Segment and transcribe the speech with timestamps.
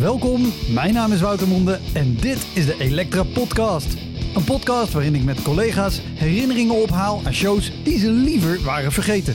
[0.00, 0.42] Welkom,
[0.74, 3.96] mijn naam is Wouter Monde en dit is de Elektra Podcast.
[4.34, 9.34] Een podcast waarin ik met collega's herinneringen ophaal aan shows die ze liever waren vergeten.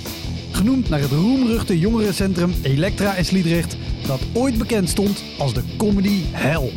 [0.51, 6.21] Genoemd naar het roemruchte jongerencentrum Elektra in Sliedrecht, dat ooit bekend stond als de comedy
[6.31, 6.71] hell.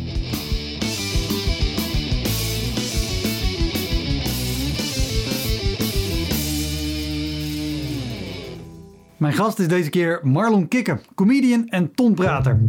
[9.17, 12.59] Mijn gast is deze keer Marlon Kikker, comedian en tonprater.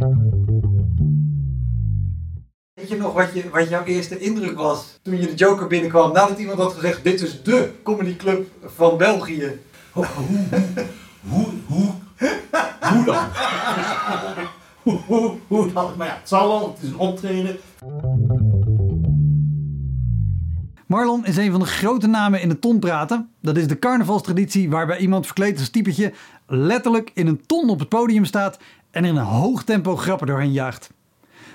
[2.88, 6.12] Weet je nog wat, je, wat jouw eerste indruk was toen je de Joker binnenkwam
[6.12, 9.60] nadat iemand had gezegd: Dit is de comedyclub van België?
[9.92, 10.06] Hoe,
[11.29, 11.91] hoe, hoe,
[12.80, 13.27] hoe dan?
[14.82, 15.93] hoe, hoe, hoe dan?
[15.96, 17.56] Maar ja, het zal wel, het is een optreden.
[20.87, 23.30] Marlon is een van de grote namen in de tonpraten.
[23.41, 26.12] Dat is de carnavalstraditie waarbij iemand verkleed als typetje
[26.46, 28.59] letterlijk in een ton op het podium staat
[28.91, 30.96] en er in een hoog tempo grappen doorheen jaagt.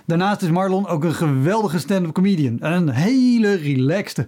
[0.05, 4.27] Daarnaast is Marlon ook een geweldige stand-up comedian en een hele relaxte.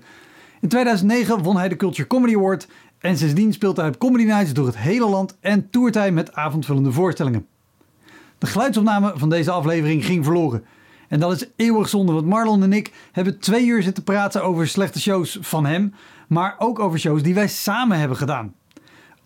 [0.62, 2.68] In 2009 won hij de Culture Comedy Award
[3.00, 6.34] en sindsdien speelt hij op comedy nights door het hele land en toert hij met
[6.34, 7.46] avondvullende voorstellingen.
[8.38, 10.64] De geluidsopname van deze aflevering ging verloren.
[11.08, 14.68] En dat is eeuwig zonde, want Marlon en ik hebben twee uur zitten praten over
[14.68, 15.94] slechte shows van hem,
[16.28, 18.54] maar ook over shows die wij samen hebben gedaan.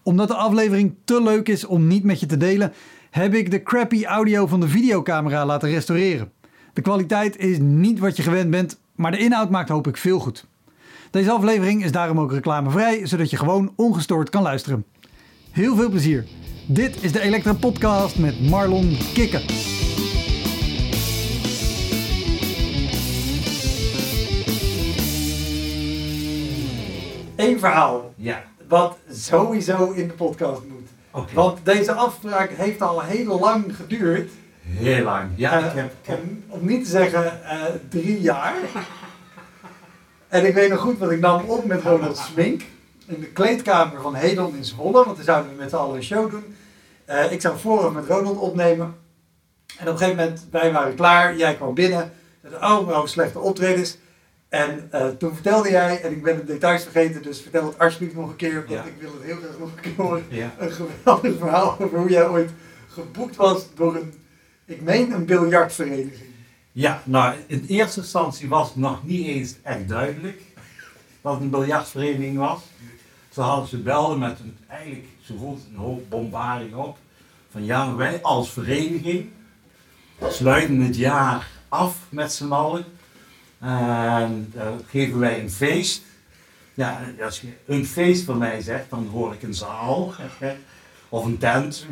[0.04, 2.73] Omdat de aflevering te leuk is om niet met je te delen,
[3.10, 6.32] heb ik de crappy audio van de videocamera laten restaureren.
[6.80, 10.20] De kwaliteit is niet wat je gewend bent, maar de inhoud maakt hoop ik veel
[10.20, 10.46] goed.
[11.12, 14.86] Deze aflevering is daarom ook reclamevrij, zodat je gewoon ongestoord kan luisteren.
[15.52, 16.26] Heel veel plezier.
[16.68, 19.42] Dit is de Elektra Podcast met Marlon Kikken.
[27.36, 31.34] Eén verhaal Ja, wat sowieso in de podcast moet.
[31.34, 34.32] Want deze afspraak heeft al heel lang geduurd.
[34.70, 35.30] Heel lang.
[35.36, 38.53] Ja, Eh, ik heb, ik heb om, niet te zeggen eh, drie jaar.
[40.28, 42.61] en ik weet nog goed wat ik nam op met Ronald Smink.
[43.08, 45.04] In de kleedkamer van Hedon in Zwolle.
[45.05, 46.55] Want dan zouden we met z'n allen een show doen.
[47.05, 48.95] Eh, ik zou vooraf met Ronald opnemen.
[49.77, 51.36] En op een gegeven moment, wij waren klaar.
[51.38, 52.11] Jij kwam binnen.
[52.42, 53.98] Zei, oh, nou, slechte optredens.
[54.49, 58.30] En toen vertelde jij, en ik ben de details vergeten, dus vertel het alsjeblieft nog
[58.30, 58.83] een keer, want Ja.
[58.83, 60.23] ik wil het heel graag nog een keer horen.
[60.30, 60.52] ja.
[60.60, 62.49] Een geweldig verhaal over hoe jij ooit
[62.88, 64.14] geboekt was door een,
[64.70, 66.34] ik meen een biljartvereniging.
[66.72, 70.42] ja, nou, in eerste instantie was het nog niet eens echt duidelijk
[71.22, 72.62] het een biljartvereniging was.
[73.30, 76.98] Ze hadden ze belden met een, eigenlijk, ze voelt een hoop bombarding op.
[77.52, 79.30] Van ja, wij als vereniging
[80.30, 82.86] sluiten het jaar af met z'n allen.
[83.60, 86.02] En dan geven wij een feest.
[86.74, 90.14] Ja, als je een feest van mij zegt, dan hoor ik een zaal.
[91.10, 91.86] Of een tent.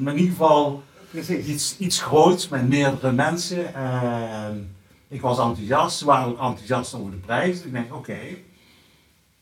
[0.00, 1.46] Maar in ieder geval Precies.
[1.46, 3.74] iets, iets groots met meerdere mensen.
[3.74, 4.76] En
[5.08, 5.98] ik was enthousiast.
[5.98, 7.62] Ze waren ook enthousiast over de prijs.
[7.62, 8.18] Ik denk, oké,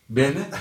[0.06, 0.47] binnen.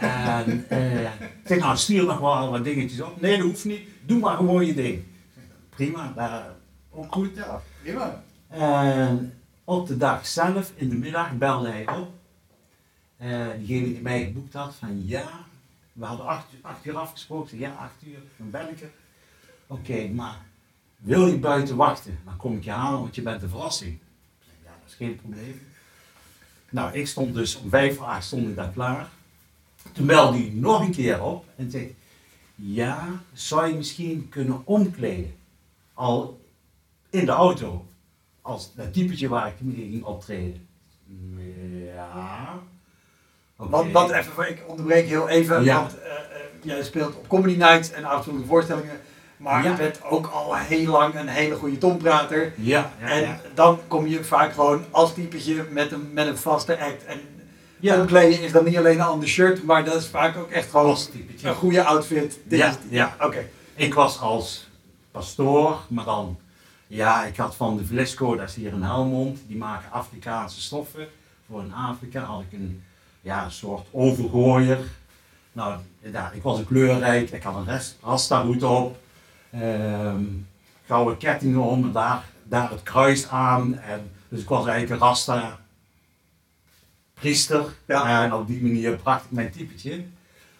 [0.00, 1.10] En eh, ik
[1.44, 3.20] zeg, nou stuur nog wel wat dingetjes op.
[3.20, 3.88] Nee, dat hoeft niet.
[4.06, 5.02] Doe maar gewoon je ding.
[5.68, 6.46] Prima, daar,
[6.90, 7.34] ook goed.
[7.36, 8.22] Ja, prima.
[8.48, 9.34] En
[9.64, 12.10] op de dag zelf, in de middag, belde hij op.
[13.16, 15.28] Eh diegene die mij geboekt had, van ja,
[15.92, 17.58] we hadden acht, uur- acht uur afgesproken.
[17.58, 18.90] Ja, acht uur, dan ben ik er.
[19.72, 20.40] Oké, maar
[20.96, 22.18] wil je buiten wachten?
[22.24, 23.98] Dan kom ik je halen, want je bent de verrassing.
[24.64, 25.60] Ja, dat is geen probleem.
[26.70, 29.08] Nou, ik stond dus om vijf voor acht stond ik daar klaar.
[29.92, 31.96] Toen belde hij nog een keer op en zei,
[32.54, 35.34] ja, zou je misschien kunnen omkleden?
[35.94, 36.40] Al
[37.10, 37.86] in de auto
[38.42, 40.66] als dat typetje waar ik mee ging optreden.
[41.84, 42.62] Ja.
[43.56, 43.70] Oké.
[43.70, 45.80] Want, want even, ik onderbreek heel even, Ja.
[45.80, 46.20] want eh, eh,
[46.62, 49.00] jij speelt op comedy nights en afsluitende voorstellingen.
[49.42, 49.70] Maar Ja.
[49.70, 52.52] je bent ook al heel lang een hele goede tonprater.
[52.56, 53.40] Ja, ja, en ja.
[53.54, 57.04] dan kom je vaak gewoon als typetje met een, met een vaste act.
[57.04, 57.20] En
[57.80, 58.00] Ja.
[58.00, 60.86] omkleden is dan niet alleen een ander shirt, maar dat is vaak ook echt gewoon
[60.86, 61.48] Als typetje.
[61.48, 62.38] een goede outfit.
[62.44, 63.16] Dit Ja, ja.
[63.20, 63.44] Oké.
[63.74, 64.68] Ik was als
[65.10, 66.38] pastoor, maar dan,
[66.86, 71.06] ja, ik had van de Vlisco, dat is hier in Helmond, die maken Afrikaanse stoffen.
[71.50, 72.82] Voor in Afrika had ik een,
[73.20, 74.78] ja, een soort overgooier.
[75.52, 78.96] Nou, ja, ik was een kleurrijk, ik had een rest- rasta-hoed op,
[79.52, 80.24] ehm,
[80.86, 83.78] gouden kettingen om en daar, daar het kruis aan.
[83.78, 85.58] En, dus ik was eigenlijk een rasta
[87.14, 87.64] priester.
[87.86, 88.24] Ja.
[88.24, 90.04] En op die manier bracht ik mijn typetje.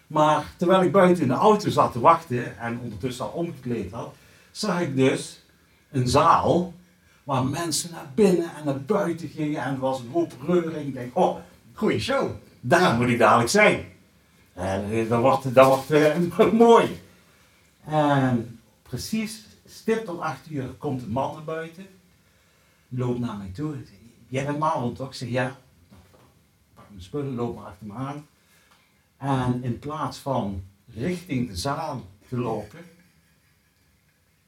[0.07, 4.15] Maar terwijl ik buiten in de auto zat te wachten en ondertussen al omgekleed had,
[4.51, 5.43] zag ik dus
[5.91, 6.75] een zaal
[7.25, 10.87] waar mensen naar binnen en naar buiten gingen en er was een hoop reuring.
[10.87, 11.39] Ik denk, oh,
[11.75, 12.31] Goeie show.
[12.61, 13.85] daar moet ik dadelijk zijn.
[14.55, 17.01] En eh, dat wordt, dat wordt eh, mooi.
[17.85, 18.61] En
[18.93, 21.87] precies stipt om acht uur komt een man naar buiten.
[22.89, 23.77] Loopt naar mij toe.
[24.29, 25.09] Jij bent Marlon toch?
[25.09, 25.57] Ik zeg ja.
[26.75, 28.27] Pak mijn spullen, loop maar achter me aan.
[29.17, 32.79] En in plaats van richting de zaal te lopen,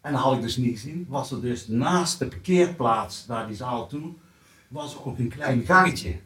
[0.00, 3.56] en dat had ik dus niet gezien, was er dus naast de parkeerplaats naar die
[3.56, 4.12] zaal toe,
[4.68, 6.16] was er ook een klein gangetje.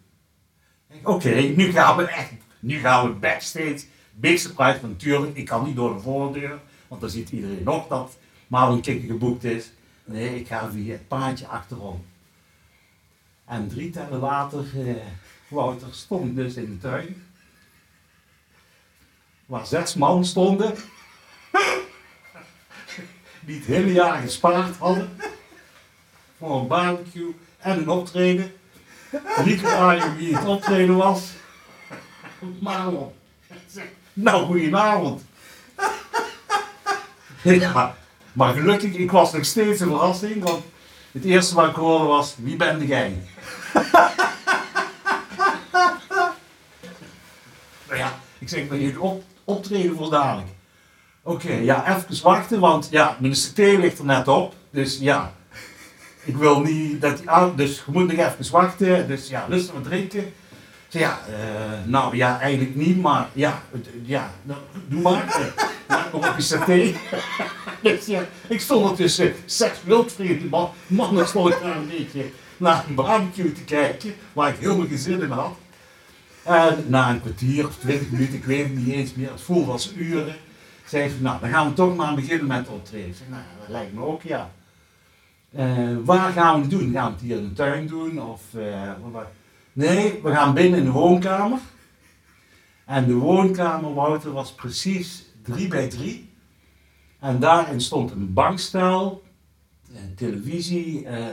[1.02, 3.84] Oké, nu gaan we echt, nu gaan we backstage.
[4.14, 7.86] Big surprise, want natuurlijk, ik kan niet door de voordeur, want dan ziet iedereen nog
[7.86, 9.70] dat Marlon geboekt is.
[10.04, 12.04] Nee, ik ga via het paadje achterom.
[13.44, 14.94] En drie tellen later, eh,
[15.48, 17.26] Wouter, stond dus in de tuin.
[19.46, 20.74] Waar zes man stonden.
[23.46, 25.16] Die het hele jaar gespaard hadden.
[26.38, 28.52] Voor een barbecue en een optreden.
[29.44, 31.32] Niet vragen wie het optreden was.
[32.60, 33.12] Marlon.
[34.12, 35.24] Nou, goedenavond.
[37.42, 37.96] Ja,
[38.32, 40.64] maar gelukkig, ik was nog steeds een verrassing, want
[41.12, 43.22] het eerste wat ik hoorde was, wie ben jij?
[47.86, 50.48] nou ja, ik zeg, ben je op, optreden voor dadelijk?
[51.22, 55.32] Oké, ja, even wachten, want ja, mijn CT ligt er net op, dus ja,
[56.24, 59.72] ik wil niet dat die aan, dus je moet nog even wachten, dus ja, lust
[59.72, 60.32] wat drinken.
[60.90, 63.62] Ik zeg, ja, eh, nou ja, eigenlijk niet, maar ja,
[64.02, 65.26] ja, nou, doe maar.
[65.26, 66.42] Eh, Ja, kom op je
[68.06, 72.24] ja, ik stond er tussen zes wildvreemde man, mannen stond ik daar een beetje
[72.56, 75.52] naar een barbecue te kijken, waar ik heel veel gezin in had.
[76.42, 79.70] En na een kwartier of twintig minuten, ik weet het niet eens meer, het voelde
[79.72, 80.34] als uren,
[80.86, 83.08] zei ze, nou dan gaan we toch maar beginnen met optreden.
[83.08, 84.50] Ik zeg, nou dat lijkt me ook, ja.
[85.54, 85.66] Eh,
[86.04, 86.92] waar gaan we het doen?
[86.92, 88.22] Gaan we het hier in de tuin doen?
[88.22, 88.40] Of,
[89.12, 89.30] waar-
[89.78, 91.58] nee, we gaan binnen in de woonkamer.
[92.86, 96.32] En de woonkamer, Wouter, was precies 3 bij 3.
[97.20, 99.22] En daarin stond een bankstel,
[99.92, 101.26] een televisie, eh,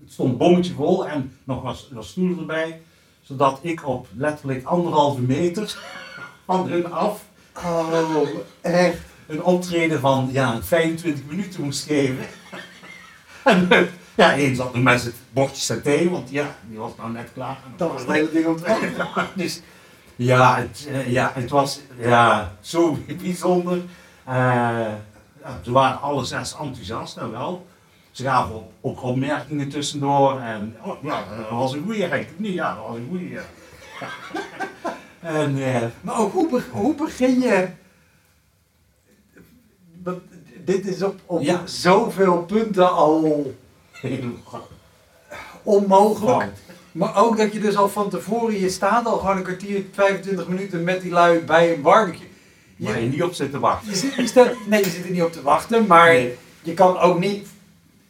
[0.00, 2.80] het stond een bommetje vol en nog was, was stoelen erbij.
[3.20, 5.78] Zodat ik op letterlijk anderhalve meter
[6.46, 8.22] van hun af Oh,
[8.60, 8.98] echt.
[9.26, 12.26] een optreden van ja, 25 minuten moest geven.
[13.44, 13.82] En eh,
[14.20, 17.58] ja, één zat nog met het bordje saté, want ja, die was nou net klaar.
[17.76, 19.08] Dat was het hele ding ontwikkeld.
[19.34, 19.60] Dus
[20.16, 23.76] ja, het, eh, ja, het was ja, zo bijzonder.
[24.24, 24.34] Eh,
[25.42, 27.66] ja, ze waren alle zes enthousiast, nou wel.
[28.10, 30.40] Ze gaven ook, ook opmerkingen tussendoor.
[30.40, 32.08] En oh, ja, dat was een goeie.
[32.36, 33.28] Nee, ja, dat was een goeie.
[33.28, 33.42] ja.
[35.20, 37.68] en eh, Maar ook hoe, hoe begin je...
[40.64, 41.66] Dit is op, op Ja.
[41.66, 43.54] zoveel punten al
[45.62, 46.48] onmogelijk.
[46.92, 50.48] Maar ook dat je dus al van tevoren, je staat al gewoon een kwartier, 25
[50.48, 52.28] minuten met die lui bij een barbecue.
[52.76, 53.90] Je, je niet op zit te wachten.
[53.90, 56.36] je, zit, je, staat, nee, je zit er niet op te wachten, maar Nee.
[56.62, 57.46] je kan ook niet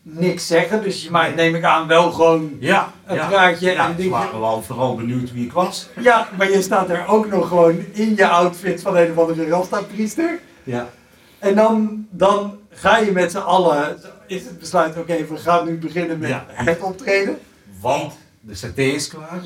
[0.03, 0.83] niks zeggen.
[0.83, 3.27] Dus je maakt, neem ik aan, wel gewoon Ja, een ja.
[3.29, 5.89] praatje Ja, en waren wel vooral benieuwd wie ik was.
[6.01, 9.49] Ja, maar je staat er ook nog gewoon in je outfit van een of andere
[9.49, 10.41] Rasta-priester.
[10.63, 10.89] Ja.
[11.39, 14.01] En dan, dan ga je met z'n allen,
[14.31, 16.45] is het besluit, oké, we gaan nu beginnen met Ja.
[16.49, 17.39] het optreden.
[17.81, 19.41] Want de CT is klaar.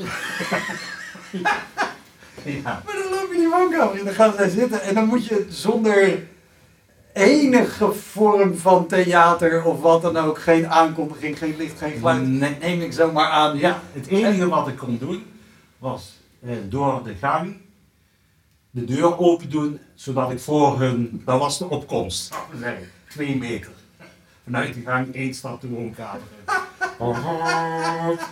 [2.45, 2.83] ja.
[2.85, 5.27] Maar dan loop je die woonkamer in, dan gaan ze daar zitten en dan moet
[5.27, 6.27] je zonder
[7.13, 12.57] enige vorm van theater of wat dan ook, geen aankondiging, geen licht, geen geluid, Nee.
[12.61, 13.59] neem ik zomaar aan.
[13.59, 15.25] Ja, het enige wat ik kon doen
[15.79, 16.13] was
[16.47, 17.57] eh, door de gang
[18.71, 22.35] de deur open doen, zodat ik voor hun, dat was de opkomst,
[23.09, 23.71] twee meter.
[24.45, 26.55] Vanuit de gang één stap de woonkamer in.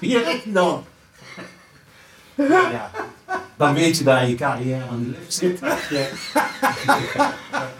[0.00, 0.85] Hier is hij dan.
[2.37, 2.90] Ja,
[3.57, 5.61] dan weet je dat je carrière aan de lift zit.
[5.90, 6.07] Ja.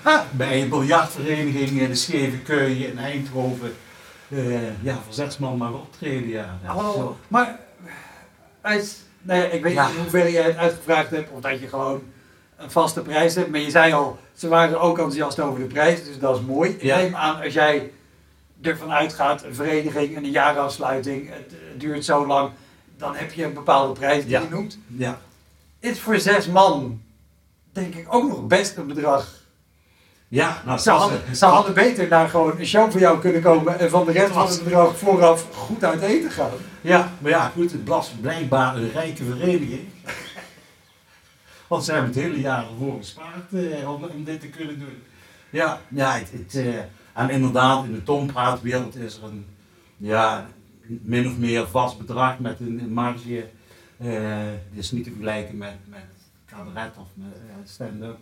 [0.31, 3.73] Bij een biljartvereniging in de Scheve Keuien in Eindhoven.
[4.29, 6.29] eh, ja, voor zes man maar optreden.
[6.29, 6.59] Ja.
[6.65, 7.17] Ja, Oh, zo.
[7.29, 7.59] maar
[8.61, 9.87] uit, nou ja, ik weet Ja.
[9.87, 12.03] niet in hoeverre jij het uitgevraagd hebt of dat je gewoon
[12.57, 13.51] een vaste prijs hebt.
[13.51, 16.71] Maar je zei al, ze waren ook enthousiast over de prijs, dus dat is mooi.
[16.71, 16.97] Ik Ja.
[16.97, 17.91] neem aan, als jij
[18.63, 22.51] ervan uitgaat, een vereniging en een jaarafsluiting, het, eh, duurt zo lang,
[22.97, 24.41] dan heb je een bepaalde prijs die Ja.
[24.41, 24.79] je noemt.
[24.87, 25.21] Ja.
[25.81, 27.01] Is voor zes man,
[27.73, 29.41] denk ik, ook nog best een bedrag.
[30.29, 33.79] Ja, nou, Ze hadden, ze hadden beter naar gewoon een show voor jou kunnen komen
[33.79, 36.51] en van de rest van het bedrag vooraf goed uit eten gaan.
[36.81, 39.89] Ja, maar ja, goed, het was blijkbaar een rijke vereniging.
[41.69, 45.03] Want ze hebben het hele jaar ervoor gespaard eh, om, om dit te kunnen doen.
[45.51, 46.75] Ja, ja het, het, eh,
[47.15, 49.47] en inderdaad, in de tompraatwereld is er een,
[49.97, 50.49] ja,
[50.87, 53.47] min of meer vast bedrag met een, marge.
[53.97, 56.05] eh die is niet te vergelijken met, met
[56.47, 58.17] cabaret of met eh, stand-up.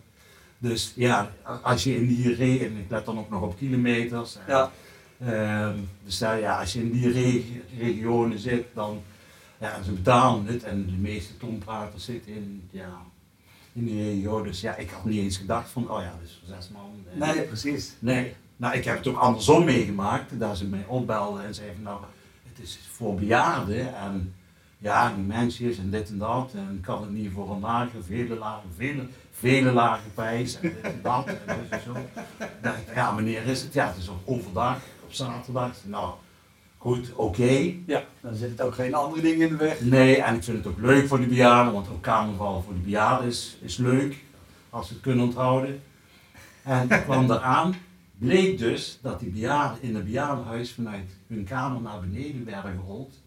[0.57, 1.31] Dus ja,
[1.61, 4.35] als je in die reed, en ik let dan ook nog op kilometers.
[4.35, 4.71] en, Ja.
[5.19, 9.01] Ehm, dus ja, als je in die regi- regionen zit, dan
[9.59, 13.01] ja, ze betalen het en de meeste tompraters zitten in, ja,
[13.73, 14.43] in die regio.
[14.43, 16.91] Dus ja, ik had niet eens gedacht van, oh ja, dus voor zes man.
[17.13, 17.93] eh, Nee, precies.
[17.99, 21.83] Nee, nou ik heb het ook andersom meegemaakt, dat ze mij opbelden en zeiden van
[21.83, 22.01] nou,
[22.49, 24.33] het is voor bejaarden en
[24.77, 28.03] ja, die mensjes en dit en dat en ik kan het niet voor een lage,
[28.07, 31.93] vele lage, vele, vele lage prijs en dit en dat en dus en zo.
[31.93, 36.13] Dan dacht ik, ja meneer is het, ja het is op overdag, op zaterdag, nou
[36.77, 37.73] goed, oké.
[37.85, 39.81] Ja, dan zitten ook geen andere dingen in de weg.
[39.81, 42.79] Nee, en ik vind het ook leuk voor de bejaarden, want ook carnaval voor de
[42.79, 44.23] bejaarden is, is leuk,
[44.69, 45.83] als ze het kunnen onthouden.
[46.63, 47.75] En ik kwam eraan,
[48.21, 53.21] bleek dus dat die bejaarden in het bejaardenhuis vanuit hun kamer naar beneden werden gerold.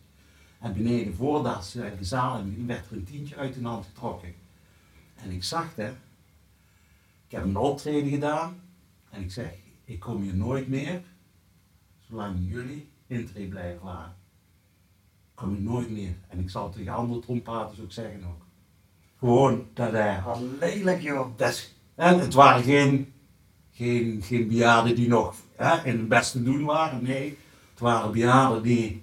[0.61, 4.35] En beneden voordat ze de zaal in werd er een tientje uit hun hand getrokken.
[5.15, 5.95] En ik zag het,
[7.27, 8.61] ik heb een optreden gedaan
[9.11, 9.53] en ik zeg,
[9.85, 11.03] ik kom hier nooit meer,
[12.09, 14.23] zolang jullie intree blijven vragen
[15.35, 16.15] kom je nooit meer.
[16.29, 18.43] En ik zal tegen andere trompeters ook zeggen ook.
[19.19, 21.37] Gewoon dat hij Wat lelijk joh.
[21.37, 23.14] dat en het waren geen,
[23.75, 27.03] geen, geen bejaarden die nog hè, in het beste doen waren.
[27.03, 27.39] Nee,
[27.71, 29.03] het waren bejaarden die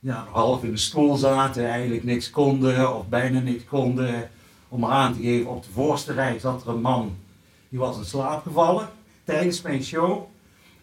[0.00, 4.30] ja, half in de stoel zaten, eigenlijk niks konden of bijna niks konden.
[4.68, 7.16] Om maar aan te geven, op de voorste rij zat er een man
[7.68, 8.88] die was in slaap gevallen
[9.24, 10.28] tijdens mijn show.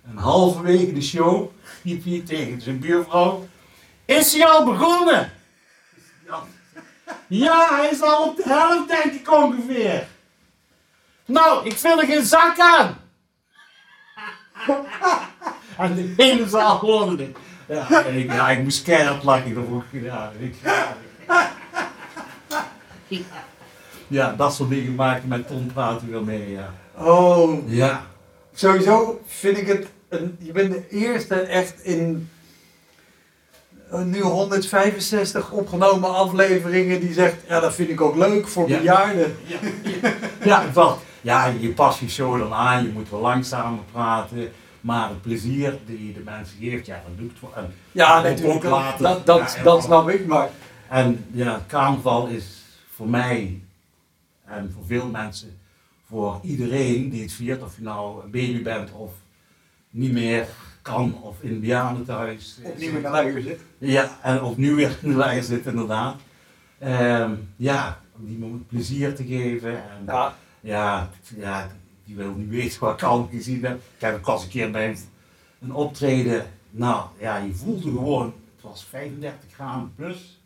[0.03, 1.51] En halverwege de show
[1.83, 3.47] riep hij tegen zijn buurvrouw:
[4.05, 5.31] Is hij al begonnen?
[7.27, 10.07] Ja, hij is al op de helft, denk ik ongeveer.
[11.31, 12.97] Nou, ik vind er geen zak aan.
[15.77, 17.27] en de hele zaal hoorde.
[17.67, 19.53] Ja, ik, ja, ik moest keihard lachen.
[19.53, 20.31] Dat ook gedaan.
[20.39, 20.95] Ik, ja,
[24.07, 26.73] ja, dat soort dingen maken met Tom praten wel mee, ja.
[26.97, 28.05] Oh, Ja.
[28.53, 32.29] sowieso vind ik het, een, je bent de eerste echt in
[34.03, 38.77] nu 165 opgenomen afleveringen die zegt, ja dat vind ik ook leuk voor Ja.
[38.77, 39.37] bejaarden.
[39.45, 39.57] Ja,
[40.01, 40.11] ja.
[40.43, 44.51] ja, want, ja, je past je show dan aan, je moet wel langzamer praten.
[44.81, 47.51] Maar het plezier die je de mensen geeft, ja, dat doe ik voor.
[47.55, 49.03] En, Ja, ook natuurlijk, dat, later.
[49.03, 50.49] dat, dat, Ja, dat snap ik, maar
[50.89, 52.61] En ja, carnaval is
[52.91, 53.61] voor mij
[54.45, 55.57] en voor veel mensen,
[56.07, 59.11] voor iedereen die het viert, of je nou een baby bent of
[59.89, 60.47] niet meer
[60.81, 62.59] kan of in een bejaardentehuis.
[62.63, 63.59] opnieuw in de zit.
[63.77, 66.15] Ja, en opnieuw weer in de lijn zit inderdaad.
[66.79, 69.75] Ehm, ja, om die plezier te geven.
[69.75, 71.67] En, Ja, ja, ja,
[72.05, 73.75] die wil niet weten wat ik al gezien heb.
[73.77, 74.97] Ik heb eens een keer bij
[75.59, 76.45] een, optreden.
[76.69, 80.39] Nou, ja, je voelde gewoon, het was 35 graden plus.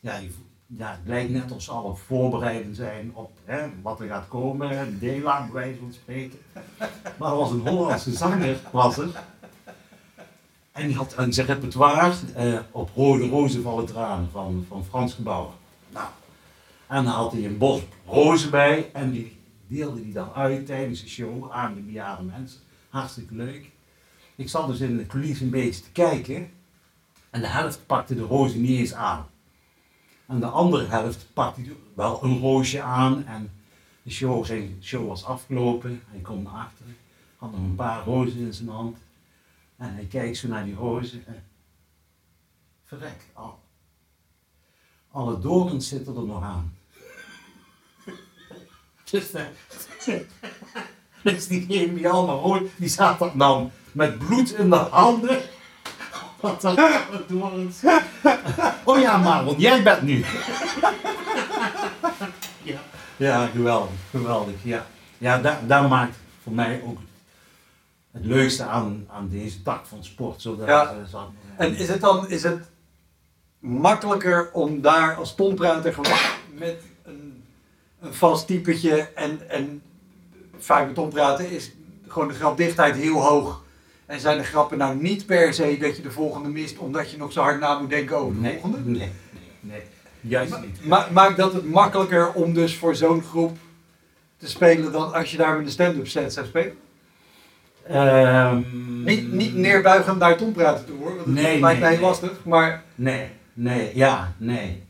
[0.00, 0.20] Ja,
[0.66, 4.78] ja het lijkt net alsof ze al voorbereiden zijn op hè, wat er gaat komen.
[4.78, 6.38] Een deel bij wijze van spreken.
[7.18, 9.08] Maar er was een Hollandse zanger, was er.
[10.72, 15.14] En die had een zijn repertoire eh, op Rode Rozen vallen tranen van, van Frans
[15.14, 15.52] Gebouwer.
[16.88, 21.00] En dan had hij een bos rozen bij en die deelde die dan uit tijdens
[21.00, 22.60] de show aan de bejaarde mensen.
[22.88, 23.70] Hartstikke leuk.
[24.36, 26.50] Ik zat dus in de coulissen een beetje te kijken
[27.30, 29.26] en de helft pakte de rozen niet eens aan.
[30.26, 31.62] En de andere helft pakte
[31.94, 33.50] wel een roosje aan en
[34.02, 34.46] de show,
[34.80, 36.02] show was afgelopen.
[36.06, 36.96] Hij komt naar achteren,
[37.36, 38.98] had nog een paar rozen in zijn hand
[39.76, 41.44] en hij kijkt zo naar die rozen en
[42.84, 43.58] verrek, al,
[45.10, 46.77] alle dorens zitten er nog aan.
[49.10, 49.42] Dus, eh,
[51.22, 55.40] dus die allemaal rood, die zat er dan met bloed in de handen.
[56.40, 56.78] Wat dan
[57.28, 57.82] dorens.
[58.84, 60.24] Oh ja, Marlon, jij bent nu.
[62.62, 62.78] ja.
[63.16, 64.54] ja, geweldig, geweldig.
[64.62, 64.86] Ja,
[65.18, 66.98] ja daar, daar maakt voor mij ook
[68.12, 70.42] het leukste aan, aan deze tak van sport.
[70.42, 70.82] Zodat, Ja.
[70.90, 72.68] eh, maar En is het dan is het
[73.58, 76.18] makkelijker om daar als tonprater gewoon
[76.52, 76.82] met
[78.00, 79.82] een vast typetje en, en
[80.58, 81.72] vaak met tonpraten is
[82.06, 83.62] gewoon de grapdichtheid heel hoog.
[84.06, 87.16] En zijn de grappen nou niet per se dat je de volgende mist omdat je
[87.16, 88.90] nog zo hard na moet denken over de nee, volgende?
[88.90, 89.10] nee, nee,
[89.60, 89.82] nee,
[90.20, 90.84] juist niet.
[90.86, 93.56] Ma maakt dat het makkelijker om dus voor zo'n groep
[94.36, 96.76] te spelen dan als je daar met een stand-up set zou spelen?
[97.86, 98.62] Ehm,
[99.04, 102.44] Niet, niet neerbuigend naar tonpraten toe hoor, want dat Nee, lijkt mij nee, heel lastig,
[102.44, 104.82] maar Nee, nee, ja, nee.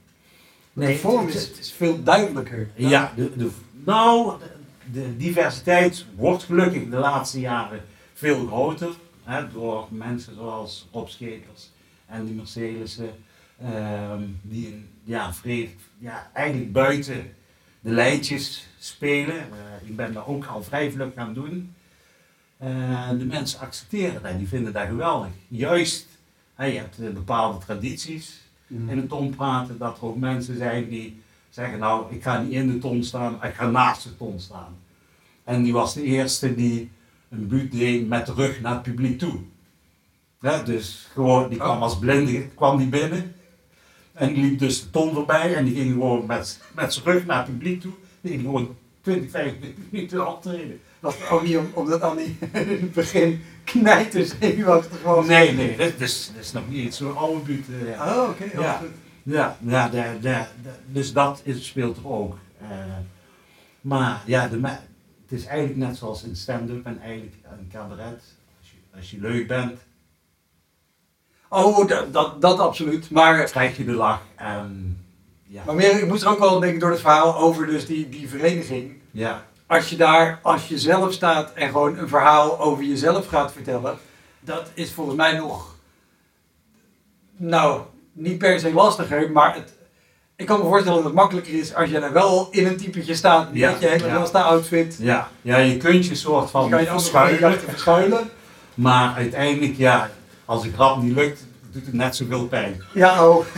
[0.86, 2.70] De vorm is, veel duidelijker.
[2.74, 3.50] Ja, de, de,
[3.84, 8.90] nou, de, de diversiteit wordt gelukkig de laatste jaren veel groter.
[9.24, 11.70] Hè, door mensen zoals Rob Schepers
[12.06, 13.10] en die Mercelissen.
[13.62, 17.32] ehm, die een, ja, vrede, ja, eigenlijk buiten
[17.80, 19.36] de lijntjes spelen.
[19.36, 21.74] Eh, ik ben daar ook al vrij vlug gaan doen.
[22.58, 25.30] Eh, de mensen accepteren dat, die vinden dat geweldig.
[25.48, 26.06] Juist,
[26.54, 30.88] hè, je hebt eh, bepaalde tradities in de ton praten, dat er ook mensen zijn
[30.88, 31.20] die
[31.50, 34.76] zeggen, nou, ik ga niet in de ton staan, ik ga naast de ton staan.
[35.44, 36.90] En die was de eerste die
[37.30, 39.38] een buurt deed met de rug naar het publiek toe.
[40.40, 41.82] Hè, dus gewoon, die kwam Oh.
[41.82, 43.34] als blinde kwam die binnen.
[44.12, 47.26] En die liep dus de ton voorbij en die ging gewoon met, met zijn rug
[47.26, 47.92] naar het publiek toe.
[48.20, 50.80] Die ging gewoon 20, 25 minuten optreden.
[51.00, 55.26] Dat is ook niet om, omdat Annie in het begin knijter zenuwachtig was.
[55.26, 57.66] Nee, nee, dat is, dat is nog niet zo'n oude buurt.
[57.94, 58.00] eh.
[58.16, 58.44] Oh, oké.
[58.44, 58.82] heel Ja.
[59.22, 62.36] Ja, ja de, de, de- dus dat is, speelt er ook.
[62.60, 62.68] Eh,
[63.80, 68.22] maar ja, de, het is eigenlijk net zoals in stand-up en eigenlijk een cabaret.
[68.60, 69.78] Als je, als je leuk bent,
[71.50, 73.10] Oh, dat, dat, dat absoluut.
[73.10, 74.22] Maar, krijg je de lach.
[74.36, 74.98] En
[75.42, 78.08] ja, maar meer, ik moest er ook wel denken door het verhaal over dus die,
[78.08, 78.92] die vereniging.
[79.10, 83.52] ja, Als je daar, als je zelf staat en gewoon een verhaal over jezelf gaat
[83.52, 83.98] vertellen,
[84.40, 85.74] dat is volgens mij nog,
[87.36, 87.80] nou,
[88.12, 89.74] niet per se lastiger, maar het,
[90.36, 93.14] ik kan me voorstellen dat het makkelijker is als je er wel in een typetje
[93.14, 94.40] staat, Ja, met je hele ja.
[94.40, 94.96] outfit.
[94.98, 98.30] ja, ja, je kunt je soort van kan je ook nog verschuilen.
[98.74, 100.10] Maar uiteindelijk, ja,
[100.44, 102.82] als een grap niet lukt, doet het net zoveel pijn.
[102.94, 103.44] Ja, oh.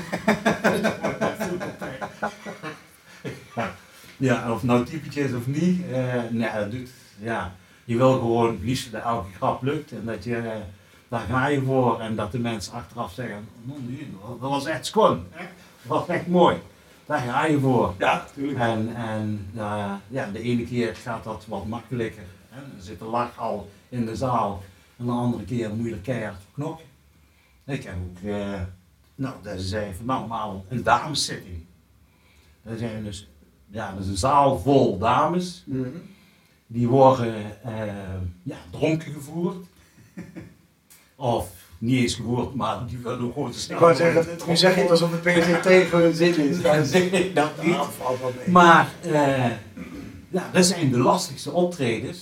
[4.21, 7.55] Ja, of nou typetje is of niet, eh, nee, dat doet, ja.
[7.85, 10.57] Je wil gewoon het liefst dat elke grap lukt en dat je, eh,
[11.09, 15.27] daar ga je voor en dat de mensen achteraf zeggen, "Oh, dat was echt schoon,
[15.33, 16.57] dat was echt mooi.
[17.07, 17.95] Daar ga je voor.
[17.99, 18.59] Ja, natuurlijk.
[18.59, 22.25] En, en eh, ja, de ene keer gaat dat wat makkelijker.
[22.49, 22.61] Hè?
[22.61, 24.63] Dan zit de lach al in de zaal.
[24.97, 26.87] En de andere keer moet je er keihard knokken.
[27.67, 28.31] Ik heb ook,
[29.15, 31.65] nou, dat is even normaal een dameszitting.
[32.63, 33.30] Dat zijn dus,
[33.71, 35.63] ja, dat is een zaal vol dames.
[35.67, 35.89] Mhm.
[36.67, 37.83] Die worden eh,
[38.43, 39.57] ja, dronken gevoerd.
[41.17, 43.79] of niet eens gevoerd, maar die willen gewoon te Ik staan.
[43.79, 46.61] wou zeggen, nu zeg je het alsof het tegen hun zin is.
[46.91, 47.77] Zeg ik dat niet.
[48.37, 48.49] Mee.
[48.49, 49.51] Maar eh,
[50.29, 52.19] ja, dat zijn de lastigste optredens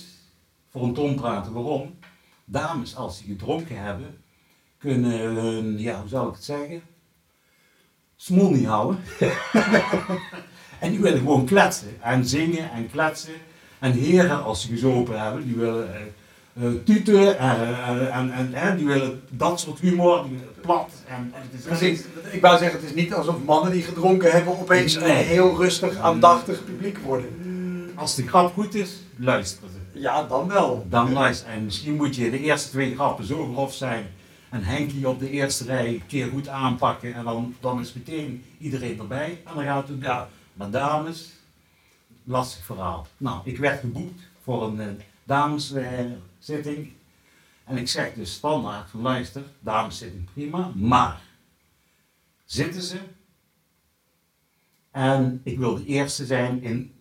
[0.69, 1.53] voor een tonprater.
[1.53, 1.97] Waarom?
[2.45, 4.17] Dames, als ze gedronken hebben,
[4.77, 6.81] kunnen hun, ja, hoe zou ik het zeggen?
[8.15, 8.99] Smoel niet houden.
[10.79, 13.33] En die willen gewoon kletsen en zingen en kletsen.
[13.79, 16.01] En heren, als ze gezopen hebben, die willen eh
[16.61, 20.25] eh, tuten en, eh, en, en, en die willen dat soort humor,
[20.61, 20.91] plat.
[21.07, 22.03] En, en het is Precies.
[22.31, 25.97] Ik wou zeggen, het is niet alsof mannen die gedronken hebben opeens een heel rustig,
[25.97, 27.29] aandachtig publiek worden.
[27.95, 29.99] Als de grap goed is, luisteren ze.
[29.99, 30.85] Ja, dan wel.
[30.89, 31.49] Dan luister.
[31.49, 34.05] En misschien moet je de eerste twee grappen zo grof zijn.
[34.49, 37.13] En Henkie op de eerste rij een keer goed aanpakken.
[37.13, 39.41] En dan, dan is meteen iedereen erbij.
[39.45, 39.97] En dan gaat het.
[40.01, 40.29] Ja.
[40.59, 41.29] Maar dames,
[42.23, 43.07] lastig verhaal.
[43.17, 44.87] Nou, ik werd geboekt voor een eh,
[45.23, 46.91] dameszitting.
[47.63, 50.71] en ik zeg dus standaard van luister, dameszitting prima.
[50.75, 51.21] Maar,
[52.45, 52.99] zitten ze?
[54.91, 56.93] En ik wil de eerste zijn in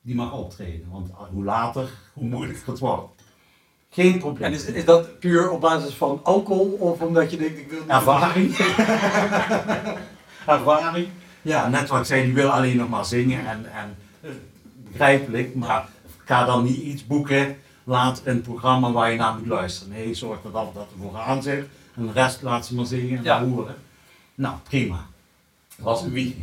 [0.00, 0.90] die mag optreden.
[0.90, 3.22] Want hoe later, hoe moeilijker het wordt.
[3.90, 4.42] Geen probleem.
[4.42, 7.82] En is, is dat puur op basis van alcohol of omdat je denkt, ik wil.
[7.86, 8.56] Ervaring.
[10.46, 11.08] Ervaring.
[11.42, 14.30] Ja, net wat ik zei, die wil alleen nog maar zingen en, en eh,
[14.88, 15.88] begrijpelijk, maar
[16.24, 19.92] ga dan niet iets boeken, laat een programma waar je naar moet luisteren.
[19.92, 23.18] Nee, zorg dat dat, dat er vooraan zit en de rest laat ze maar zingen
[23.18, 23.44] en Ja.
[23.44, 23.74] horen.
[24.34, 25.06] Nou, prima.
[25.76, 26.42] Dat was een wiegje.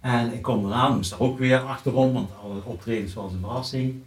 [0.00, 4.02] En ik kom eraan, moest daar ook weer achterom, want alle optredens was een verrassing.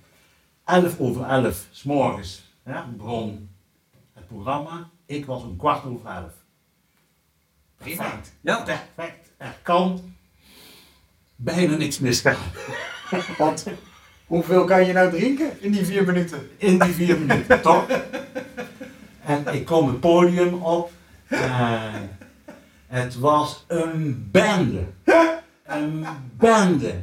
[0.66, 3.50] 11 over 11 s morgens hè, begon
[4.14, 4.90] het programma.
[5.06, 6.24] Ik was om kwart over 11.
[7.78, 8.34] Perfect.
[8.42, 8.64] Ja.
[8.64, 9.25] Perfect.
[9.38, 10.16] Er kan
[11.36, 12.36] bijna niks misgaan.
[13.38, 13.66] Want
[14.26, 16.50] hoeveel kan je nou drinken in die vier minuten?
[16.58, 17.86] In die vier minuten, toch?
[19.26, 20.92] En ik kom het podium op.
[21.28, 22.18] En
[22.88, 24.84] het was een bende.
[25.66, 26.06] Een
[26.38, 26.94] bende.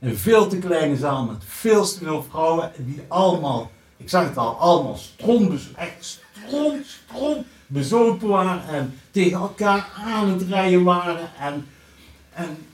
[0.00, 2.72] Een veel te kleine zaal met veel te veel vrouwen.
[2.76, 8.68] Die allemaal, ik zag het al, allemaal strombes, echt strom, strom bezopen waren.
[8.68, 11.30] En tegen elkaar aan het rijden waren.
[11.40, 11.68] En,
[12.32, 12.66] en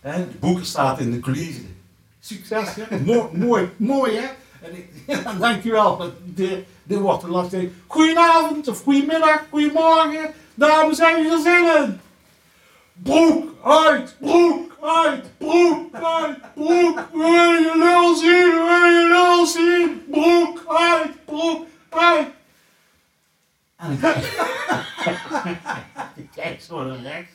[0.00, 1.76] hè, de boeker staat in de coulissen.
[2.20, 2.98] Succes, hè?
[3.04, 4.26] Mooi, mooi, mooi, hè?
[4.62, 4.88] En ik,
[5.24, 6.12] ja, dankjewel.
[6.24, 7.70] Dit, dit wordt een lastig.
[7.86, 10.30] Goedenavond, of goedemiddag, goedemorgen.
[10.54, 12.00] Dames en heren.
[12.92, 17.08] Broek uit, broek uit, broek uit, broek.
[17.12, 20.02] We willen je lul zien, we willen je lul zien.
[20.10, 22.28] Broek uit, broek uit.
[23.80, 23.92] En
[26.14, 27.32] ik kijk, zo naar rechts.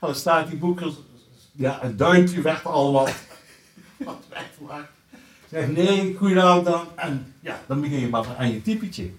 [0.00, 0.92] En dan staat die boeker,
[1.52, 3.12] ja, een duimpje werd al wat,
[3.96, 4.92] wat wegvlaakt.
[5.50, 6.86] Zeg nee, goedenavond dan.
[6.96, 9.10] En ja, dan begin je maar aan je typetje.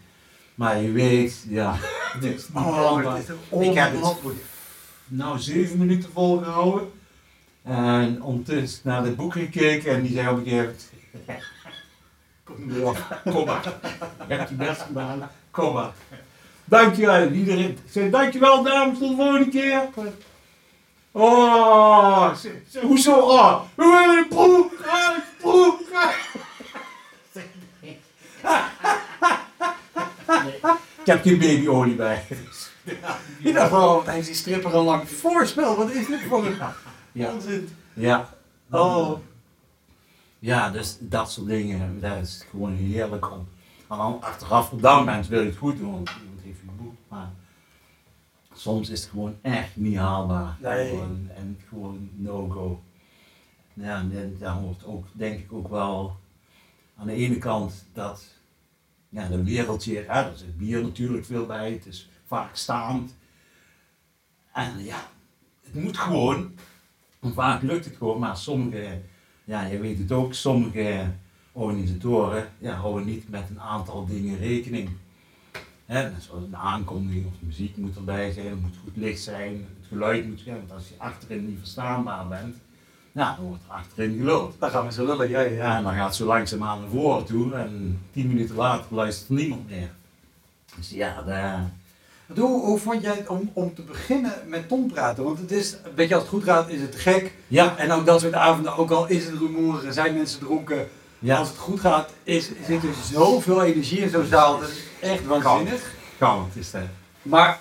[0.55, 1.75] Maar je weet, ja,
[2.13, 4.17] het is Oh, is Ik heb het
[5.07, 6.91] nou zeven minuten volgehouden.
[7.63, 10.75] En ondertussen naar het boek gekeken en die zei op een gegeven
[11.25, 11.43] moment...
[12.43, 13.73] Kom erop, kom maar.
[14.27, 15.91] Je hebt je best gedaan, kom maar.
[16.65, 17.77] Dankjewel, iedereen.
[17.89, 19.89] Zei dankjewel dames, tot de volgende keer.
[21.11, 22.33] Oh,
[22.81, 23.13] hoezo?
[23.19, 25.79] Oh, we willen een broek, een broek.
[30.43, 30.55] Nee,
[30.99, 32.23] ik heb geen babyolie bij.
[33.39, 35.75] Ik dacht wel, hij is die stripper al lang voorspel.
[35.75, 36.57] Wat is dit voor een
[37.11, 37.31] Ja.
[37.31, 37.69] onzin?
[37.93, 38.29] Ja.
[38.71, 39.19] Oh.
[40.39, 43.47] Ja, dus dat soort dingen, dat is gewoon heerlijk om.
[43.93, 46.93] En dan achteraf gedaan bent, wil je het goed doen, want iemand heeft je boek.
[47.07, 47.29] Maar
[48.53, 50.57] soms is het gewoon echt niet haalbaar.
[50.61, 50.89] Nee.
[50.89, 52.83] Gewoon, en gewoon no-go.
[53.73, 56.17] Ja, en dan- daar hoort ook, denk ik ook wel
[56.97, 58.25] aan de ene kant dat
[59.09, 63.15] ja, de wereldje, ja, er zit bier natuurlijk veel bij, het is vaak staand.
[64.53, 65.07] En ja,
[65.63, 66.53] het moet gewoon.
[67.21, 69.01] Vaak lukt het gewoon, maar sommige,
[69.43, 71.11] ja, je weet het ook, sommige
[71.53, 74.89] organisatoren ja, houden niet met een aantal dingen rekening.
[75.85, 79.67] Hè, zoals een aankondiging of de muziek moet erbij zijn, het moet goed licht zijn,
[79.79, 82.55] het geluid moet zijn, want als je achterin niet verstaanbaar bent,
[83.11, 84.59] ja, dan wordt er achterin geloopt.
[84.59, 85.29] Dan gaan we zo lullen.
[85.29, 88.95] Ja, ja, en dan gaat het zo langzaamaan naar voren toe en tien minuten later
[88.95, 89.91] luistert niemand meer.
[90.75, 91.71] Dus ja, daar...
[92.35, 95.23] Hoe, hoe vond jij het om, om te beginnen met Tom praten?
[95.23, 97.33] Want het is, weet je, als het goed gaat, is het gek.
[97.47, 100.87] Ja, En ook dat soort avonden, ook al is het rumoer, zijn mensen dronken.
[101.23, 101.37] Ja.
[101.37, 104.59] Als het goed gaat, is, zit er zoveel energie in zo'n zaal.
[104.59, 105.93] Dat is echt waanzinnig.
[106.17, 106.81] Kan, het is dat.
[107.21, 107.59] Maar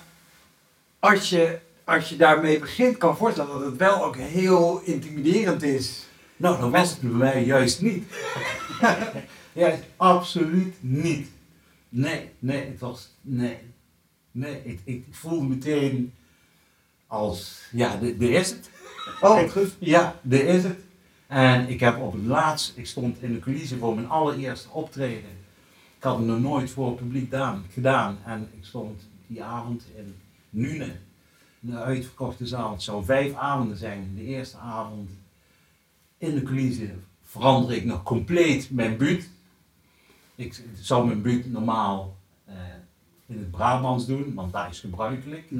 [0.99, 5.63] als je, als je daarmee begint, kan ik voorstellen dat het wel ook heel intimiderend
[5.63, 6.07] is.
[6.37, 8.05] Nou, dat was het bij mij juist niet.
[9.53, 11.29] juist absoluut niet.
[11.89, 13.59] Nee, nee, het was, nee.
[14.31, 16.15] Nee, ik, ik voelde meteen
[17.07, 18.71] als, ja, de- er is het.
[19.21, 19.75] Oh, goed.
[19.79, 20.79] Ja, er is het.
[21.33, 25.31] En ik heb op het laatst, ik stond in de coulissen voor mijn allereerste optreden.
[25.97, 28.19] Ik had het nog nooit voor het publiek gedaan, gedaan.
[28.25, 30.15] En ik stond die avond in
[30.51, 30.97] Nune,
[31.61, 32.73] in een uitverkochte zaal.
[32.73, 34.13] Het zou vijf avonden zijn.
[34.15, 35.11] De eerste avond
[36.19, 39.29] in de coulissen verander ik nog compleet mijn buurt.
[40.35, 42.55] Ik zou mijn buurt normaal eh,
[43.27, 45.51] in het Brabants doen, want dat is gebruikelijk.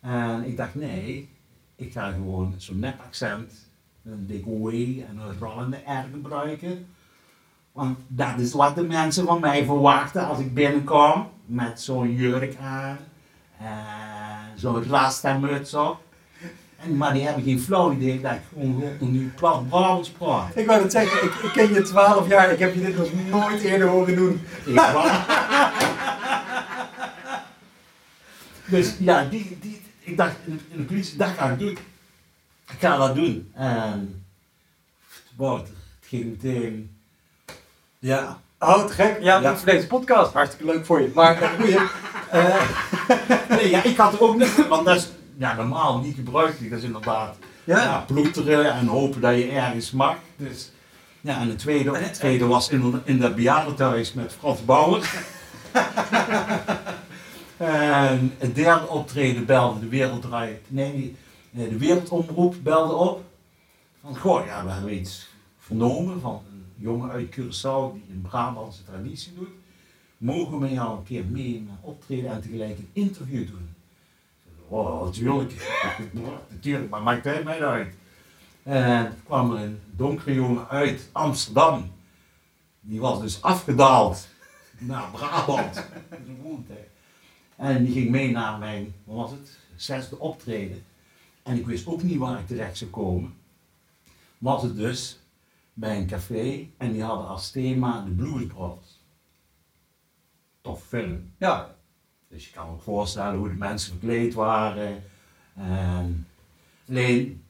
[0.00, 1.28] En ik dacht, nee,
[1.76, 3.70] ik ga gewoon zo'n nep accent,
[4.04, 6.86] een oei en een rollende R gebruiken.
[7.72, 12.56] Want dat is wat de mensen van mij verwachten als ik binnenkom met zo'n jurk
[12.60, 12.98] aan
[13.58, 16.00] en zo'n rasta-muts op.
[16.76, 20.56] En, maar die hebben geen flauw idee dat ik gewoon nu plat Brabants praat.
[20.56, 23.08] Ik wou het zeggen, ik, ik ken je 12 jaar, ik heb je dit nog
[23.30, 24.40] nooit eerder horen doen.
[24.64, 24.74] Ik
[28.70, 31.78] dus ja, die, die, ik dacht in de politie, dat ga ik doen.
[32.72, 33.52] Ik ga dat doen.
[33.54, 34.24] En
[35.38, 35.68] het
[36.00, 36.96] ging meteen.
[37.98, 39.18] Ja, te gek.
[39.20, 39.56] Ja, Ja.
[39.56, 40.32] voor deze podcast.
[40.32, 41.10] Hartstikke leuk voor je.
[41.14, 41.42] Maar
[42.32, 42.62] uh,
[43.56, 46.70] nee, ja, ik had er ook niet, want dat is ja, normaal niet gebruikelijk.
[46.70, 47.82] Dat is inderdaad ja.
[47.82, 50.16] ja, ploeteren en hopen dat je ergens mag.
[50.36, 50.70] Dus,
[51.20, 55.10] ja, en de tweede, het tweede was in, in dat bejaardentehuis met Frans Bauer.
[57.56, 60.60] en het derde optreden belde de wereld draait.
[60.68, 61.16] Nee,
[61.52, 63.24] de wereldomroep belde op.
[64.00, 68.84] Van, goh, ja, we hebben iets vernomen van een jongen uit Curaçao die een Brabantse
[68.84, 69.48] traditie doet.
[70.16, 73.74] Mogen we met jou een keer mee optreden en tegelijk een interview doen?
[74.68, 75.52] Oh, natuurlijk.
[76.50, 77.94] natuurlijk, maar maakt hij mij uit.
[78.62, 81.90] En toen kwam er een donkere jongen uit Amsterdam.
[82.80, 84.28] Die was dus afgedaald
[84.78, 85.84] naar Brabant.
[87.56, 90.84] En die ging mee naar mijn, wat was het, zesde optreden.
[91.42, 93.34] En ik wist ook niet waar ik terecht zou komen.
[94.38, 95.20] Was het dus
[95.72, 99.00] bij een café en die hadden als thema de Blues.
[100.60, 101.32] Tof film.
[101.38, 101.74] ja.
[102.28, 105.02] Dus je kan je voorstellen hoe de mensen verkleed waren.
[105.54, 106.26] En
[106.88, 107.44] alleen,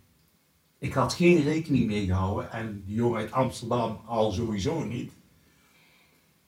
[0.79, 5.13] ik had geen rekening mee gehouden, en die jongen uit Amsterdam al sowieso niet,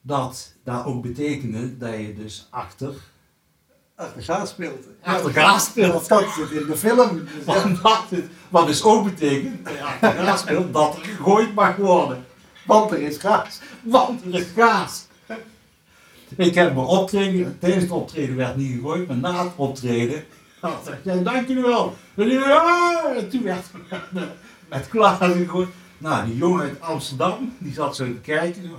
[0.00, 2.94] dat dat ook betekende dat je dus achter,
[3.96, 4.86] Achter gaas speelt.
[5.02, 6.08] achter gaas speelt.
[6.08, 7.24] Dat zit in de film.
[7.46, 7.62] Dus ja.
[7.82, 11.76] Dat is- Wat dus ook betekent, dat je achter gaas speelt, dat er gegooid mag
[11.76, 12.24] worden.
[12.66, 13.60] Want er is gaas.
[13.82, 15.06] Want er is gaas.
[16.36, 20.24] Ik heb mijn optreden, tijdens het optreden werd niet gegooid, maar na het optreden
[20.60, 21.96] had ik dank jullie wel.
[23.16, 23.66] En toen werd
[24.12, 24.28] met,
[24.68, 25.68] met glazen gegooid.
[25.98, 28.70] Nou, die jongen uit Amsterdam, die zat zo te kijken.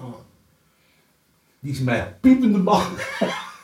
[1.60, 2.82] Die is mij piepende bal.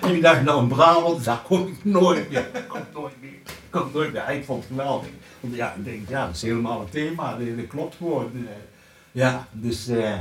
[0.00, 2.46] en die dacht, nou, een Brabant, kom ik nooit meer.
[2.68, 3.38] Komt nooit meer.
[3.70, 4.30] Komt nooit meer.
[4.30, 5.08] Ik vond het geweldig.
[5.40, 7.36] Want ja, ik denk, ja, dat is helemaal het thema.
[7.36, 8.30] Dat, dat klopt gewoon.
[8.34, 8.52] Eh,
[9.12, 10.18] Ja, dus eh,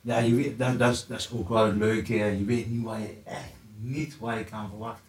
[0.00, 2.14] ja, je weet, dat, dat, is, dat is ook wel het leuke.
[2.14, 5.04] Je weet niet waar je echt niet waar je kan verwachten.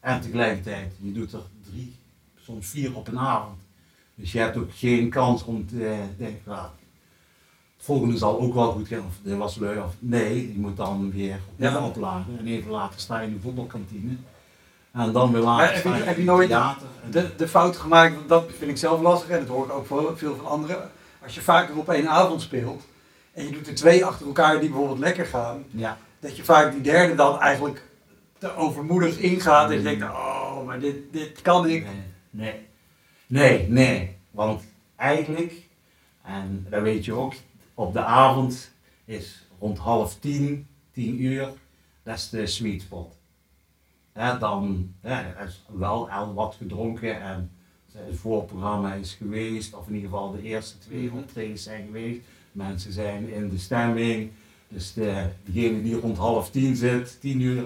[0.00, 1.96] En tegelijkertijd, je doet er drie,
[2.40, 3.58] soms vier op een avond.
[4.14, 6.68] Dus je hebt ook geen kans om te eh, denken, nou,
[7.90, 11.10] volgende zal ook wel goed gaan, of dit was leuk, of nee, je moet dan
[11.12, 11.84] weer opnieuw Ja.
[11.86, 12.38] opladen.
[12.38, 14.16] En even later sta je in de voetbalkantine.
[14.92, 16.48] En dan weer later heb je- heb je nooit
[17.10, 19.86] de, de fout gemaakt, want dat vind ik zelf lastig en dat hoor ik ook
[19.86, 20.90] van veel van anderen.
[21.22, 22.82] Als je vaker op één avond speelt
[23.32, 25.98] en je doet er twee achter elkaar die bijvoorbeeld lekker gaan, ja.
[26.20, 27.82] dat je vaak die derde dan eigenlijk
[28.38, 31.84] te overmoedig ingaat en je denkt, oh, maar dit, dit kan ik.
[31.84, 31.94] Nee,
[32.30, 32.66] nee,
[33.26, 34.16] nee, nee.
[34.30, 34.62] Want
[34.96, 35.52] eigenlijk,
[36.22, 37.32] en dat weet je ook,
[37.80, 38.70] op de avond
[39.04, 41.48] is rond half tien, tien uur,
[42.02, 43.16] dat is de sweet spot.
[44.14, 47.50] Ja, dan ja, er is wel al wat gedronken en
[47.92, 51.16] het voorprogramma is geweest, of in ieder geval de eerste twee Mhm.
[51.16, 52.20] optredens zijn geweest.
[52.52, 54.30] Mensen zijn in de stemming,
[54.68, 57.64] dus de, degene die rond half tien zit, tien uur,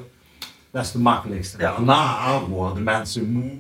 [0.71, 1.59] dat is de makkelijkste.
[1.59, 1.71] Ja.
[1.77, 3.53] Daarna worden mensen moe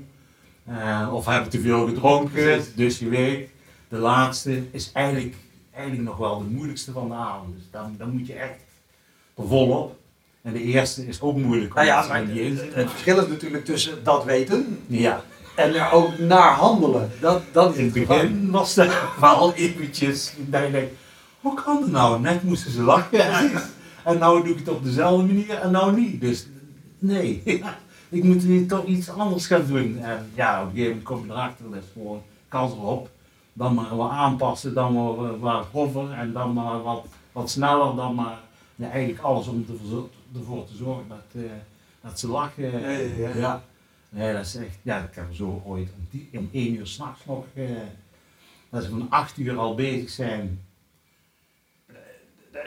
[0.65, 2.65] eh, of hebben te veel gedronken.
[2.77, 3.49] Dus je weet,
[3.89, 5.35] de laatste is eigenlijk,
[5.75, 7.55] eigenlijk nog wel de moeilijkste van de avond.
[7.55, 8.59] Dus dan, dan moet je echt
[9.35, 9.97] er volop.
[10.43, 11.75] En de eerste is ook moeilijk.
[11.75, 15.23] Nou ja, maar er het, verschil is natuurlijk tussen dat weten Ja,
[15.57, 17.11] en er ook naar handelen.
[17.21, 20.95] Dat, dat is in het begin was dat wel eventjes, dat je denkt,
[21.41, 22.21] hoe kan het nou?
[22.21, 23.53] Net moesten ze lachen en,
[24.05, 26.21] en nou doe ik het op dezelfde manier en nou niet.
[26.21, 26.47] Dus
[26.99, 27.43] nee,
[28.09, 29.99] ik moet hier toch iets anders gaan doen.
[29.99, 33.11] En ja, op een gegeven moment kom je erachter, dat is gewoon kans erop.
[33.57, 38.15] Dan maar wat aanpassen, dan maar wat- groffer en dan maar wat, wat sneller, dan
[38.15, 38.39] maar
[38.75, 39.73] ja, eigenlijk alles om te
[40.37, 41.51] ervoor te zorgen dat, eh,
[42.01, 42.81] dat ze lachen.
[42.81, 43.37] Ja, ja, ja.
[43.37, 43.63] ja.
[44.09, 47.25] Nee, dat is echt, ja, ik heb zo ooit om, die, om één uur s'nachts
[47.25, 47.65] nog, eh,
[48.71, 50.61] dat ze van acht uur al bezig zijn.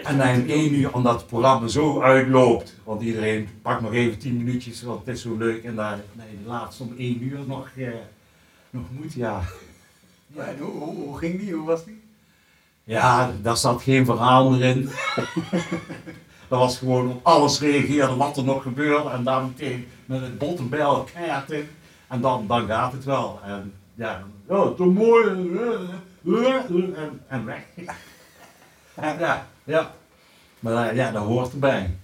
[0.03, 4.17] En dan in één uur, omdat het programma zo uitloopt, want iedereen pakt nog even
[4.19, 5.63] tien minuutjes, want het is zo leuk.
[5.63, 7.89] En dan, nee, de laatste om één uur nog, eh,
[8.69, 9.41] nog moet, ja.
[10.37, 11.53] Ja, en hoe, hoe, hoe ging die?
[11.53, 12.03] Hoe was die?
[12.83, 14.83] Ja, daar zat geen verhaal meer in.
[16.49, 20.37] dat was gewoon op alles reageren wat er nog gebeurde en dan meteen met het
[20.37, 21.69] bot en bijl keihard in.
[22.07, 23.39] En dan, dan gaat het wel.
[23.43, 25.27] En ja, oh, toch mooi.
[25.27, 27.63] En, en weg.
[29.01, 29.93] Ja, ja.
[30.59, 31.97] Maar eh, ja, dat hoort erbij.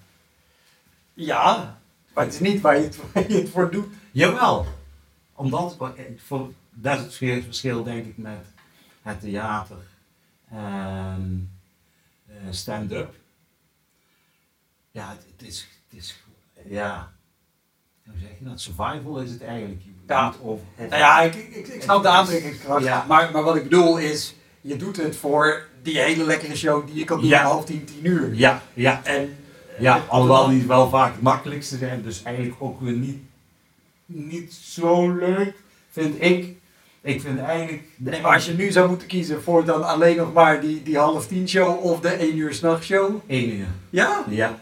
[1.13, 1.77] Ja,
[2.13, 3.85] maar het is niet waar je het, waar je het voor doet.
[4.11, 4.65] Jawel.
[5.35, 5.77] Omdat,
[6.25, 8.45] voor- dat is het verschil- denk ik met
[9.01, 9.77] het theater
[10.49, 11.51] en
[12.27, 13.13] eh, stand-up.
[14.91, 16.23] Ja, het, het is, het is,
[16.69, 17.11] ja,
[18.05, 18.61] hoe zeg je dat?
[18.61, 19.81] Survival is het eigenlijk.
[19.83, 20.33] Je Ja.
[20.41, 22.83] over- Nou ja, ik, ik, ik snap de aantrekkingskracht.
[22.83, 23.05] Ja.
[23.07, 26.95] Maar, maar wat ik bedoel is, je doet het voor die hele lekkere show die
[26.95, 27.39] je kan doen Ja.
[27.45, 28.33] om half tien, tien uur.
[28.33, 29.35] ja, ja, En
[29.79, 33.21] ja, alhoewel die wel vaak het makkelijkste zijn, dus eigenlijk ook weer niet,
[34.05, 35.55] niet zo leuk,
[35.89, 36.61] vind ik.
[37.03, 37.83] Ik vind eigenlijk...
[37.97, 40.97] Nee, maar als je nu zou moeten kiezen voor dan alleen nog maar die, die
[40.97, 43.21] half tien show of de één uur s'nachts show.
[43.27, 43.67] Eén uur.
[43.89, 44.23] Ja?
[44.29, 44.59] Ja.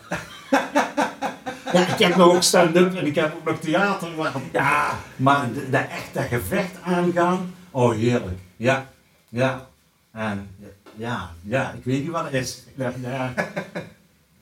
[1.74, 4.10] ja, ik heb nog ook stand-up en ik heb ook nog theater.
[4.18, 8.40] Maar, ja, maar de, de echt dat gevecht aangaan, oh heerlijk.
[8.58, 8.90] Ja,
[9.30, 9.68] ja.
[10.12, 10.50] En
[10.96, 12.64] ja, ja, ik weet niet wat het is.
[12.76, 13.34] Ja, ja.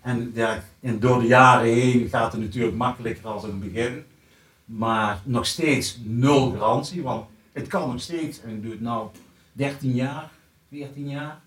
[0.01, 4.03] En ja, en door de jaren heen gaat het natuurlijk makkelijker als in het begin.
[4.65, 7.25] Maar nog steeds nul garantie, want
[7.59, 9.07] het kan nog steeds, en ik doe het nou
[9.53, 10.29] 13 jaar,
[10.69, 11.39] 14 jaar,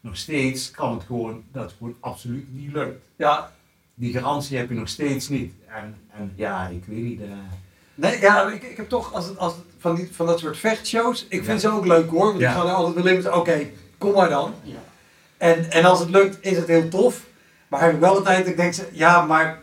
[0.00, 3.52] nog steeds kan het gewoon, dat het gewoon absoluut niet lukt Ja.
[3.94, 5.52] die garantie heb je nog steeds niet.
[5.66, 7.20] En, en ja, ik weet niet.
[7.20, 7.28] eh,
[7.94, 10.56] Nee, ja, ik, ik heb toch als het, als het van, die, van dat soort
[10.56, 11.68] vechtshows, ik vind Ja.
[11.68, 12.26] ze ook leuk hoor.
[12.26, 12.50] Want Ja.
[12.50, 13.66] ik ga er altijd wel in oké,
[13.98, 14.54] kom maar dan.
[14.62, 14.76] Ja.
[15.36, 17.26] En, en als het lukt, is het heel tof.
[17.68, 19.60] Maar heb ik wel de tijd dat ik denk, ja, maar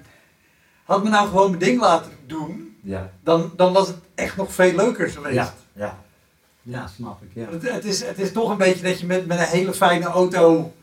[0.84, 3.12] had me nou gewoon mijn ding laten doen, ja.
[3.24, 5.36] dan, dan was het echt nog veel leuker geweest.
[5.36, 5.98] Ja, ja.
[6.62, 7.30] Ja, snap ik.
[7.34, 7.46] Ja.
[7.50, 10.06] Het, het, is, het is toch een beetje dat je met, met een hele fijne
[10.06, 10.74] auto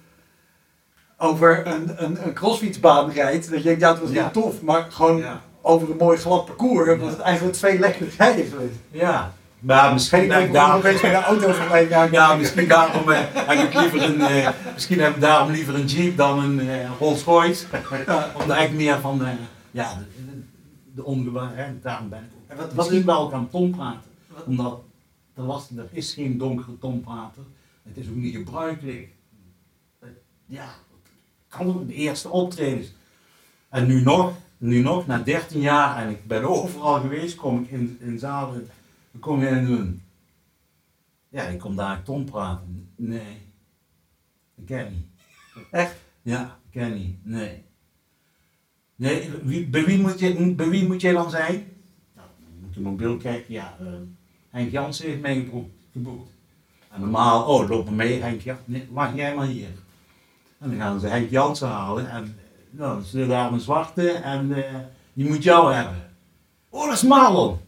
[1.19, 3.51] over een, een, een crossfietsbaan rijdt.
[3.51, 4.23] Dat je denkt, ja, het was Ja.
[4.23, 5.41] heel tof, maar gewoon Ja.
[5.63, 8.75] over een mooi glad parcours was het eigenlijk veel lekkerder rijden geweest.
[8.91, 9.33] ja.
[9.59, 12.09] Maar En misschien ik heb ik daar daarom, een beetje auto voorbij gaan.
[12.11, 15.85] ja, misschien daarom eh, heb ik liever een, eh, misschien heb ik daarom liever een
[15.87, 17.67] Jeep dan een eh, Rolls Royce.
[18.07, 18.31] Ja.
[18.43, 19.25] Omdat ik meer van de,
[19.71, 20.43] ja, de, de,
[20.95, 22.25] de ongewaar, hè, daarom ben ik.
[22.49, 24.01] En wat- wat Misschien is- wel gaan Tom praten.
[24.47, 24.85] Omdat
[25.35, 27.43] er, was, er is geen donkere tonprater.
[27.83, 29.09] Het is ook niet gebruikelijk.
[30.47, 30.75] Ja,
[31.49, 32.93] kan de eerste optredens.
[33.69, 37.71] En nu nog, nu nog, na 13 jaar, en ik ben overal geweest, kom ik
[37.71, 38.69] in, in zalen,
[39.21, 40.03] kom je in doen.
[41.29, 42.93] Ja, ik kom daar ton praten.
[42.97, 43.37] Nee,
[44.55, 45.07] ik ken niet.
[45.71, 45.97] Echt?
[46.23, 47.27] Ja, ik ken niet.
[47.27, 47.65] Nee.
[48.97, 51.55] Nee, wie, bij, wie moet je, bij wie moet jij dan zijn?
[52.15, 53.55] Nou, dan moet je mobiel kijken.
[53.55, 53.87] Ja, eh,
[54.53, 55.49] Henk Jansen heeft mij
[55.93, 56.31] geboekt.
[56.91, 58.65] En normaal, oh, loop maar mee, Henk Jansen.
[58.73, 59.69] Nee, wacht jij maar hier.
[60.59, 62.11] En dan gaan ze Henk Jansen halen.
[62.11, 62.37] En
[62.71, 64.75] nou, dan zit daar een zwarte en eh,
[65.13, 66.11] die moet jou hebben.
[66.69, 67.59] Oh, dat is Marlon.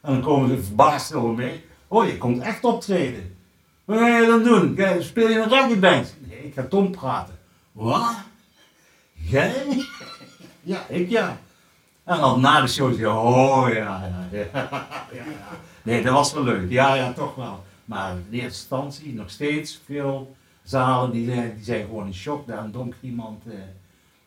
[0.00, 1.64] En dan komen ze verbaasd over mee.
[1.88, 3.36] Oh, je komt echt optreden.
[3.84, 4.78] Wat ga je dan doen?
[5.02, 6.16] Speel je een rugbyband?
[6.28, 7.38] Nee, ik ga Tom praten.
[7.72, 8.14] Wat?
[9.12, 9.54] Jij?
[10.62, 11.40] Ja, ik ja.
[12.10, 14.38] En dan na de show je, oh ja, ja,
[15.12, 15.24] ja, ja.
[15.82, 16.70] Nee, dat was wel leuk.
[16.70, 17.64] Ja, ja, toch wel.
[17.84, 22.46] Maar in eerste instantie nog steeds veel zalen die die zijn gewoon in shock.
[22.46, 23.46] Daar donker iemand.
[23.46, 23.52] eh.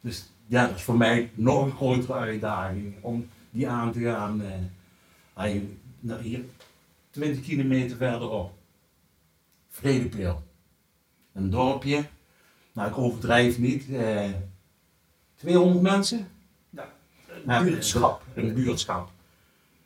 [0.02, 4.42] Dus ja, dat is voor mij nog een grotere uitdaging om die aan te gaan.
[4.42, 5.52] eh.
[6.00, 6.46] Nou, hier,
[7.10, 8.52] 20 kilometer verderop.
[9.70, 10.44] Vredepeel.
[11.34, 12.04] Een dorpje.
[12.74, 13.90] Nou, ik overdrijf niet.
[13.94, 14.30] eh
[15.36, 16.28] 200 mensen.
[17.46, 18.22] Een buurtschap.
[18.34, 19.10] Een buurtschap.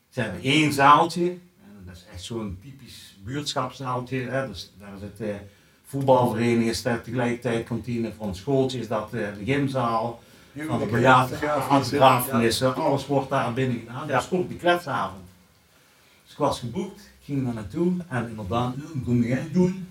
[0.09, 1.29] Ze hebben één zaaltje.
[1.29, 4.17] En dat is echt zo'n typisch buurtschapszaaltje.
[4.19, 4.47] Hè.
[4.47, 5.35] Dus daar zit eh
[5.85, 8.11] voetbalvereniging, is daar tegelijkertijd kantine.
[8.17, 10.21] Voor een schooltje is dat eh, de gymzaal.
[10.67, 12.75] Van de bejaardenafenissen.
[12.75, 14.07] Alles wordt daar binnen gedaan.
[14.07, 15.23] Dat is ook de kletsavond.
[16.23, 17.09] Dus ik was geboekt.
[17.23, 17.93] Ging daar naartoe.
[18.07, 19.89] En inderdaad, "Ja, wat kom jij doen?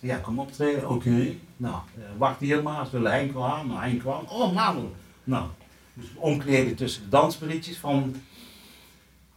[0.00, 0.90] Ja, kom optreden.
[0.90, 1.34] Oké.
[1.56, 2.86] Nou, eh, wacht hier maar.
[2.86, 3.66] Ze willen Henk wel aan.
[3.66, 4.24] Nou, Henk kwam.
[4.28, 4.92] Oh, Marlon.
[5.24, 5.46] Nou,
[6.00, 8.14] dus omkleden tussen de dansberichtjes van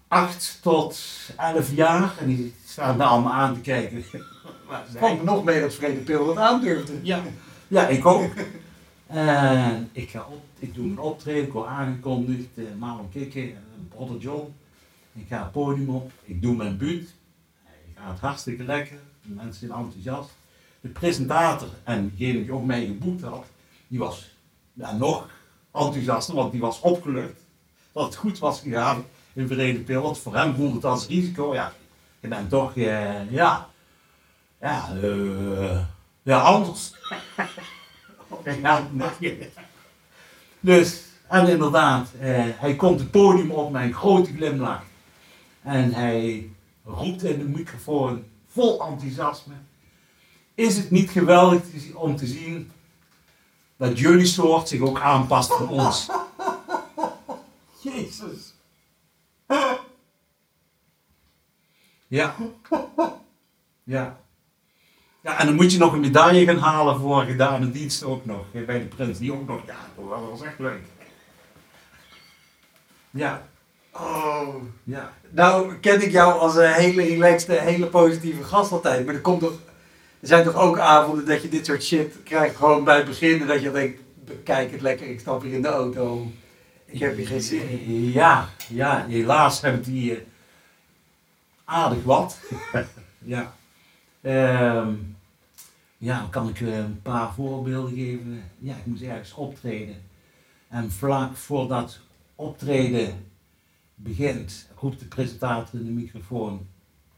[0.07, 0.99] 8 tot
[1.37, 2.13] 11 jaar.
[2.19, 4.03] En die staan daar allemaal aan te kijken.
[4.97, 6.93] Valt me nog mee dat Vrede Pil dat aandurfde.
[7.03, 7.21] ja,
[7.67, 8.33] ja ik ook.
[9.07, 13.57] En ik, ga op, ik doe mijn optreden, ik word aangekondigd, uh, Marlon Kikken, uh,
[13.89, 14.53] Brother John.
[15.13, 17.09] Ik ga het podium op, ik doe mijn buurt.
[17.63, 20.29] Ik gaat hartstikke lekker, de mensen zijn enthousiast.
[20.81, 23.45] De presentator en degene die ook mij geboekt had,
[23.87, 24.35] die was
[24.73, 25.29] ja, nog
[25.73, 27.45] enthousiaster, want die was opgelucht
[27.91, 30.01] dat het goed was gegaan in Verrede Pil.
[30.01, 31.53] Want voor hem voelde het als risico.
[31.53, 31.73] Ja,
[32.19, 33.69] je bent toch, eh, ja,
[34.59, 35.81] ja, eh,
[36.21, 36.93] ja, anders.
[38.61, 39.49] ja, nee.
[40.59, 44.83] Dus, en inderdaad, eh, hij komt het podium op met een grote glimlach.
[45.61, 46.49] En hij
[46.85, 49.53] roept in de microfoon vol enthousiasme.
[50.55, 51.61] Is het niet geweldig
[51.93, 52.71] om te zien
[53.81, 56.07] dat jullie soort zich ook aanpast aan ons?
[57.83, 58.53] Jezus.
[62.07, 62.35] Ja.
[63.83, 64.19] Ja.
[65.21, 68.51] Ja, en dan moet je nog een medaille gaan halen voor gedane dienst ook nog.
[68.51, 69.61] Bij de prins, die ook nog.
[69.65, 70.81] Ja, dat was echt leuk.
[73.09, 73.49] Ja,
[73.93, 74.55] Oh.
[74.83, 75.13] ja.
[75.29, 79.05] Nou ken ik jou als een hele relaxte, hele positieve gast altijd.
[79.05, 79.53] Maar er, komt toch,
[80.21, 83.41] er zijn toch ook avonden dat je dit soort shit krijgt gewoon bij het begin.
[83.41, 86.31] En dat je denkt, bekijk het lekker, ik stap hier in de auto.
[86.85, 88.11] Ik heb hier geen zin in.
[88.11, 90.21] Ja, ja, helaas heb ik die eh,
[91.65, 92.39] aardig wat.
[93.33, 93.55] ja.
[94.21, 94.93] Ehm,
[95.97, 98.43] ja, kan ik eh, een paar voorbeelden geven?
[98.57, 99.95] Ja, ik moest ergens optreden.
[100.67, 101.99] En vlak voordat
[102.35, 103.25] optreden
[103.95, 106.67] begint, roept de presentator in de microfoon.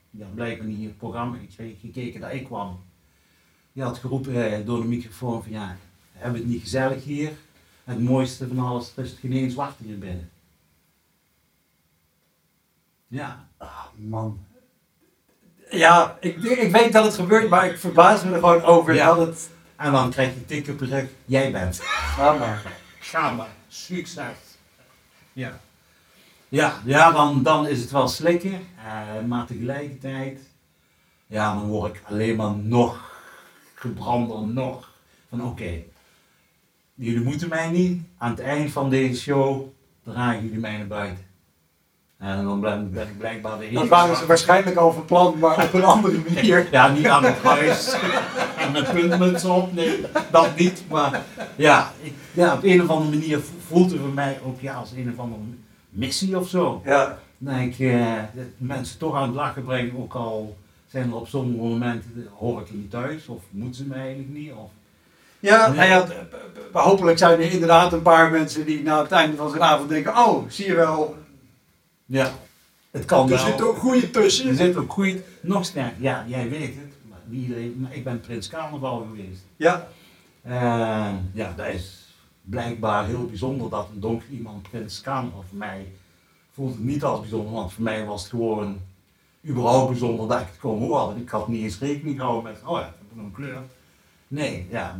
[0.10, 1.38] Ja, blijkbaar niet in het programma
[1.82, 2.80] gekeken dat ik kwam.
[3.74, 5.76] Die had geroepen eh, door de microfoon van ja,
[6.12, 7.32] hebben we het niet gezellig hier?
[7.84, 10.30] Het mooiste van alles is het geen eens zwarte hier binnen.
[13.08, 14.40] Ja, Ah, man.
[15.70, 19.06] Ja, ik, ik weet dat het gebeurt, maar ik verbaas me er gewoon over Ja.
[19.16, 19.50] dat het...
[19.76, 21.80] en dan krijg je een tik op je rug, jij bent.
[21.82, 22.62] Ga maar.
[23.00, 24.38] Ga maar, succes.
[25.34, 25.60] Ja.
[26.50, 28.54] Ja, ja dan, dan is het wel slikken,
[28.86, 30.40] eh, maar tegelijkertijd,
[31.28, 33.13] ja, dan word ik alleen maar nog
[33.84, 34.92] gebrander, nog
[35.29, 35.84] van oké,
[36.96, 39.67] jullie moeten mij niet, aan het eind van deze show
[40.04, 41.25] dragen jullie mij naar buiten.
[42.17, 45.63] En dan ben, ik blijkbaar de Dat enige waren ze waarschijnlijk al van plan, maar
[45.63, 46.67] op een andere manier.
[46.71, 47.94] Ja, niet aan het huis.
[48.58, 50.84] en met puntmuts op, nee, dat niet.
[50.90, 51.21] Maar
[51.56, 54.92] ja, ik, ja, op een of andere manier voelt het voor mij ook ja, als
[54.92, 55.42] een of andere
[55.90, 56.81] missie of zo.
[56.86, 57.19] Ja.
[57.38, 60.58] Dan denk ik, eh, dat mensen toch aan het lachen brengen, ook al
[60.94, 64.29] zijn er op sommige momenten, hoor ik er niet thuis, of moeten ze mij eigenlijk
[64.29, 64.52] niet.
[64.52, 64.69] Of,
[65.39, 66.02] Ja, nou ja,
[66.71, 69.89] b- hopelijk zijn er inderdaad een paar mensen die na het einde van zo'n avond
[69.89, 71.15] denken, oh, zie je wel,
[72.06, 72.31] ja,
[72.91, 74.56] Het kan Er zit ook goede Er tussen.
[74.56, 78.48] zit ook goeie, nog sterker, ja, jij weet het, maar iedereen, maar ik ben Prins
[78.50, 79.41] Carnaval geweest.
[79.56, 79.87] Ja,
[80.41, 82.08] En ja, dat is
[82.41, 85.91] blijkbaar heel bijzonder dat een donker iemand Prins Carnaval voor mij
[86.54, 88.79] voelt het niet als bijzonder, want voor mij was het gewoon
[89.48, 91.17] überhaupt dat ik het kon horen.
[91.17, 93.62] Ik had niet eens rekening gehouden met, oh ja, ik heb een kleur.
[94.27, 95.00] Nee, ja,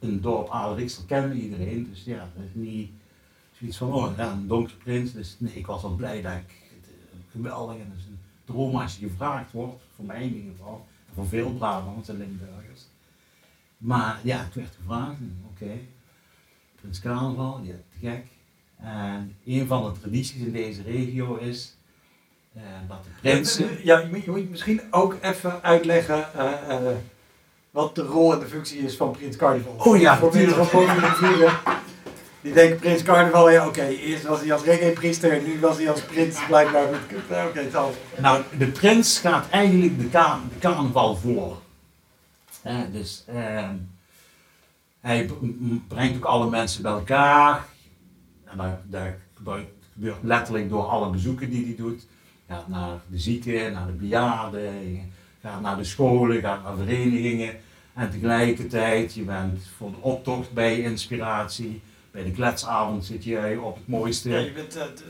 [0.00, 2.90] een dorp Adelriksel kende iedereen, dus ja, dat is niet
[3.52, 5.12] zoiets van, oh ja, een donker prins.
[5.12, 6.88] Dus nee, ik was wel blij dat ik, eh,
[7.30, 11.26] geweldig, en is een droom als je gevraagd wordt, voor mij in ieder geval, voor
[11.26, 12.86] veel Brabants en Limburgers.
[13.78, 15.18] Maar ja, ik werd gevraagd,
[15.50, 15.78] oké,
[16.80, 18.26] Prins Carnaval, ja, te gek.
[18.76, 21.76] En een van de tradities in deze regio is
[22.88, 23.84] eh, de prinsen...
[23.84, 26.96] Ja, je moet, misschien ook even uitleggen eh, eh,
[27.70, 29.74] wat de rol en de functie is van Prins Carnaval.
[29.78, 31.52] Oh ja, voor mensen van vieren.
[32.40, 35.90] Die denken Prins Carnaval, ja oké, eerst was hij als reggae-priester en nu was hij
[35.90, 36.84] als prins blijkbaar.
[36.84, 37.94] Oké, oké, het zal.
[38.18, 41.56] Nou, de prins gaat eigenlijk de, ka de carnaval voor.
[42.92, 43.74] Dus ehm,
[45.00, 45.30] hij
[45.88, 47.66] brengt ook alle mensen bij elkaar.
[48.44, 49.02] En dat,
[49.34, 49.68] gebeurt
[50.22, 52.06] letterlijk door alle bezoeken die hij doet.
[52.50, 57.54] Gaat naar de zieken, naar de bejaarden, gaat naar de scholen, gaat naar verenigingen.
[57.94, 61.80] En tegelijkertijd, je bent voor de optocht bij inspiratie.
[62.10, 64.30] Bij de kletsavond zit jij op het mooiste.
[64.30, 65.02] Ja, je bent eh, de,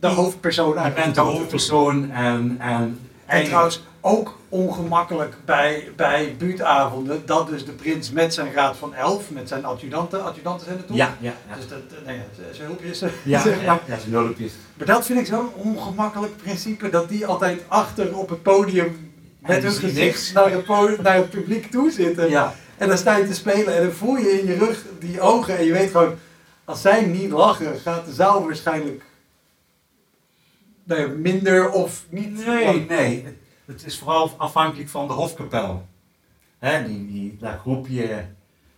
[0.00, 7.22] de hoofdpersoon Je bent de hoofdpersoon en, en, En trouwens ook ongemakkelijk bij, bij buurtavonden
[7.26, 10.86] dat dus de prins met zijn raad van elf, met zijn adjudanten, adjudanten zijn het
[10.86, 10.96] toch?
[10.96, 11.56] Ja, ja, ja.
[11.56, 12.20] Dus dat, eh, nee,
[12.52, 13.02] zijn hulpjes.
[13.22, 13.80] Ja, zeg maar.
[13.86, 14.52] ja, zijn hulpjes.
[14.76, 19.62] Maar dat vind ik zo'n ongemakkelijk principe, dat die altijd achter op het podium met
[19.62, 22.30] hun gezicht naar het, podium, naar het publiek toe zitten.
[22.30, 25.20] Ja, En dan sta je te spelen en dan voel je in je rug die
[25.20, 26.14] ogen en je weet gewoon,
[26.64, 29.02] als zij niet lachen, gaat de zaal waarschijnlijk
[30.84, 32.46] ja, minder of niet.
[32.46, 33.42] nee, nee.
[33.64, 35.86] Het, is vooral afhankelijk van de hofkapel.
[36.58, 38.26] Hè, die, die, dat groepje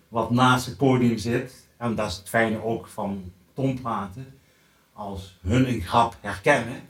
[0.09, 1.68] wat naast het podium zit.
[1.76, 4.39] En dat is het fijne ook van tompraten.
[4.93, 6.80] Als hun een grap herkennen.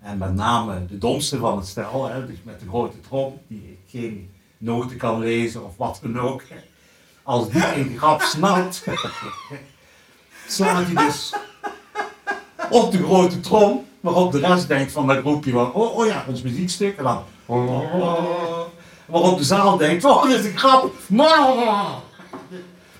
[0.00, 3.78] En met name de domste van het stel, hè, dus met de grote trom, die
[3.86, 6.42] geen noten kan lezen of wat dan ook.
[7.22, 8.84] Als die een grap snapt,
[10.46, 11.34] slaat hij dus
[12.70, 16.24] op de grote trom, waarop de rest denkt van dat groepje van, oh, oh ja,
[16.28, 17.22] ons muziekstuk, en dan,
[19.06, 20.92] waarop de zaal denkt, oh, dit is een grap,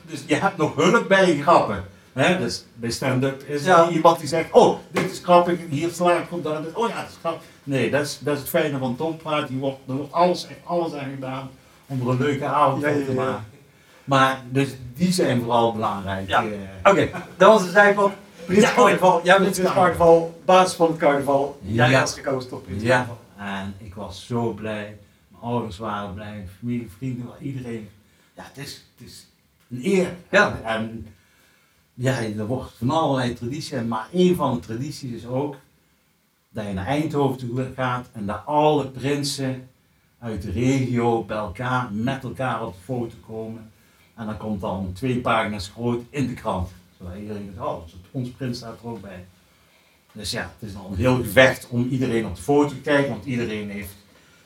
[0.06, 1.84] dus je hebt nog hulp bij je grappen.
[2.12, 2.38] Hè?
[2.38, 3.86] Dus bij stand-up is Ja.
[3.86, 6.94] er iemand die zegt, oh, dit is grappig, hier sla ik op, daar, oh ja,
[7.00, 7.42] dat is grappig.
[7.62, 10.46] Nee, dat is, dat is het fijne van Tom Praat, die wordt, er wordt alles,
[10.46, 11.50] echt alles aan gedaan
[11.86, 13.44] om er een leuke avond Ja, van ja, te maken.
[14.04, 16.28] Maar dus die zijn vooral belangrijk.
[16.28, 16.42] Ja.
[16.44, 16.90] eh.
[16.92, 18.12] Oké, dat was de van
[18.46, 19.20] Prins Ja, Carnaval.
[19.24, 21.58] Jij bent Prins Carnaval, baas van het carnaval.
[21.62, 22.00] Jij Ja.
[22.00, 23.18] was gekozen tot Prins Ja, Carnaval.
[23.36, 24.98] en ik was zo blij.
[25.28, 27.88] Mijn ouders waren blij, mijn familie, vrienden, iedereen.
[28.36, 29.26] Ja, het is, het is
[29.70, 30.14] een eer.
[30.30, 30.60] Ja.
[30.64, 31.06] En
[31.94, 35.56] ja, er wordt van allerlei tradities, maar een van de tradities is ook
[36.50, 39.68] dat je naar Eindhoven toe gaat en dat alle prinsen
[40.18, 43.70] uit de regio bij elkaar, met elkaar op de foto komen.
[44.14, 46.68] En dan komt dan twee pagina's groot in de krant.
[46.98, 47.82] Zodat iedereen denkt, oh,
[48.14, 49.24] ons prins staat er ook bij.
[50.12, 53.10] Dus ja, het is al een heel gevecht om iedereen op de foto te kijken,
[53.10, 53.94] want iedereen heeft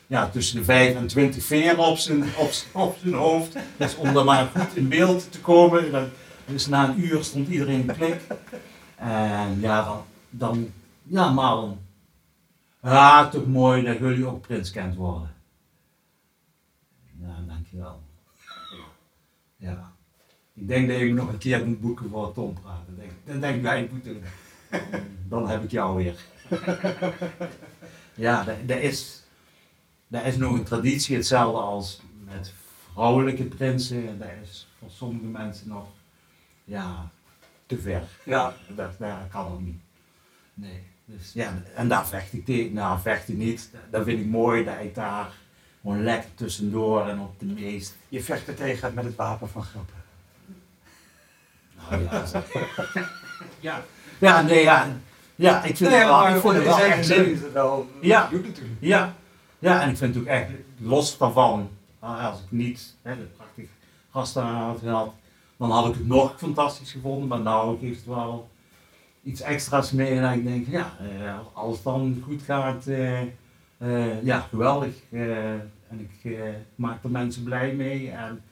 [0.07, 2.23] ja, tussen de 5 en 20 veren op zijn,
[2.73, 3.55] op, zijn- hoofd.
[3.77, 6.11] Dus om dan maar goed in beeld te komen,
[6.45, 8.21] dus na een uur stond iedereen klik.
[8.95, 10.71] En ja, dan, dan
[11.03, 11.77] ja, Marlon.
[12.81, 15.33] Ja, toch mooi dat jullie ook prins kent worden.
[17.21, 18.01] Ja, dankjewel.
[19.57, 19.93] Ja.
[20.59, 22.97] Ik denk dat je me nog een keer moet boeken voor Tom praten.
[22.97, 24.21] Denk, dan denk ik, moet doen.
[25.29, 26.15] Dan heb ik jou weer.
[28.19, 29.23] Ja, dat, dat is,
[30.07, 32.53] dat is nog een traditie, hetzelfde als met
[32.93, 34.07] vrouwelijke prinsen.
[34.07, 35.87] En dat is voor sommige mensen nog
[36.63, 37.11] ja,
[37.65, 38.03] te ver.
[38.25, 38.53] Ja.
[38.75, 39.79] Dat, dat kan ook niet.
[40.53, 40.83] Nee.
[41.05, 42.73] Dus, ja, en daar vecht ik tegen.
[42.73, 43.71] Nou, vecht ik niet.
[43.91, 45.31] Dat vind ik mooi dat ik daar
[45.81, 47.95] gewoon lekker tussendoor en op de meest.
[48.09, 49.98] Je vecht er tegen met het wapen van grappen.
[51.89, 52.01] Nou,
[53.59, 53.83] ja,
[54.19, 54.41] ja.
[54.41, 54.87] nee, ja.
[55.35, 58.29] Ja, ik vind het wel, ik vond het wel echt wel Ja.
[58.79, 59.13] Ja,
[59.59, 61.69] ja, en ik vind het ook echt los daarvan.
[61.99, 63.67] ah, Als ik niet hè, de prachtige
[64.11, 65.13] gasten had gehad,
[65.57, 67.27] dan had ik het nog fantastisch gevonden.
[67.27, 68.49] Maar nou geeft het wel
[69.23, 70.19] iets extra's mee.
[70.19, 73.21] En ik denk, ja, eh, als het dan goed gaat, eh,
[73.77, 74.93] eh, ja, geweldig.
[75.11, 75.51] Eh,
[75.89, 76.39] en ik eh,
[76.75, 78.11] maak er mensen blij mee.
[78.11, 78.43] En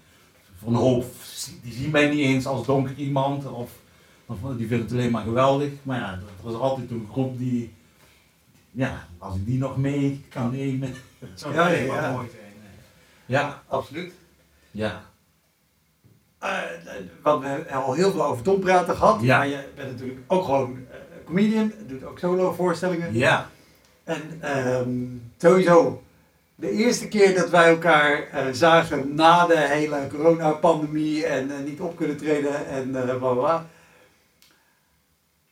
[0.66, 1.06] een hoop,
[1.64, 3.46] die zien mij niet eens als donker iemand.
[3.52, 3.72] Of,
[4.26, 5.72] of die vinden het alleen maar geweldig.
[5.84, 6.12] Maar ja,
[6.44, 7.74] er is altijd een groep die
[8.72, 12.12] ja, als ik die nog mee kan nemen, dat zou Ja, ja, ja.
[12.12, 12.44] mooi zijn.
[13.26, 14.14] Ja, Absoluut.
[14.72, 15.06] ja.
[16.40, 16.60] Eh,
[17.24, 19.22] want we hebben al heel veel over Tom praten gehad.
[19.22, 19.38] Ja.
[19.38, 21.72] Maar je bent natuurlijk ook gewoon eh, comedian.
[21.88, 23.14] Doet ook solo voorstellingen.
[23.14, 23.50] Ja,
[24.04, 24.90] En ehm,
[25.38, 26.04] sowieso,
[26.60, 31.80] de eerste keer dat wij elkaar eh, zagen na de hele coronapandemie en eh, niet
[31.80, 33.66] op kunnen treden en eh bla.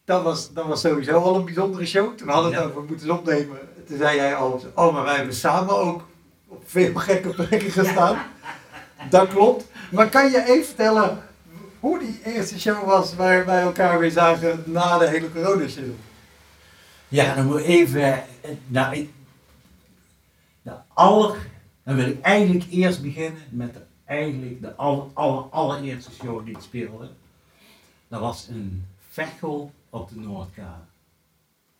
[0.05, 2.17] Dat was, dat was sowieso al een bijzondere show.
[2.17, 3.57] Toen hadden we het over moeten opnemen.
[3.87, 6.07] Toen zei jij al, oh maar wij hebben samen ook
[6.47, 8.17] op veel gekke plekken gestaan.
[9.09, 9.65] Dat klopt.
[9.91, 11.23] Maar kan je even vertellen
[11.79, 15.93] hoe die eerste show was waar wij elkaar weer zagen na de hele coronashow?
[17.07, 18.23] ja, dan moet ik even,
[18.67, 19.09] nou,
[20.65, 21.37] de aller,
[21.83, 26.55] dan wil ik eigenlijk eerst beginnen met de, eigenlijk de aller, aller, allereerste show die
[26.55, 27.09] ik speelde.
[28.07, 30.83] Dat was een Vechel op de Noordkade.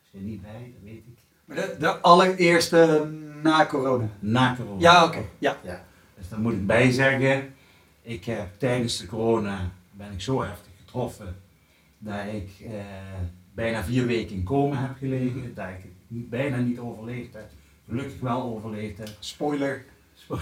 [0.03, 1.17] Is je niet bij, dat weet ik.
[1.45, 3.11] Maar De, de allereerste
[3.43, 4.09] na corona.
[4.19, 4.81] Na corona.
[4.81, 5.21] Ja, oké.
[5.39, 5.57] Ja.
[5.63, 5.85] Ja,
[6.17, 7.53] dus daar moet ik bij zeggen,
[8.01, 11.35] ik heb tijdens de corona ben ik zo heftig getroffen
[11.97, 12.83] dat ik eh,
[13.53, 17.49] bijna vier weken in coma heb gelegen, dat ik het bijna niet overleefd heb,
[17.87, 19.09] gelukkig wel overleefd heb.
[19.19, 19.85] Spoiler.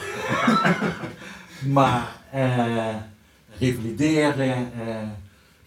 [1.67, 2.95] Maar eh,
[3.59, 5.07] revalideren, eh,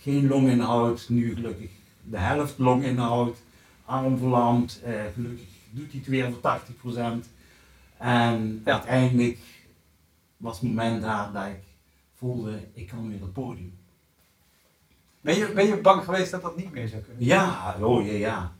[0.01, 1.71] geen longinhoud, nu gelukkig
[2.03, 3.37] de helft longinhoud,
[3.85, 7.29] arm verlamd, eh, gelukkig doet hij het weer voor 80%.
[7.99, 8.73] En Ja.
[8.73, 9.39] uiteindelijk
[10.37, 11.63] was het moment daar dat ik
[12.15, 13.79] voelde, ik kan weer het podium.
[15.21, 17.25] Ben je, ben je bang geweest dat dat niet meer zou kunnen?
[17.25, 18.56] Ja, oh ja, ja.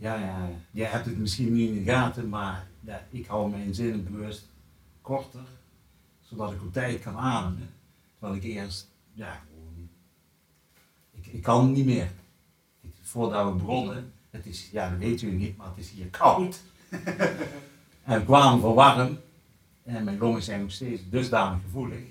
[0.00, 0.48] Ja, ja.
[0.70, 4.48] Je hebt het misschien niet in de gaten, maar ja, ik hou mijn zinnen bewust
[5.00, 5.44] korter,
[6.20, 7.70] zodat ik op tijd kan ademen.
[8.18, 9.42] Terwijl ik eerst, ja,
[11.10, 12.10] ik, ik kan niet meer.
[13.02, 16.60] Voordat we begonnen, het is, ja, dat weet u niet, maar het is hier koud.
[18.04, 19.18] en we kwamen voor warm.
[19.82, 22.04] En mijn longen zijn nog steeds dusdanig gevoelig.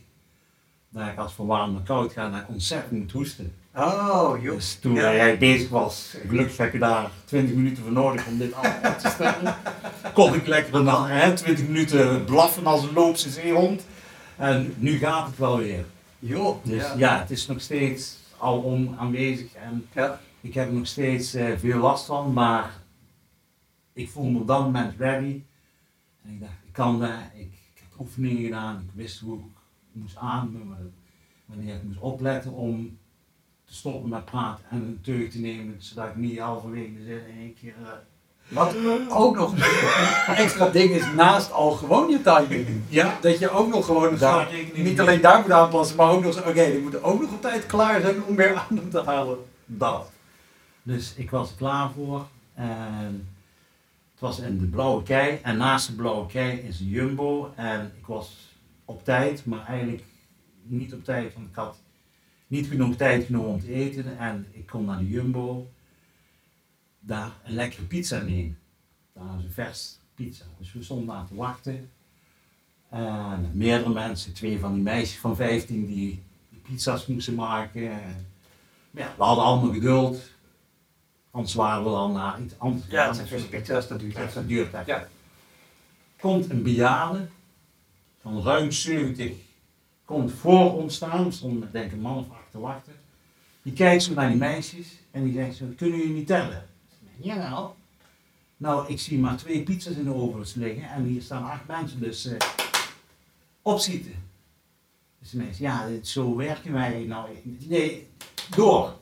[0.90, 3.56] Dat ik als van warm naar koud ga, dan ontzettend moet hoesten.
[3.80, 4.56] Oh, joh.
[4.56, 5.14] Dus toen Ja.
[5.16, 9.10] jij bezig was, gelukkig heb je daar 20 minuten voor nodig om dit allemaal te
[9.10, 9.56] stellen.
[10.14, 13.86] Kon ik lekker dan, hè, 20 minuten blaffen als een loopse zeehond.
[14.38, 15.86] En nu gaat het wel weer.
[16.20, 16.64] Joh.
[16.64, 16.94] Dus ja.
[16.98, 20.20] ja, het is nog steeds alom aanwezig en Ja.
[20.42, 22.72] ik heb er nog steeds eh, veel last van, maar
[23.94, 25.42] ik voel me op dat moment ready.
[26.24, 27.10] En ik dacht, ik kan dat.
[27.34, 27.42] Ik,
[27.76, 29.44] ik heb oefeningen gedaan, ik wist hoe ik
[29.92, 30.94] moest ademen,
[31.46, 32.98] wanneer ik moest opletten om
[33.70, 37.22] te stoppen met praten en een teug te nemen, zodat ik niet halverwege de zin
[37.28, 37.74] in één keer...
[37.84, 37.90] eh,
[38.48, 38.76] Wat
[39.10, 39.52] ook nog
[40.28, 42.68] een extra ding is, naast al gewoon je timing.
[42.88, 46.48] ja, Dat je ook nog gewoon gaat- niet alleen daar moet aanpassen, maar ook nog
[46.48, 49.38] oké, die moeten ook nog op tijd klaar zijn om weer adem te halen.
[49.66, 50.12] dat.
[50.84, 52.28] Dus ik was er klaar voor.
[52.54, 53.28] En
[54.12, 55.40] het was in de blauwe kei.
[55.44, 57.52] En naast de blauwe kei is een jumbo.
[57.56, 58.54] En ik was
[58.86, 60.04] op tijd, maar eigenlijk
[60.64, 61.34] niet op tijd.
[61.34, 61.78] Want ik had
[62.50, 64.18] niet genoeg tijd genomen om te eten.
[64.18, 65.70] En ik kom naar de jumbo.
[67.00, 68.58] Daar een lekkere pizza nemen.
[69.14, 70.46] Daar is een vers pizza.
[70.58, 71.90] Dus we stonden daar te wachten.
[72.90, 77.92] En meerdere mensen, twee van die meisjes van 15 die, die pizza's moesten maken.
[77.92, 78.28] En
[78.92, 80.30] ja, we hadden allemaal geduld.
[81.32, 82.88] Anders waren we dan naar iets anders.
[82.90, 84.34] Ja, is pizza's, dat duurt even.
[84.34, 84.84] dat duurt even.
[84.86, 85.08] Ja.
[86.20, 87.28] Komt een bejaarde
[88.22, 89.32] van ruim 70,
[90.06, 92.94] komt voor ons staan, we stonden met denk ik een man of te wachten.
[93.62, 96.66] Die kijkt zo naar die meisjes en die zegt zo, kunnen jullie niet tellen?
[97.18, 97.70] Ja, nou.
[98.58, 102.00] Nou, ik zie maar twee pizza's in de oven liggen en hier staan acht mensen,
[102.00, 102.38] dus eh
[103.62, 104.14] opschieten.
[105.20, 107.30] Dus de mensen, ja, dit- zo werken wij nou.
[107.68, 108.08] Nee,
[108.56, 108.98] door.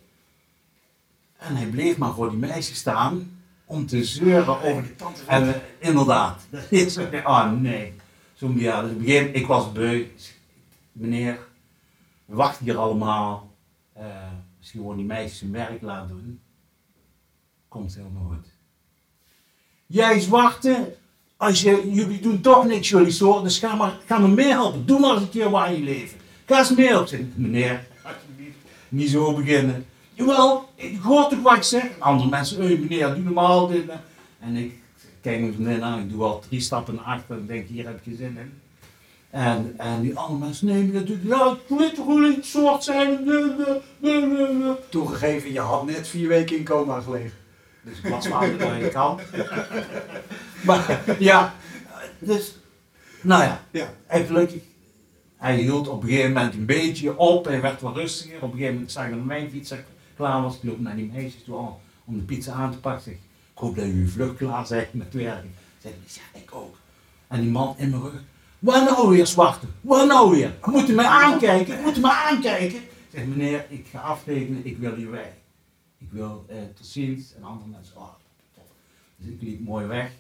[1.37, 5.21] En hij bleef maar voor die meisjes staan om te zeuren over de tante.
[5.27, 7.03] En we- inderdaad, dat is zo.
[7.23, 7.93] Oh nee.
[8.33, 10.05] Zo'n ja, dus moment, ik was beu.
[10.91, 11.46] Meneer,
[12.27, 13.55] we wachten hier allemaal.
[13.93, 14.05] Eh
[14.57, 16.39] misschien gewoon die meisjes hun werk laten doen.
[17.67, 18.47] Komt heel nooit.
[19.85, 20.93] Jij wachten.
[21.37, 24.85] Als je, jullie doen toch niks, jullie zo, dus ga maar, ga maar helpen.
[24.85, 26.17] Doe maar eens een keer waar je leven.
[26.45, 27.33] Ga eens zitten.
[27.35, 27.87] Meneer,
[28.89, 29.85] niet zo beginnen.
[30.13, 33.89] Jawel, ik hoor toch wat ik andere mensen, meneer, doe normaal dit.
[34.39, 34.81] en- ik
[35.21, 38.15] kijk mijn vriendin aan, ik doe al drie stappen achter en denk, hier heb geen
[38.15, 38.61] zin in.
[39.29, 43.23] En, en die andere mensen, meneer, doe, ja, het soort zijn.
[43.25, 44.75] Nee, nee, nee, nee, nee.
[44.89, 47.31] Toegegeven, je had net vier weken in coma gelegen.
[47.83, 49.19] Dus ik was maar waar ik kan.
[50.65, 51.53] Maar ja,
[52.19, 52.55] dus,
[53.21, 53.93] nou ja, Ja.
[54.07, 54.61] en gelukkig,
[55.35, 58.35] hij hield op een gegeven moment een beetje op, hij werd wat rustiger.
[58.35, 59.77] Op een gegeven moment zag ik dat mijn pizza
[60.15, 63.11] klaar was, ik loop naar die meisjes toe al om de pizza aan te pakken.
[63.11, 63.19] Ik
[63.53, 65.53] hoop dat jullie vlug klaar zijn met werken.
[65.81, 66.75] Zeg ik, ja, ik ook.
[67.27, 68.21] En die man in mijn rug,
[68.59, 69.65] waar nou weer zwarte?
[69.81, 70.53] Waar nou weer?
[70.65, 71.81] Moet u mij aankijken?
[71.81, 72.77] Moet u mij aankijken?
[72.77, 75.31] Ik zeg, meneer, ik ga afrekenen, ik wil hier weg.
[75.97, 77.33] Ik wil eh, tot ziens.
[77.35, 78.13] En andere mensen, oh.
[79.17, 80.11] Dus ik liep mooi weg,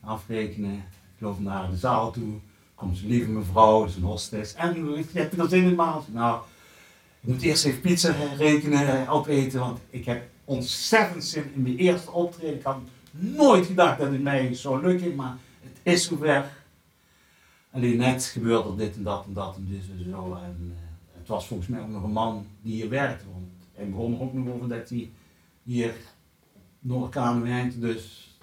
[0.00, 0.74] afrekenen.
[1.16, 2.34] Ik loop naar de zaal toe.
[2.74, 4.54] Komt zo'n lieve mevrouw, een hostess.
[4.54, 6.04] En hoe heb je er zin in, maat?
[6.08, 6.40] Nou,
[7.20, 12.10] ik moet eerst even pizza rekenen, opeten, want ik heb ontzettend zin in mijn eerste
[12.10, 12.54] optreden.
[12.54, 12.78] Ik had
[13.10, 16.50] nooit gedacht dat het mij zou lukken, maar het is zover.
[17.74, 20.34] Alleen net gebeurde dit en dat en dat en dus en zo.
[20.34, 23.24] En eh, het was volgens mij ook nog een man die hier werkte.
[23.32, 25.10] Want hij begon er ook nog over dat hij
[25.62, 25.94] hier
[26.78, 27.78] Noord-Kamer werkte.
[27.78, 28.36] Dus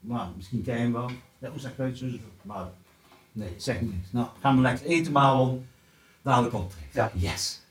[0.00, 1.10] nou, misschien ken je hem wel.
[1.38, 1.98] Hoe zeg je het?
[1.98, 2.06] Zo.
[2.42, 2.70] Maar
[3.32, 4.12] nee, zeg niks.
[4.12, 5.66] Nou, gaan we lekker eten, Marlon.
[6.22, 6.90] Dadelijk optreden.
[6.92, 7.10] Ja.
[7.14, 7.62] Yes.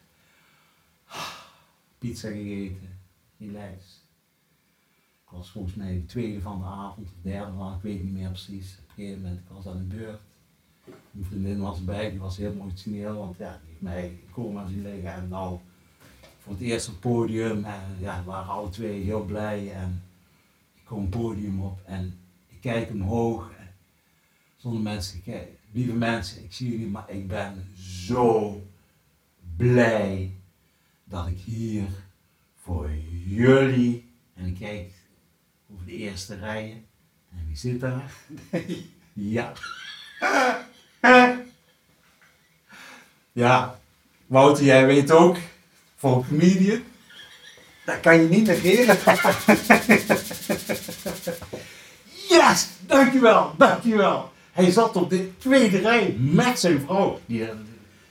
[1.98, 3.00] Pizza gegeten.
[3.38, 4.04] Relaxed.
[5.24, 8.14] Ik was volgens mij de tweede van de avond, of derde van, ik weet niet
[8.14, 8.78] meer precies.
[8.80, 10.22] Op een gegeven moment, ik was aan de beurt.
[11.20, 14.82] Mijn vriendin was erbij, die was heel emotioneel, want ja, die heeft mij coma zien
[14.82, 15.14] liggen.
[15.14, 15.60] En nou,
[16.40, 19.72] voor het eerst op het podium, en ja, we waren alle twee heel blij.
[19.74, 20.04] En
[20.76, 23.52] ik kom het podium op en ik kijk omhoog.
[23.58, 23.68] En
[24.58, 25.56] zonder mensen te kijken.
[25.72, 28.62] Lieve mensen, ik zie jullie, maar ik ben zo
[29.58, 30.32] blij
[31.04, 31.88] dat ik hier
[32.56, 32.92] voor
[33.26, 34.12] jullie.
[34.34, 34.94] En ik kijk
[35.74, 36.86] over de eerste rijen.
[37.32, 38.14] En wie zit daar?
[39.14, 39.54] ja.
[43.32, 43.80] Ja,
[44.28, 45.38] Wouter, jij weet ook,
[45.98, 46.84] voor een comedian.
[47.86, 48.98] Dat kan je niet negeren.
[52.30, 54.32] Yes, dankjewel, dankjewel.
[54.52, 57.50] Hij zat op de tweede rij met zijn vrouw, die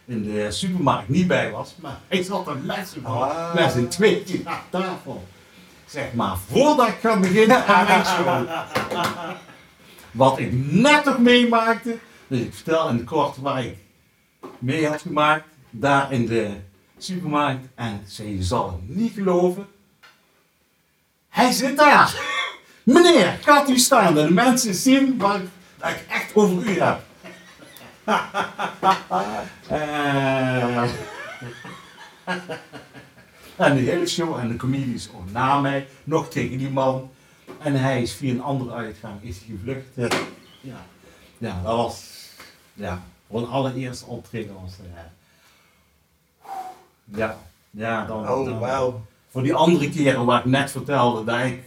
[0.07, 3.55] in de supermarkt niet bij was, maar hij zat er met zijn vrouw, Ah.
[3.55, 5.26] met zijn tweetje aan tafel.
[5.86, 8.49] Zeg maar, voordat ik ga beginnen aan mijn show,
[10.11, 11.97] wat ik net nog meemaakte,
[12.29, 13.76] dus ik vertel in het kort waar ik
[14.59, 16.51] mee had gemaakt, daar in de
[16.99, 19.66] supermarkt, en je zal het niet geloven,
[21.29, 22.14] hij zit daar.
[22.83, 25.41] Meneer, gaat u staan dat de mensen zien wat
[25.76, 27.01] dat ik echt over u heb.
[29.68, 30.83] Eh,
[33.57, 37.11] en de hele show en de comedians ook na mij, nog tegen die man.
[37.59, 39.87] En hij is via een andere uitgang is hij gevlucht.
[40.61, 40.87] Ja,
[41.39, 42.17] ja dat was,
[42.79, 45.01] ja, voor een allereerste optreden was eh,
[47.18, 47.39] ja,
[47.70, 49.01] ja, dan, Oh, dan- wauw.
[49.31, 51.62] voor die andere keren waar ik net vertelde dat ik,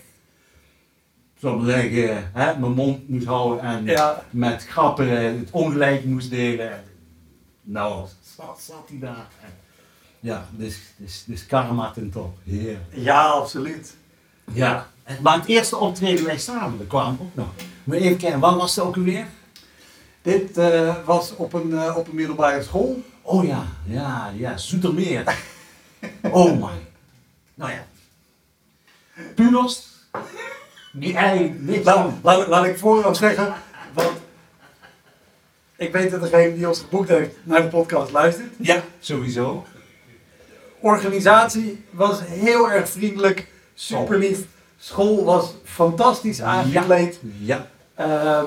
[1.39, 4.23] maar zeggen, hè, mijn mond moest houden en Ja.
[4.29, 6.83] met grappen het ongelijk moest delen.
[7.61, 8.07] Nou,
[8.37, 9.27] zat, zat hij daar.
[10.19, 12.37] Ja, dus, dus, dus karma ten top.
[12.43, 12.77] Heer.
[12.89, 13.95] Ja, absoluut.
[14.53, 14.87] Ja.
[15.21, 17.47] Maar het eerste optreden wij samen, dat kwam ook nog.
[17.83, 19.25] Maar even kijken, wat was het ook alweer?
[20.21, 23.01] Dit eh, was op een, eh, op een middelbare school.
[23.21, 25.23] Oh ja, ja, ja, Zoetermeer.
[26.31, 26.71] Oh my.
[27.53, 27.85] Nou ja.
[29.35, 29.89] Punos.
[30.91, 33.53] Die ei, niks laat, laat ik vooraf zeggen,
[33.93, 34.11] want
[35.75, 38.49] ik weet dat degene die ons geboekt heeft naar de podcast luistert.
[38.57, 39.65] Ja, sowieso.
[40.79, 44.39] Organisatie was heel erg vriendelijk, super lief.
[44.77, 47.19] School was fantastisch aangekleed.
[47.39, 47.67] Ja.
[47.95, 48.45] Ehm,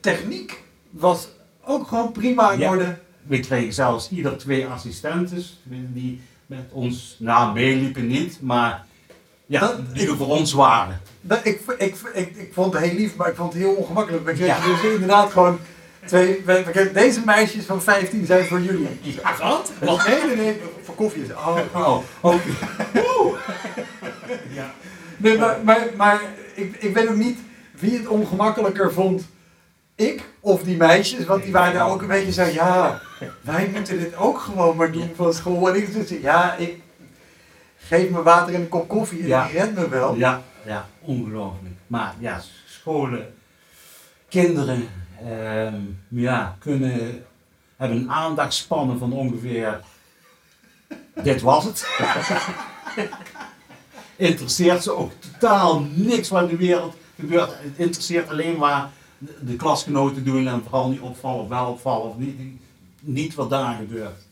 [0.00, 0.62] techniek
[1.00, 1.28] was
[1.64, 2.70] ook gewoon prima in Ja.
[2.70, 2.98] orde.
[3.22, 5.60] We kregen zelfs ieder twee assistentes
[5.92, 8.84] die met ons, nou meeliepen niet, maar
[9.46, 11.00] ja, Dat- die er voor ons waren.
[11.20, 14.24] Dat, ik, ik, ik, ik vond het heel lief, maar ik vond het heel ongemakkelijk.
[14.24, 14.66] We kregen Ja.
[14.82, 15.58] dus inderdaad gewoon
[16.06, 16.42] twee...
[16.44, 18.88] We, deze meisjes van 15 zijn voor jullie.
[19.00, 19.72] Ja, wat?
[19.80, 20.06] Wat?
[20.06, 21.24] Nee, nee, nee, voor koffie.
[21.36, 22.40] Oh, Oh, oké.
[24.50, 24.72] Ja.
[25.16, 26.20] Nee, maar, maar, maar
[26.54, 27.38] ik, ik weet ook niet
[27.78, 29.26] wie het ongemakkelijker vond.
[29.98, 33.00] Ik of die meisjes, want die waren ook een beetje zo, ja,
[33.40, 35.68] wij moeten dit ook gewoon maar doen van school.
[35.68, 36.80] En ik dus, ja, ik
[37.78, 39.46] geef me water en een kop koffie en Ja.
[39.46, 40.14] die redt me wel.
[40.14, 41.74] Ja, ja, ongelooflijk.
[41.86, 43.34] Maar ja, scholen,
[44.28, 44.88] kinderen,
[45.24, 47.24] ehm, ja, kunnen,
[47.76, 49.80] hebben een aandachtspannen van ongeveer,
[51.22, 51.88] dit was het.
[54.16, 57.50] Interesseert ze ook totaal niks wat in de wereld gebeurt.
[57.50, 62.10] Het interesseert alleen maar de, de klasgenoten doen en vooral niet opvallen of wel opvallen
[62.10, 62.36] of niet,
[63.00, 64.26] niet wat daar gebeurt.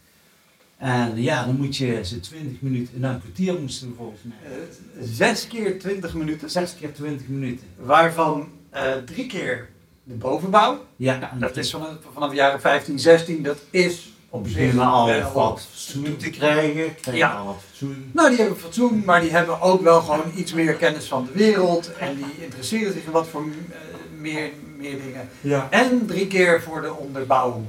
[0.77, 4.37] En ja, dan moet je ze 20 minuten, nou een kwartier moesten we volgens mij.
[4.53, 7.67] Eh, Zes keer 20 minuten, 6 keer 20 minuten.
[7.79, 9.69] waarvan eh, drie keer
[10.03, 10.85] de bovenbouw.
[10.97, 15.33] Ja, Dat is vanaf, vanaf de jaren 15, 16, dat is op Beginnen al wel
[15.33, 16.95] wat fatsoen te krijgen.
[16.95, 17.33] Krijgen Ja.
[17.35, 18.11] al fatsoen.
[18.13, 21.33] Nou, die hebben fatsoen, maar die hebben ook wel gewoon iets meer kennis van de
[21.33, 21.93] wereld.
[21.93, 23.77] En die interesseren zich in wat voor eh,
[24.21, 25.29] meer, meer dingen.
[25.41, 25.67] Ja.
[25.71, 27.63] En drie keer voor de onderbouw.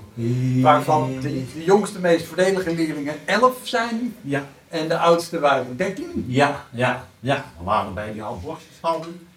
[0.61, 4.15] Waarvan de, de jongste, meest voordelige leerlingen 11 zijn.
[4.21, 4.45] Ja.
[4.69, 6.25] En de oudste waren 13.
[6.27, 7.45] Ja, ja, ja.
[7.57, 9.27] We waren bij die halfborstjes hadden.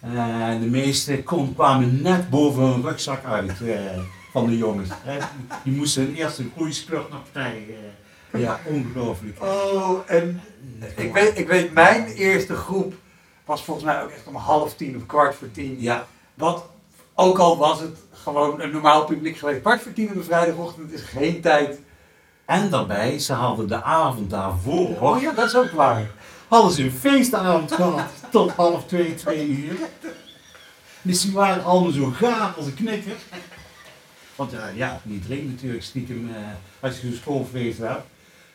[0.00, 3.78] Eh, de meeste kon, kwamen net boven hun rugzak uit eh,
[4.32, 4.88] van de jongens.
[4.92, 5.18] hè.
[5.64, 7.74] Die moesten hun eerste groeispurt nog krijgen.
[8.36, 9.42] Ja, ongelooflijk.
[9.42, 10.40] Oh, en
[10.96, 12.94] ik weet, ik weet, mijn eerste groep
[13.44, 15.76] was volgens mij ook echt om half tien of kwart voor tien.
[15.80, 16.64] Ja, Wat,
[17.18, 20.92] ook al was het gewoon een normaal publiek geweest, kwart voor tien op een vrijdagochtend
[20.92, 21.78] is geen tijd.
[22.44, 26.10] en daarbij, ze hadden de avond daarvoor, Oh ja, dat is ook waar.
[26.48, 29.76] hadden ze een feestavond gehad tot half twee, twee uur.
[31.02, 33.12] Dus die waren allemaal zo gaaf als een knikker.
[34.36, 36.42] Want eh, ja, die drinkt natuurlijk stiekem eh,
[36.80, 38.02] als je zo'n schoolfeest hebt.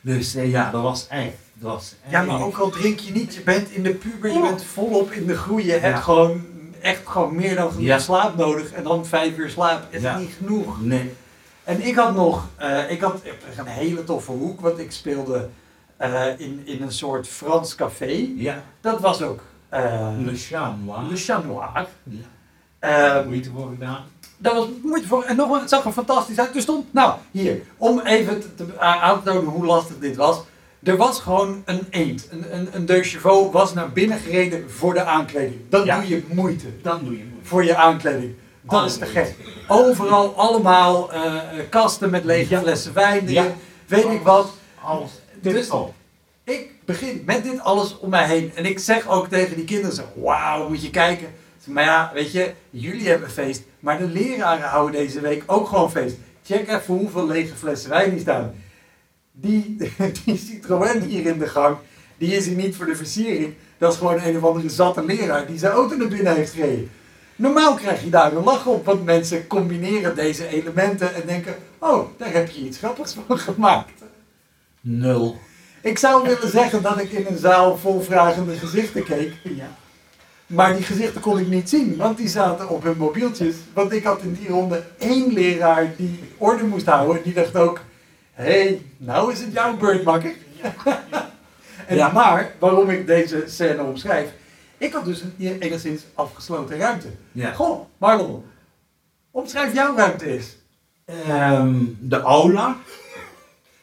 [0.02, 3.34] Dus eh, ja, dat was echt, dat was Ja, maar ook al drink je niet,
[3.36, 5.66] je bent in de puber, je bent volop in de groei.
[5.66, 6.02] Je hebt Ja.
[6.02, 6.46] gewoon
[6.82, 8.00] echt gewoon meer dan genoeg Ja.
[8.00, 8.72] slaap nodig.
[8.72, 10.18] En dan vijf uur slaap is Ja.
[10.18, 10.82] niet genoeg.
[10.82, 11.14] Nee.
[11.64, 13.22] En ik had nog, eh, ik had
[13.58, 15.50] een hele toffe hoek, want ik speelde
[15.98, 18.28] eh, in, in een soort Frans café.
[18.36, 21.04] Ja, Dat was ook eh, Le Chat Noir.
[21.10, 21.88] Le Chat Noir.
[22.04, 22.20] Ja.
[22.80, 24.04] Eh, Moeite voor gedaan.
[24.38, 25.24] dat was moeite voor.
[25.24, 26.56] En nog, het zag er fantastisch uit.
[26.56, 30.40] Er stond, nou, hier, om even te, te, aan te tonen hoe lastig dit was.
[30.84, 32.28] Er was gewoon een eend.
[32.32, 35.56] Een, een, een deux chevaux was naar binnen gereden voor de aankleding.
[35.70, 36.00] Dan Ja.
[36.00, 37.48] doe je moeite Dan doe je moeite.
[37.48, 38.34] voor je aankleding.
[38.62, 39.36] Dat is te gek.
[39.68, 43.30] Overal allemaal eh, eh, kasten met lege flessen wijn.
[43.30, 43.46] Ja.
[43.88, 44.54] Weet ik wat.
[44.84, 45.12] Alles.
[45.42, 45.94] Dus- op.
[46.44, 48.52] Ik begin met dit alles om mij heen.
[48.56, 51.28] En ik zeg ook tegen die kinderen zo, wauw, moet je kijken.
[51.66, 53.62] Maar ja, weet je, jullie hebben feest.
[53.80, 56.16] Maar de leraren houden deze week ook gewoon feest.
[56.46, 58.54] Check even hoeveel lege flessen wijn hier staan.
[59.32, 59.78] Die,
[60.26, 61.78] die Citroën hier in de gang,
[62.18, 63.54] die is hier niet voor de versiering.
[63.78, 66.92] Dat is gewoon een of andere zatte leraar die zijn auto naar binnen heeft gereden.
[67.36, 72.08] Normaal krijg je daar een lach op, want mensen combineren deze elementen en denken, oh,
[72.18, 73.92] daar heb je iets grappigs van gemaakt.
[74.82, 75.40] Nul.
[75.82, 79.34] Ik zou willen zeggen dat ik in een zaal vol vragende gezichten keek.
[79.44, 79.78] Ja.
[80.48, 83.56] Maar die gezichten kon ik niet zien, want die zaten op hun mobieltjes.
[83.74, 87.18] Want ik had in die ronde één leraar die orde moest houden.
[87.18, 87.80] En die dacht ook,
[88.42, 90.34] hey, nou is het jouw beurt, makker.
[91.88, 92.12] en Ja.
[92.12, 94.34] Maar, waarom ik deze scène omschrijf.
[94.78, 97.08] Ik had dus een enigszins afgesloten ruimte.
[97.32, 97.52] Ja.
[97.54, 98.44] Goh, Marlon,
[99.32, 100.56] omschrijf jouw ruimte eens.
[101.06, 102.78] Ehm, de aula,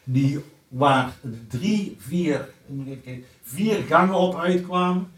[0.03, 1.13] die waar
[1.47, 2.49] drie, vier,
[3.41, 5.11] vier gangen op uitkwamen,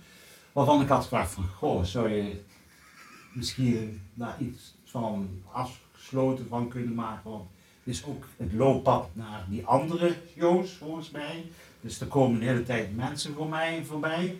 [0.51, 2.41] waarvan ik had gevraagd van, goh, zou je
[3.33, 7.49] misschien daar iets van afgesloten van kunnen maken, want
[7.83, 11.45] is ook het looppad naar die andere shows volgens mij,
[11.81, 14.35] dus er komen de hele tijd mensen voor mij voorbij.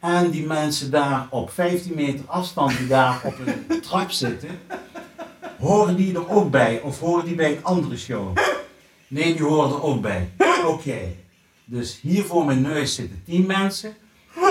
[0.00, 4.58] En die mensen daar op 15 meter afstand die daar op een trap zitten,
[5.64, 6.80] Horen die er ook bij?
[6.80, 8.36] Of horen die bij een andere show?
[9.08, 10.30] Nee, die horen er ook bij.
[10.66, 10.98] Oké.
[11.64, 13.96] Dus hier voor mijn neus zitten 10 mensen.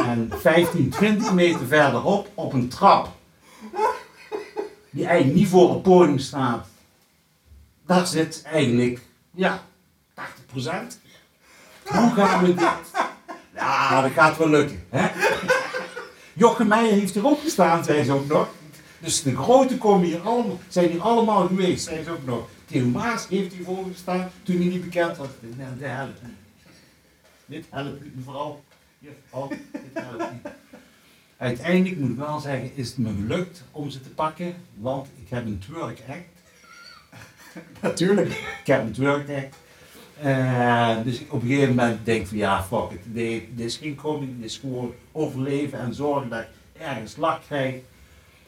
[0.05, 3.09] En 15, 20 meter verderop op een trap.
[4.89, 6.67] Die eigenlijk niet voor het podium staat.
[7.85, 8.99] Daar zit eigenlijk,
[9.31, 9.63] ja,
[10.13, 10.21] 80%.
[11.83, 12.61] Hoe gaan we dit?
[13.53, 14.83] Ja, dat gaat wel lukken.
[14.89, 15.09] Hè?
[16.33, 18.49] Jochem Meijer heeft erop gestaan, zei ze ook nog.
[18.99, 22.47] Dus de grote komen hier allemaal, zijn hier allemaal geweest, zei ze ook nog.
[22.65, 25.27] Theo Maas heeft hiervoor gestaan toen hij niet bekend was.
[25.39, 26.31] Nou, dat helpt niet.
[27.45, 28.25] Dit helpt niet.
[28.99, 29.59] Hier, oh, dit
[29.93, 30.53] helpt niet.
[31.37, 35.29] Uiteindelijk moet ik wel zeggen, is het me gelukt om ze te pakken, want ik
[35.29, 36.32] heb een twerk act.
[37.81, 38.29] Natuurlijk.
[38.29, 39.55] Ik heb een twerk act.
[40.21, 42.99] Eh, dus ik op een gegeven moment denk van ja, fuck it.
[43.03, 47.41] Dit, dit is geen comedy, dit is gewoon overleven en zorgen dat ik ergens lak
[47.45, 47.75] krijg.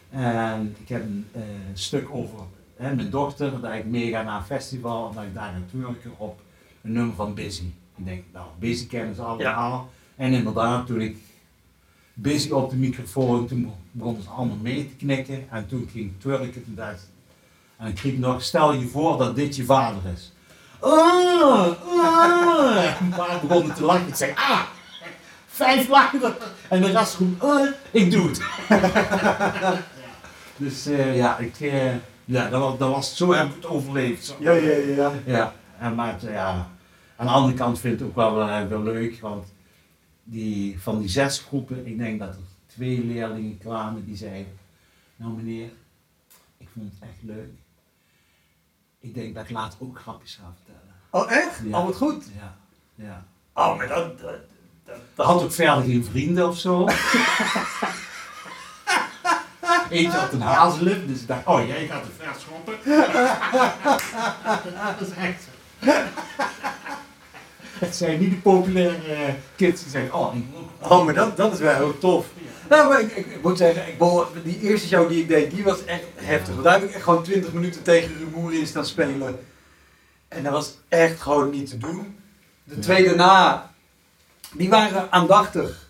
[0.10, 1.42] En ik heb een eh,
[1.74, 2.40] stuk over
[2.76, 6.12] hè, mijn dochter, dat ik meega naar een festival en dat ik daar ga twerken
[6.18, 6.40] op
[6.82, 7.72] een nummer van Busy.
[7.96, 9.90] Ik denk, nou, Busy kennen ze allemaal.
[10.16, 11.18] En inderdaad, toen ik
[12.14, 15.50] Busy op de microfoon, toen begonnen ze allemaal mee te knikken.
[15.50, 17.15] En toen ging ik twerken, toen dacht ik,
[17.78, 20.32] en ik riep nog, stel je voor dat dit je vader is.
[20.80, 21.68] Ah,
[21.98, 23.02] ah.
[23.18, 24.08] Maar begonnen te lachen.
[24.08, 24.62] Ik zei, ah,
[25.48, 26.36] vijf lachen.
[26.70, 28.42] En de rest ah, ik doe het.
[30.58, 31.94] Dus eh, ja, ik, eh,
[32.26, 34.26] ja dat, was, dat was, zo heb ik het overleefd.
[34.26, 34.36] Zo.
[34.40, 35.12] Ja, ja, ja.
[35.26, 35.54] ja.
[35.80, 36.70] En maar het, ja,
[37.16, 39.54] aan de andere kant vind ik het ook wel, wel, wel leuk, want
[40.24, 44.58] die, van die zes groepen, ik denk dat er twee leerlingen kwamen die zeiden,
[45.16, 45.70] nou meneer,
[46.58, 47.52] ik vond het echt leuk.
[49.06, 50.94] Ik denk dat ik later ook grapjes ga vertellen.
[51.10, 51.60] Oh, echt?
[51.64, 51.78] Ja.
[51.78, 52.26] Oh, wat goed.
[52.40, 52.56] Ja,
[52.96, 53.24] ja.
[53.54, 54.20] Oh, maar dat...
[54.20, 54.34] dat,
[54.86, 56.86] dat, dat- Had ook verder geen vrienden of zo.
[59.90, 62.74] Eentje had een hazellip, dus ik dacht, oh jij gaat te ver schoppen.
[65.00, 65.50] dat is echt zo.
[67.86, 70.44] Het zijn niet de populaire eh, kids die zeggen, oh, ik
[70.82, 72.26] Oh, maar dat, dat is wel heel tof.
[72.70, 74.00] Nou, maar ik, ik, ik moet zeggen, ik,
[74.44, 76.52] die eerste show die ik deed, die was echt heftig.
[76.54, 79.40] Want daar heb ik echt gewoon 20 minuten tegen rumoer in staan spelen.
[80.28, 82.16] En dat was echt gewoon niet te doen.
[82.64, 82.82] De Ja.
[82.82, 83.72] twee daarna,
[84.54, 85.84] die waren aandachtig.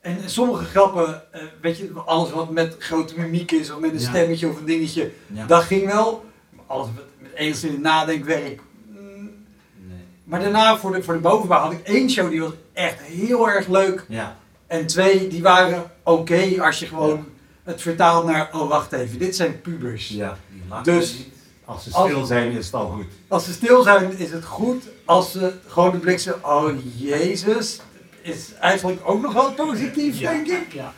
[0.00, 3.98] En sommige grappen, eh, weet je, alles wat met grote mimiek is, of met een
[4.00, 4.08] Ja.
[4.08, 5.46] stemmetje of een dingetje, Ja.
[5.46, 6.24] dat ging wel.
[6.50, 8.60] Maar alles met, met enigszins nadenkwerk.
[8.86, 9.44] mm.
[9.76, 9.98] Nee.
[10.24, 13.48] Maar daarna, voor de, voor de bovenbouw, had ik één show die was echt heel
[13.50, 14.04] erg leuk.
[14.08, 14.36] Ja,
[14.72, 17.26] En twee, die waren oké als je gewoon
[17.62, 20.08] het vertaalt naar, oh wacht even, dit zijn pubers.
[20.08, 21.26] ja, die lachen Dus- niet.
[21.64, 23.06] Als ze als- stil zijn is het al goed.
[23.28, 24.84] Als ze stil zijn, is het goed.
[25.04, 27.80] Als ze gewoon de blik oh jezus,
[28.22, 30.30] is eigenlijk ook nog wel positief, Ja.
[30.30, 30.72] denk ik.
[30.72, 30.92] Ja.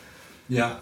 [0.45, 0.79] Ja.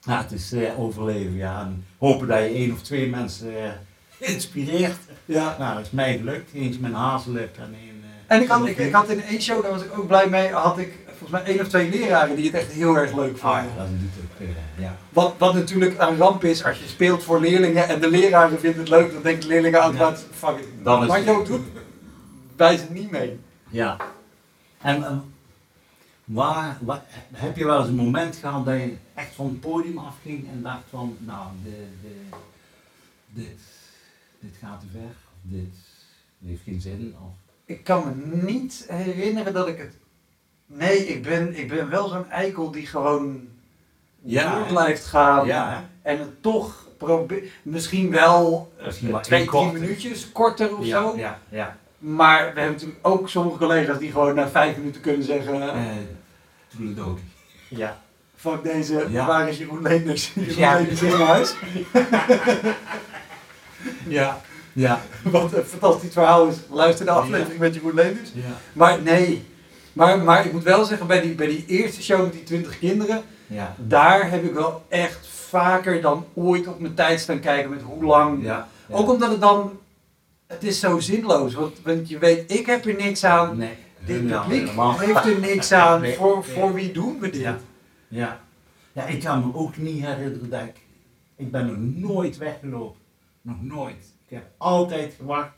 [0.00, 1.60] Ja, het is eh, overleven, ja.
[1.60, 3.70] En hopen dat je één of twee mensen eh,
[4.18, 4.98] inspireert.
[5.24, 5.56] Ja.
[5.58, 6.52] Nou, dat is mij gelukt.
[6.54, 8.02] Eentje met een hazellip en één...
[8.26, 10.28] eh, En ik had, ik, ik had in één show, daar was ik ook blij
[10.28, 13.38] mee, had ik volgens mij één of twee leraren die het echt heel erg leuk
[13.40, 13.72] Ah, vonden.
[13.76, 14.96] ja, dat doet ook, eh, ja.
[15.08, 18.80] Wat, wat natuurlijk een ramp is als je speelt voor leerlingen en de leraren vinden
[18.80, 20.66] het leuk, dan denken de leerlingen altijd, fuck it.
[20.82, 21.66] Dan maar het- Jo doet,
[22.56, 23.38] wij zijn niet mee.
[23.68, 23.96] Ja.
[24.80, 25.16] En eh,
[26.24, 29.98] waar, waar- heb je wel eens een moment gehad dat je echt van het podium
[29.98, 32.14] afging en dacht van, nou, de, de,
[33.28, 33.58] dit,
[34.40, 35.74] dit gaat te ver, dit,
[36.38, 37.30] dit heeft geen zin, of...
[37.64, 39.94] Ik kan me niet herinneren dat ik het.
[40.66, 43.48] Nee, ik ben, ik ben wel zo'n eikel die gewoon
[44.22, 45.46] Ja, door blijft gaan.
[45.46, 45.84] Ja?
[46.02, 47.48] En het toch probeert.
[47.62, 51.16] Misschien wel eh, Misschien twee, drie minuutjes korter of ja, zo.
[51.16, 51.76] Ja, ja.
[51.98, 55.80] Maar we hebben natuurlijk ook sommige collega's die gewoon na vijf minuten kunnen zeggen: Eh,
[56.68, 57.24] Toedeledokie.
[57.68, 58.00] Ja,
[58.36, 59.26] fuck deze, Ja.
[59.26, 60.32] waar is Jeroen Leenders?
[60.34, 60.74] Jeroen Ja.
[60.74, 61.54] Leenders naar huis.
[64.08, 64.40] Ja,
[64.72, 66.56] ja, Wat een fantastisch verhaal is.
[66.70, 68.30] Luister de aflevering met Jeroen Leenders.
[68.34, 68.42] ja.
[68.72, 69.44] Maar nee.
[69.96, 72.78] Maar, maar ik moet wel zeggen, bij die, bij die eerste show met die 20
[72.78, 77.70] kinderen, Ja, daar heb ik wel echt vaker dan ooit op mijn tijd staan kijken
[77.70, 78.42] met hoe lang.
[78.44, 78.68] ja.
[78.90, 79.78] Ook omdat het dan,
[80.46, 81.54] het is zo zinloos.
[81.54, 83.56] Want, want je weet, ik heb er niks aan.
[83.56, 83.74] Nee,
[84.06, 84.98] Dit publiek helemaal.
[84.98, 86.00] heeft er niks aan.
[86.06, 86.56] Nee, voor, nee.
[86.56, 87.40] voor wie doen we dit?
[87.40, 87.58] Ja.
[88.08, 88.40] Ja.
[88.92, 90.76] ja, ik kan me ook niet herinneren dat ik...
[91.36, 93.00] Ik ben nog nooit weggelopen.
[93.42, 94.14] Nog nooit.
[94.28, 95.50] Ik heb altijd gewacht.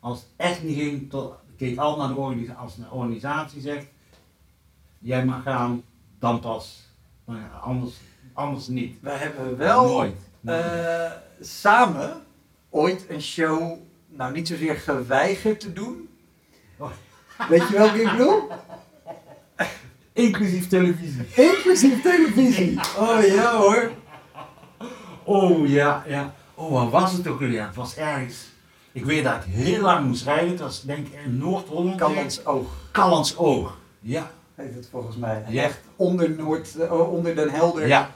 [0.00, 2.60] Als het echt niet ging, tot, keek altijd naar de organisatie.
[2.62, 3.86] Als een organisatie zegt,
[4.98, 5.82] jij mag gaan,
[6.18, 6.82] dan pas.
[7.24, 7.94] Maar ja, anders,
[8.32, 8.98] anders niet.
[9.00, 10.16] We hebben wel Nooit.
[10.44, 12.22] eh, samen
[12.70, 13.72] ooit een show,
[14.06, 16.08] nou niet zozeer geweigerd te doen.
[16.78, 16.90] Oh.
[17.48, 18.48] Weet je welke ik bedoel?
[20.12, 21.26] Inclusief televisie.
[21.34, 22.80] Inclusief televisie.
[22.98, 23.90] Oh ja hoor.
[25.24, 26.34] Oh ja, ja.
[26.54, 27.66] Oh, waar was het ook weer?
[27.66, 28.52] Het was ergens.
[28.94, 30.48] Ik weet dat ik heel lang moest rijden.
[30.48, 31.96] Het was denk ik in Noord-Holland.
[31.98, 33.78] Callans oog Callans Oog.
[34.00, 34.30] Ja.
[34.54, 35.44] heet het volgens mij.
[35.48, 35.62] Ja.
[35.62, 37.86] Echt onder, Noord, eh, onder Den Helder.
[37.86, 38.10] Ja.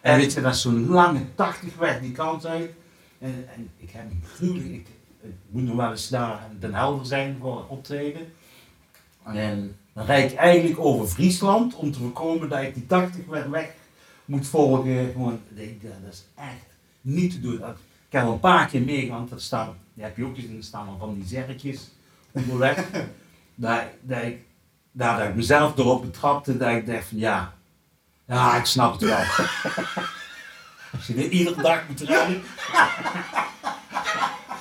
[0.00, 2.70] En weet je, dat is zo'n lange 80 weg die kant uit.
[3.18, 4.86] En, en ik heb een gruwelijk, ik,
[5.22, 8.32] ik moet nog wel eens naar Den Helder zijn voor optreden.
[9.24, 13.44] En dan rijd ik eigenlijk over Friesland om te voorkomen dat ik die 80 weg,
[13.44, 13.74] weg
[14.24, 15.10] moet volgen.
[15.12, 16.66] Gewoon, nee, dat dat is echt
[17.00, 17.58] niet te doen.
[17.58, 17.76] Dat-
[18.16, 20.88] heb al een paar keer meegemaakt, dat staan, die heb je ook gezien, er staan
[20.88, 21.80] al van die zerretjes
[22.32, 22.76] onderweg.
[23.54, 24.38] dat, dat, ik,
[24.92, 27.52] dat ik mezelf erop betrapte, dat ik dacht van ja,
[28.26, 29.18] ja, ik snap het wel.
[30.96, 32.42] Als je dit iedere dag moet rijden.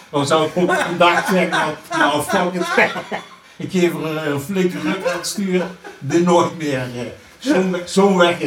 [0.10, 3.20] Dan zou ik ook een dag zeggen, nou, nou fuck it.
[3.58, 5.78] Ik geef er een, flinke ruk aan het sturen.
[6.00, 6.80] Dit nooit meer.
[6.80, 7.06] eh,
[7.38, 8.40] Zo'n zo weg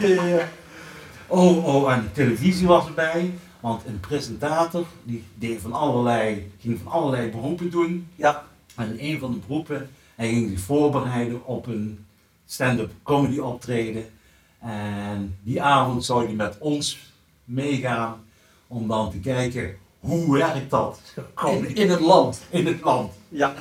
[0.00, 0.48] ja.
[1.26, 3.34] Oh, oh, en de televisie was erbij.
[3.66, 8.08] Want een presentator, die deed van allerlei, ging van allerlei beroepen doen.
[8.14, 8.44] Ja.
[8.76, 12.06] En in een van de beroepen, hij ging zich voorbereiden op een
[12.46, 14.04] stand-up comedy optreden.
[14.60, 17.12] En die avond zou hij met ons
[17.44, 18.24] meegaan
[18.66, 21.00] om dan te kijken hoe werkt dat
[21.46, 22.40] In, in het land.
[22.50, 23.12] in het land.
[23.28, 23.54] Ja.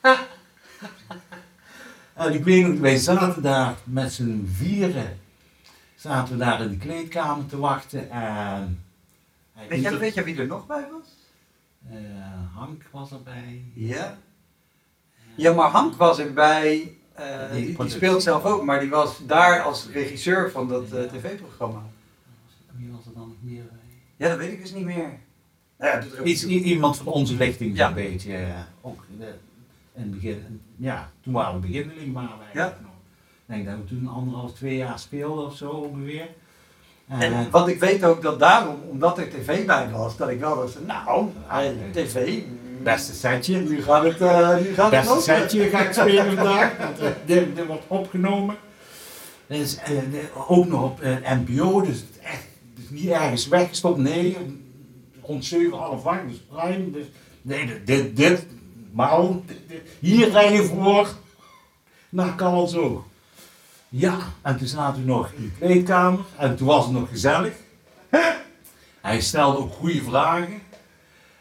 [2.14, 5.18] En ik weet nog, wij zaten daar met z'n vieren,
[6.00, 8.82] zaten we daar in de kleedkamer te wachten en...
[9.52, 11.08] hij Weet je, weet je wie er nog bij was?
[11.90, 11.96] Eh,
[12.54, 13.62] Hank was erbij.
[13.74, 14.18] Ja.
[15.34, 16.96] Ja, maar Hank was erbij.
[17.12, 17.96] eh, Die die, die productie.
[17.98, 21.06] speelt zelf ook, maar die was daar als regisseur van dat eh, Ja.
[21.08, 21.82] tv-programma.
[22.76, 23.78] Wie was er dan nog meer bij?
[24.16, 25.18] Ja, dat weet ik dus niet meer.
[25.78, 27.88] Nou ja, Iets, iemand van onze lichting Ja.
[27.88, 28.36] een beetje.
[28.36, 29.34] eh, ook in, de-
[29.94, 30.60] in het begin.
[30.76, 32.22] Ja, toen waren we beginneling nog.
[32.52, 32.72] Ik
[33.50, 36.28] denk dat we toen anderhalf, twee jaar speelden of zo ongeveer.
[37.08, 40.40] En, En, want ik weet ook dat daarom, omdat er tv bij was, dat ik
[40.40, 41.58] wel dacht, nou, eh,
[41.92, 42.38] tv,
[42.82, 43.60] beste setje.
[43.60, 45.24] nu gaat het, eh nu gaat het Beste los.
[45.24, 46.76] setje ga ik spelen vandaag.
[46.78, 48.56] want, eh, Dit, dit wordt opgenomen.
[49.46, 49.58] Eh,
[50.10, 53.98] de- ook nog op eh, NPO, dus het echt het is niet ergens weggestopt.
[53.98, 54.36] Nee,
[55.22, 56.90] rond 7, half 8, dus prime.
[56.90, 57.04] Dus,
[57.42, 58.46] nee, dit, dit, dit
[58.92, 59.18] maar
[59.98, 61.08] hier rij je voor
[62.08, 63.04] naar Calzo.
[63.92, 67.54] Ja, en toen zaten we nog in de kleedkamer en toen was het nog gezellig.
[69.00, 70.62] Hij stelde ook goede vragen.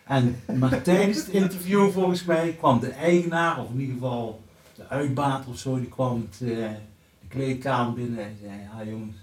[0.04, 4.44] En, maar tijdens het interview volgens mij kwam de eigenaar, of in ieder geval
[4.76, 6.72] de uitbater of zo, die kwam het, eh,
[7.20, 9.18] de kleedkamer binnen en zei, ja jongens,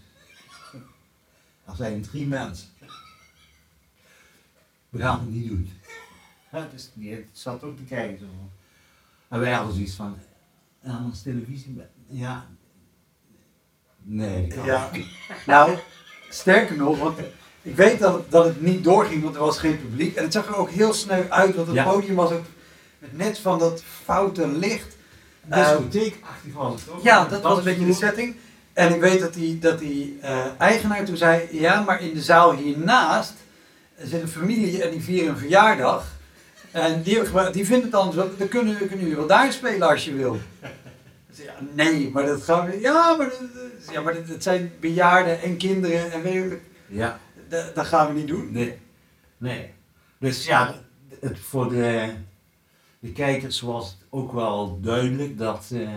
[1.65, 2.69] er zijn drie mensen.
[4.89, 5.71] We gaan het niet doen.
[6.73, 8.51] Dus die zat ook te kijken zo.
[9.29, 10.17] En wij hadden zoiets van,
[10.85, 12.47] als televisie, ja,
[14.07, 14.89] nee, dat kan Ja.
[14.93, 15.07] niet.
[15.47, 15.71] Nou,
[16.29, 17.19] sterker nog, want
[17.63, 20.17] ik weet dat het, dat het niet doorging, want er was geen publiek.
[20.17, 21.85] En het zag er ook heel sneu uit, want het Ja.
[21.85, 22.45] podium was ook
[22.99, 24.97] met net van dat foute licht.
[25.45, 27.03] Discotheekachtig was het ook.
[27.03, 28.37] Ja, dat was een beetje de setting.
[28.73, 32.23] En ik weet dat die, dat die eh, eigenaar toen zei, ja, maar in de
[32.23, 33.33] zaal hiernaast
[34.03, 36.05] zit een familie en die vieren een verjaardag.
[36.71, 37.21] En die,
[37.53, 40.39] die vinden het anders dan kunnen, kunnen jullie wel daar spelen als je wil.
[41.45, 43.41] Ja, nee, maar dat gaan we, ja, maar, dat,
[43.91, 46.59] ja, maar dat, dat zijn bejaarden en kinderen en weet je,
[46.89, 47.21] Ja.
[47.49, 48.53] dat, dat gaan we niet doen.
[48.53, 48.79] Nee.
[49.39, 49.73] Nee.
[50.19, 50.75] Dus ja,
[51.21, 52.13] het, voor de,
[52.99, 55.89] de kijkers was het ook wel duidelijk dat eh,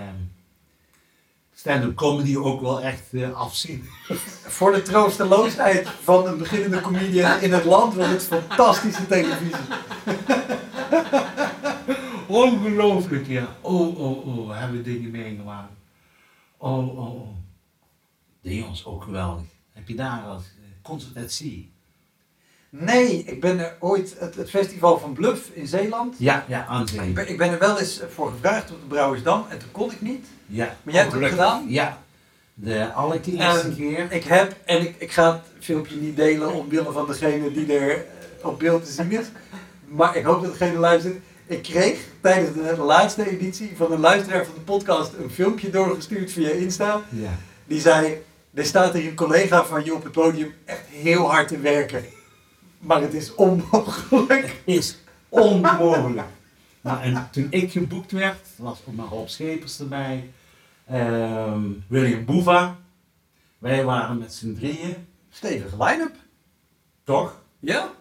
[1.56, 3.90] stand-up comedy ook wel echt eh, afzien.
[4.58, 9.56] Voor de troosteloosheid van een beginnende comedian in het land was het fantastische televisie.
[12.30, 13.56] Ongelooflijk, ja.
[13.62, 15.72] Oh, oh, oh, we hebben dingen meegemaakt.
[16.58, 17.28] Oh, oh, oh.
[18.42, 19.46] De jongens ook geweldig.
[19.74, 20.44] Heb je daar wat?
[20.82, 21.62] Concert at Sea.
[22.70, 26.16] Nee, ik ben er ooit, het, het festival van Bluff in Zeeland.
[26.20, 27.08] Ja, ja, aan zee.
[27.08, 29.92] Ik ben, ik ben er wel eens voor gevraagd op de Brouwersdam en toen kon
[29.92, 30.28] ik niet.
[30.46, 30.78] Ja.
[30.84, 31.66] Maar jij hebt het gedaan?
[31.68, 32.02] Ja.
[32.54, 34.12] De allereerste keer.
[34.12, 37.96] Ik heb, en ik, ik ga het filmpje niet delen omwille van degene die er
[37.96, 39.28] eh, op beeld te zien is.
[39.86, 41.18] Maar ik hoop dat degene luistert.
[41.50, 46.32] Ik kreeg tijdens de laatste editie van een luisteraar van de podcast een filmpje doorgestuurd
[46.32, 47.02] via Insta.
[47.10, 47.38] Ja.
[47.66, 48.22] Die zei,
[48.54, 52.04] er staat hier een collega van je op het podium echt heel hard te werken.
[52.80, 54.62] Maar het is onmogelijk.
[54.66, 54.98] is
[55.30, 56.28] onmogelijk.
[56.82, 60.30] nou, en toen ik geboekt werd, was ook maar Rob Schepers erbij,
[60.86, 62.78] ehm, William Boeva.
[63.58, 64.96] Wij waren met z'n drieën,
[65.30, 66.16] Stevige line-up.
[67.04, 67.42] toch?
[67.60, 67.92] Ja?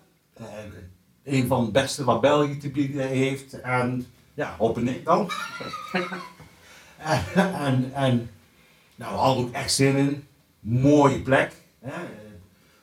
[1.28, 3.60] Een van de beste wat België te bieden heeft.
[3.60, 5.30] En ja, Rob en ik dan.
[6.98, 8.30] en, en, en
[8.96, 10.24] nou, we hadden ook echt zin in.
[10.60, 11.52] Mooie plek.
[11.80, 11.92] Hè.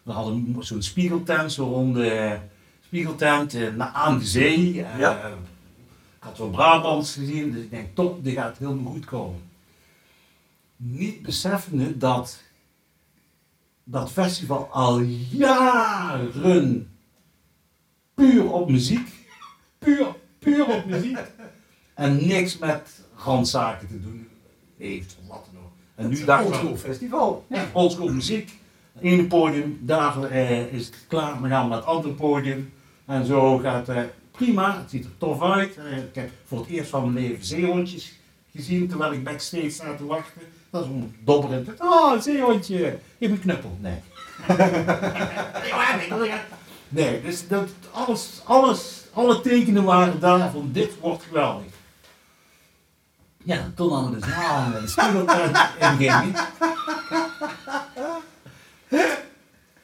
[0.03, 2.39] We hadden zo'n spiegeltent, zo'n ronde
[2.85, 4.83] spiegeltent eh, aan de zee.
[4.83, 5.27] Eh, Ja.
[5.27, 5.33] ik
[6.19, 9.41] had wel Brabants gezien, dus ik denk top, dit gaat helemaal goed komen.
[10.75, 12.41] Niet beseffende dat
[13.83, 16.87] dat festival al jaren
[18.15, 19.07] puur op muziek,
[19.79, 20.07] puur,
[20.39, 21.17] puur op muziek
[21.93, 24.27] en niks met randzaken te doen
[24.77, 25.71] heeft of wat dan ook.
[25.95, 27.45] En nu dacht ik, festival.
[27.49, 28.51] ja, oldschool muziek.
[29.01, 32.73] Ene podium, daar eh, is het klaar, we gaan naar het andere podium.
[33.05, 35.77] En zo gaat het prima, het ziet er tof uit.
[35.77, 38.13] Eh, ik heb voor het eerst van mijn leven zeehondjes
[38.51, 40.41] gezien terwijl ik backstage sta te wachten.
[40.69, 41.81] Dat is een dobberend.
[41.81, 43.77] Oh, een zeehondje, geef een knuppel.
[43.81, 43.97] Nee.
[46.89, 51.73] nee, dus dat, alles, alles, alle tekenen waren daar van dit wordt geweldig.
[53.43, 56.35] Ja, toen hadden we de zaal en de spiegeltent ingingen.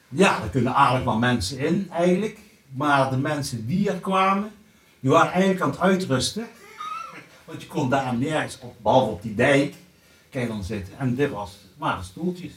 [0.08, 2.38] Ja, er kunnen aardig wat mensen in eigenlijk.
[2.74, 4.52] Maar de mensen die er kwamen,
[5.00, 6.46] die waren eigenlijk aan het uitrusten.
[7.44, 9.74] Want je kon daar nergens op, behalve op die dijk,
[10.30, 10.98] kan je dan zitten.
[10.98, 12.52] En dit was, waren stoeltjes.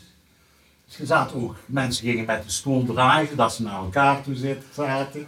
[0.97, 4.35] Dus je zat ook, mensen gingen met de stoel draaien, dat ze naar elkaar toe
[4.35, 5.27] zitten, zaten.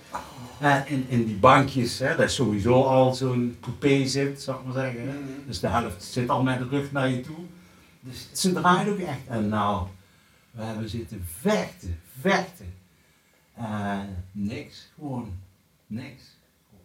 [0.59, 4.63] En in, in die bankjes, hè, dat is sowieso al zo'n coupé zit, zou ik
[4.65, 5.01] maar zeggen.
[5.09, 5.15] hè.
[5.47, 7.35] Dus de helft zit al met de rug naar je toe.
[7.99, 9.19] Dus ze draaien ook echt.
[9.27, 9.87] En nou,
[10.51, 12.73] we hebben zitten vechten, vechten.
[13.55, 15.31] En niks, gewoon
[15.87, 16.23] niks.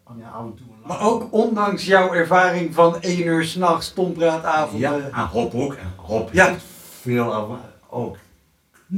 [0.04, 4.80] Gewoon, Ja, een Maar ook ondanks jouw ervaring van 1 uur s'nachts stompraatavonden.
[4.80, 5.74] Ja, en Rob ook.
[5.74, 6.56] En Rob Ja.
[7.00, 7.58] veel
[7.88, 8.16] ook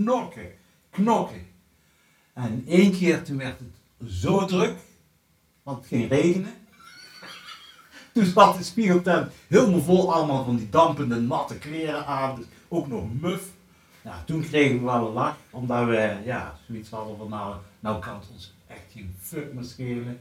[0.03, 0.53] knokken,
[0.91, 1.47] knokken.
[2.33, 4.77] En één keer toen werd het zo druk,
[5.63, 6.53] want het ging regenen.
[8.13, 12.89] Toen zat de spiegeltent helemaal vol allemaal van die dampende natte kleren aan, dus ook
[12.89, 13.51] nog muf.
[14.03, 18.01] Nou, toen kregen we wel een lach, omdat we ja, zoiets hadden van nou, nou
[18.01, 20.21] kan het ons echt geen fuck meer schelen.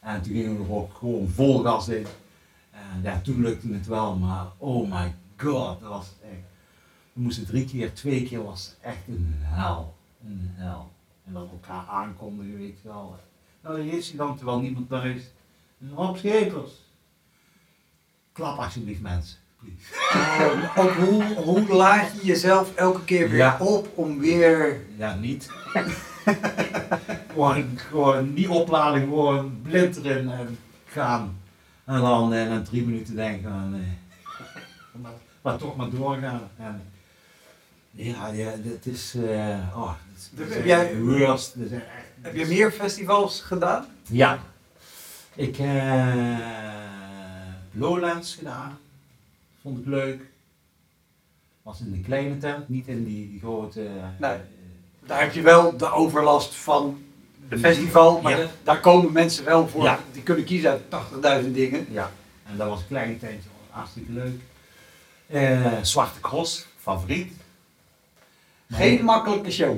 [0.00, 2.06] En toen gingen we ook gewoon vol gas in.
[2.70, 6.45] En ja, toen lukte het wel, maar oh my god, dat was echt.
[7.16, 9.94] We moesten drie keer, twee keer was echt een hel.
[10.26, 10.90] Een hel.
[11.26, 13.16] En dan elkaar aankondigen, weet je wel.
[13.62, 15.22] Nou, dan is hij dan terwijl niemand daar is.
[15.94, 16.70] Rob Schepers.
[18.32, 19.38] Klap alsjeblieft mensen.
[20.14, 23.56] Oh, ook hoe, hoe laat je jezelf elke keer weer Ja.
[23.60, 24.80] op om weer...
[24.96, 25.50] Ja, niet.
[27.32, 31.38] gewoon, gewoon niet opladen, gewoon blind erin en gaan.
[31.84, 35.12] En dan eh, na drie minuten denken van, eh, maar,
[35.42, 36.40] maar toch maar doorgaan.
[36.56, 36.82] En,
[37.96, 41.52] ja, ja, dit is, eh oh, is, Heb jij- de worst.
[41.58, 41.84] Dit is echt-
[42.20, 43.86] Heb je meer festivals gedaan?
[44.06, 44.38] Ja.
[45.34, 46.42] Ik heb
[47.72, 48.78] Lowlands gedaan.
[49.62, 50.20] Vond ik leuk.
[51.62, 53.84] Was in de kleine tent, niet in die, die grote.
[53.86, 54.38] eh, Nee.
[55.06, 57.02] Daar heb je wel de overlast van
[57.48, 58.38] de festival, maar Ja.
[58.38, 59.82] dat- daar komen mensen wel voor.
[59.82, 59.98] Ja.
[60.12, 61.86] Die kunnen kiezen uit 80.000 dingen.
[61.90, 62.10] Ja,
[62.50, 64.40] en dat was een klein tentje, hartstikke leuk.
[65.26, 67.32] Eh, Zwarte Cross, favoriet.
[68.70, 69.76] Geen makkelijke show.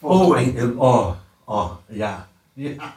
[0.00, 0.28] Oh,
[0.76, 1.10] oh,
[1.44, 2.28] oh, ja.
[2.52, 2.94] Ja.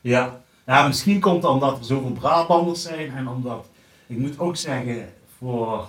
[0.00, 0.40] ja.
[0.66, 3.66] Ja, misschien komt het omdat er zoveel Brabanders zijn en omdat,
[4.06, 5.86] ik moet ook zeggen, voor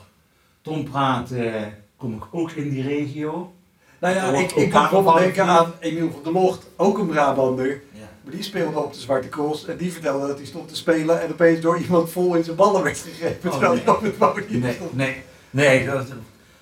[0.62, 1.62] Tom Praat eh,
[1.98, 3.54] kom ik ook in die regio.
[4.00, 7.68] Nou ja, ik, ik kan bijvoorbeeld denken aan Emiel van der Locht, ook een Brabander.
[7.68, 8.10] Ja.
[8.24, 11.22] Maar die speelde op de Zwarte Cross en die vertelde dat hij stond te spelen
[11.22, 13.96] en opeens door iemand vol in zijn ballen werd gegrepen Oh, terwijl nee.
[13.96, 14.94] op het podium Nee, stond.
[14.96, 16.08] nee, nee, dat,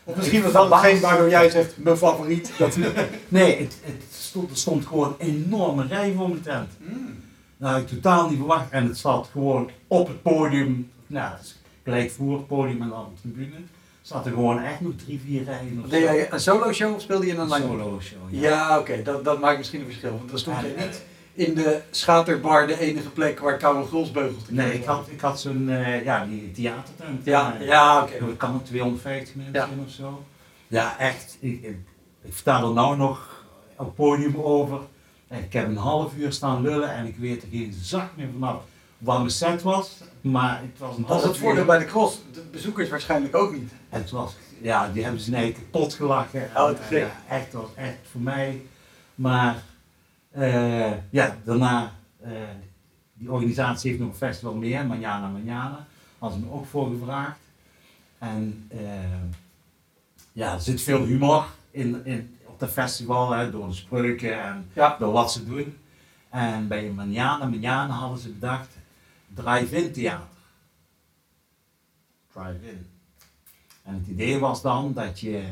[0.04, 2.52] Of misschien was dat hetgeen waardoor jij zegt, mijn favoriet.
[2.58, 2.78] Dat...
[3.28, 6.70] nee het, het stond, er stond gewoon een enorme rij voor mijn tent.
[6.84, 7.24] Hmm.
[7.58, 8.72] Nou, ik totaal niet verwacht.
[8.72, 10.92] En het zat gewoon op het podium.
[11.08, 11.34] Nou,
[11.84, 13.66] gelijk voor het podium en dan op de tribune.
[14.02, 16.14] Zat er gewoon echt nog drie, vier rijen of Deed zo.
[16.14, 18.20] jij een solo show of speelde je in een line solo show?
[18.30, 18.50] Ja.
[18.50, 20.12] Ja, oké, dat, dat maakt misschien een verschil.
[20.18, 21.02] Want dan stond je niet
[21.48, 25.22] in de schaterbar de enige plek waar Karel Grolsbeugel te Nee, krijgen ik had, ik
[25.22, 27.26] had zo'n, eh, ja, die theatertent.
[27.26, 28.14] Ja, ja oké.
[28.26, 29.68] Ik kan het 250 mensen Ja.
[29.68, 30.24] in of zo.
[30.68, 31.38] Ja, echt.
[31.40, 31.78] Ik, ik,
[32.22, 34.80] ik vertel er nou nog op podium over.
[35.30, 38.62] Ik heb een half uur staan lullen en ik weet er geen zak meer vanaf
[38.98, 39.98] wat mijn set was.
[40.22, 42.20] Maar het was een Dat het voordeel bij de cross.
[42.34, 43.72] De bezoekers waarschijnlijk ook niet.
[43.90, 46.50] Het was, ja, die hebben ze nee kapot gelachen.
[46.56, 48.62] Oh, En, ja, echt, het was echt voor mij.
[49.16, 49.64] Maar
[50.32, 52.32] eh, ja, daarna, eh,
[53.14, 55.86] die organisatie heeft nog een festival meer, Manjana Manjana.
[56.20, 57.40] Hadden ze me ook voor gevraagd.
[58.18, 58.80] En eh,
[60.32, 64.70] ja, er zit veel humor in, in, op dat festival, hè, door de spreuken en
[64.74, 64.96] Ja.
[65.00, 65.78] door wat ze doen.
[66.30, 68.78] En bij Manjana Manjana hadden ze bedacht,
[69.34, 70.28] drive-in theater.
[72.34, 72.86] Drive-in.
[73.84, 75.44] En het idee was dan dat je,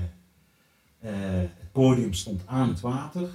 [1.00, 3.30] het podium stond aan het water,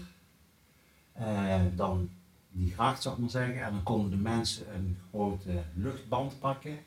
[1.15, 2.11] eh, dan
[2.51, 6.79] die gracht zou ik maar zeggen, en dan konden de mensen een grote luchtband pakken.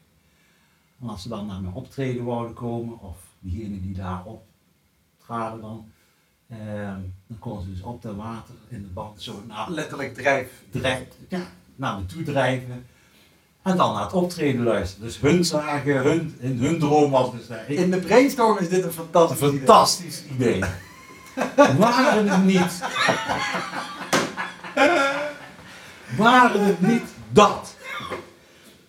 [1.01, 5.91] En als ze dan naar mijn optreden wouden komen, of diegenen die daar optraden dan,
[6.47, 6.57] eh,
[7.27, 10.63] dan konden ze dus op dat water in de band zo naar, Letterlijk drijf.
[10.69, 11.41] drijf, ja,
[11.75, 12.85] naar me toe drijven.
[13.61, 15.05] En dan naar het optreden luisteren.
[15.05, 18.83] Dus hun zagen, hun, in hun droom was dus ik In de brainstorm is dit
[18.83, 19.57] een een fantastisch idee.
[19.57, 20.63] fantastisch idee.
[21.77, 22.81] Waren het niet.
[26.17, 27.75] Waren het niet dat.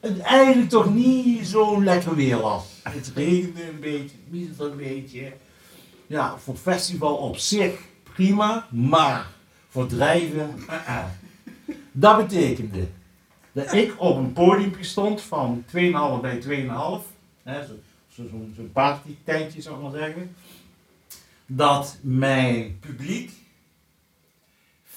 [0.01, 2.65] Het eigenlijk toch niet zo lekker weer was.
[2.83, 4.17] Het regende een beetje,
[4.49, 5.33] het een beetje.
[6.07, 7.79] Ja, voor festival op zich
[8.15, 9.27] prima, maar
[9.69, 10.55] voor drijven.
[10.69, 11.05] eh, eh.
[11.93, 12.87] Dat betekende
[13.53, 17.05] dat ik op een podium stond van 2,5 bij 2,5.
[17.43, 17.73] hè, zo-
[18.09, 20.35] zo- Zo'n zo partytentje zou ik maar zeggen.
[21.47, 23.33] Dat mijn publiek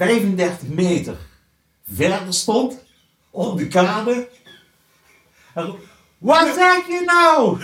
[0.06, 1.16] 35 meter
[1.94, 2.84] verder stond
[3.30, 4.28] op de kade.
[5.54, 5.76] En
[6.18, 7.60] Wat zeg je nou?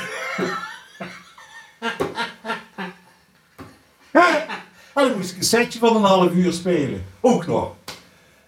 [4.94, 7.06] En dan moest ik een setje van een half uur spelen.
[7.20, 7.76] Ook nog.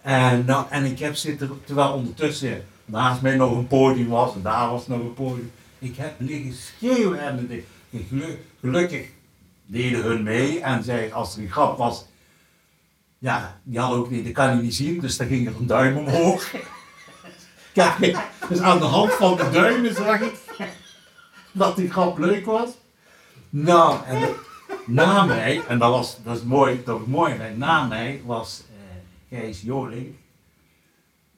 [0.02, 4.42] En, nou, en ik heb zitten, terwijl ondertussen naast mij nog een podium was en
[4.42, 5.52] daar was nog een podium.
[5.78, 9.06] Ik heb liggen schreeuwen en de- de- gelu- gelukkig
[9.66, 12.04] deden hun mee en zei als er een grap was,
[13.20, 15.66] ja, die hadden ook niet, dat kan je niet zien, dus dan ging er een
[15.66, 16.50] duim omhoog.
[17.72, 18.16] Kijk,
[18.48, 20.34] dus aan de hand van de duimen zag ik
[21.52, 22.70] dat die grap leuk was.
[23.50, 24.28] Nou, en
[24.86, 28.62] na mij, en dat was, dat is mooi, dat was mooi, bij, na mij was
[28.70, 30.14] eh Gijs Joling,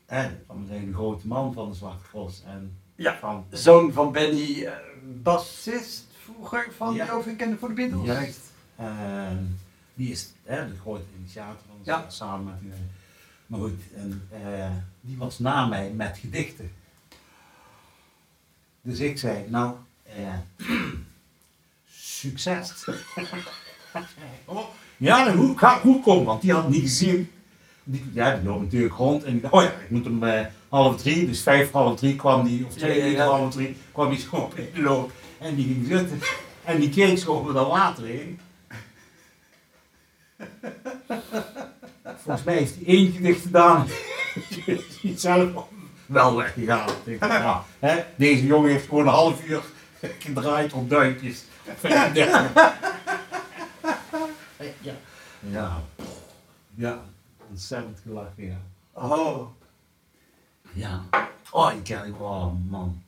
[0.07, 2.43] En van de grote man van de Zwarte Cross.
[2.47, 3.17] En Ja.
[3.21, 4.73] van, Zoon van Benny, eh,
[5.23, 7.07] bassist vroeger van Ja.
[7.07, 8.05] Jovink en voor de Beatles.
[8.07, 8.41] Juist.
[9.95, 12.05] Die is hè, de grote initiator van Ja.
[12.11, 12.75] samen met u.
[13.47, 14.71] Maar goed, en, eh,
[15.01, 16.73] die was na mij met gedichten.
[18.83, 20.35] Dus ik zei, nou, eh,
[21.91, 22.87] succes.
[24.45, 27.31] oh, ja, moet, gaat goed komen, want die had niet gezien.
[27.85, 30.47] Die, ja, die loopt natuurlijk rond en ik dacht, oh ja, ik moet hem eh,
[30.69, 33.25] half drie, dus vijf voor half drie kwam die, of twee Ja, ja, uur ja.
[33.25, 35.13] half drie, kwam hij zo op in de loop.
[35.39, 36.21] En die ging zitten
[36.65, 38.39] en die keek zo over dat water heen.
[42.03, 43.87] Volgens mij heeft hij één gedicht gedaan.
[45.03, 45.67] is zelf
[46.07, 46.89] wel weggegaan.
[47.21, 49.63] Ja, hè, deze jongen heeft gewoon een half uur
[50.19, 51.45] gedraaid op duimpjes.
[52.13, 52.51] ja.
[55.41, 55.83] Ja.
[56.75, 57.03] Ja,
[57.51, 58.61] ontzettend gelachen, ja.
[58.93, 59.47] Oh.
[60.73, 61.05] Ja.
[61.51, 63.03] Oh, ik ken oh man.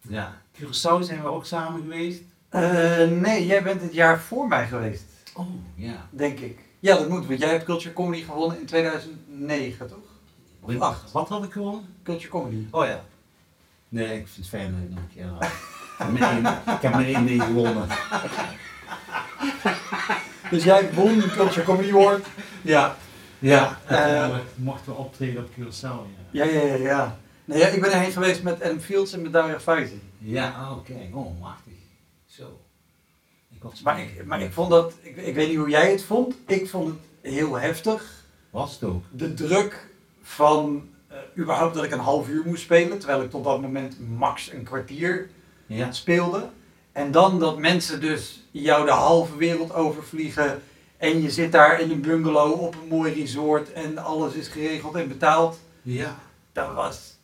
[0.00, 0.40] Ja.
[0.56, 2.22] Curaçao zijn we ook samen geweest.
[2.48, 5.04] Eh, nee, jij bent het jaar voor mij geweest,
[5.40, 6.06] Oh, ja.
[6.10, 6.58] denk ik.
[6.80, 9.98] Ja, dat moet, want jij hebt Culture Comedy gewonnen in 2009, toch?
[10.60, 11.12] Of acht.
[11.12, 11.84] Wat had ik gewonnen?
[12.02, 12.66] Culture Comedy.
[12.70, 13.00] Oh ja.
[13.88, 15.44] Nee, ik vind het fijn dat ik nog een keer had.
[15.44, 15.50] Ik
[15.98, 17.86] heb maar één- Ik heb maar één ding gewonnen.
[20.50, 22.26] Dus jij won de Culture Comedy Award.
[22.62, 22.96] Ja.
[23.38, 23.78] Ja.
[23.86, 23.98] Eh,
[24.28, 26.44] Uh, mochten we optreden op Curaçao, ja.
[26.44, 26.74] Ja, ja, ja.
[26.76, 27.18] ja.
[27.44, 30.00] Nee, ja, ik ben erheen geweest met Adam Fields en met Daria Faizi.
[30.18, 30.92] Ja, oké.
[31.12, 31.69] Oh, machtig.
[33.84, 36.68] Maar ik, maar ik vond dat, ik, ik weet niet hoe jij het vond, ik
[36.68, 38.24] vond het heel heftig.
[38.50, 39.04] Was het ook.
[39.10, 39.86] De druk
[40.22, 43.96] van eh, überhaupt dat ik een half uur moest spelen, terwijl ik tot dat moment
[44.08, 45.30] max een kwartier
[45.66, 45.92] Ja.
[45.92, 46.48] speelde.
[46.92, 50.62] En dan dat mensen dus jou de halve wereld overvliegen
[50.96, 54.94] en je zit daar in een bungalow op een mooi resort en alles is geregeld
[54.94, 55.58] en betaald.
[55.82, 56.18] Ja.
[56.52, 57.18] Dat was,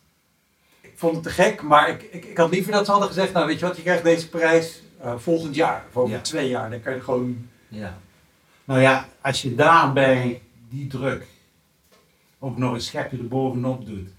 [0.81, 3.33] ik vond het te gek, maar ik, ik, ik had liever dat ze hadden gezegd,
[3.33, 6.21] nou weet je wat, je krijgt deze prijs eh, volgend jaar, of over Ja.
[6.21, 6.69] twee jaar.
[6.69, 7.97] Dan kan je gewoon, Ja.
[8.65, 11.27] Nou ja, als je daarbij die druk
[12.39, 14.09] ook nog een schepje erbovenop doet.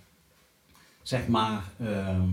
[1.02, 2.28] Zeg maar, ehm,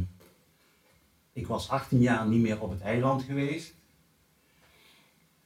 [1.34, 3.74] ik was 18 jaar niet meer op het eiland geweest.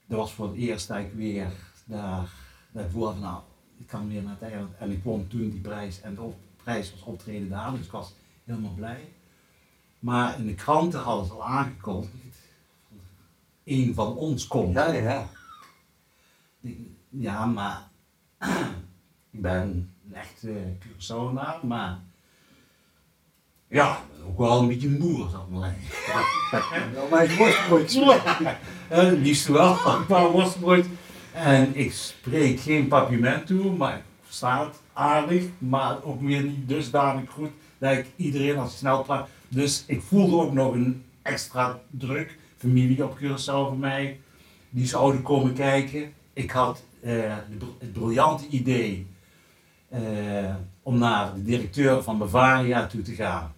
[0.06, 1.48] Dat was voor het eerst dat ik weer
[1.86, 2.30] daar,
[2.72, 3.42] daar voelde van nou,
[3.78, 4.72] ik kan weer naar het eiland.
[4.80, 7.92] En ik won toen die prijs en de op- prijs was optreden daar, dus ik
[7.92, 8.14] was
[8.46, 9.10] helemaal blij.
[10.00, 12.14] Maar in de kranten hadden ze al aangekondigd,
[13.70, 14.74] een van ons komt.
[14.74, 15.30] ja, ja.
[17.10, 17.88] Ja, maar
[19.32, 22.00] ik ben een echte Curaçaoenaar, maar
[23.68, 25.76] ja, ook wel een beetje een boer, zal ik maar
[26.52, 26.92] zeggen.
[27.10, 28.18] Mijn worstbroodjes.
[28.88, 30.86] En liefst wel een paar worstbrood.
[31.34, 36.68] En ik spreek geen papiment toe, maar ik versta het aardig, maar ook weer niet
[36.68, 39.30] dusdanig goed dat ik iedereen als snel praat.
[39.48, 42.38] Dus ik voelde ook nog een extra druk.
[42.60, 44.20] Familie op Curaçao voor mij,
[44.70, 46.14] die zouden komen kijken.
[46.34, 47.12] Ik had eh,
[47.60, 49.08] de het briljante idee
[49.90, 53.54] eh, om naar de directeur van Bavaria toe te gaan.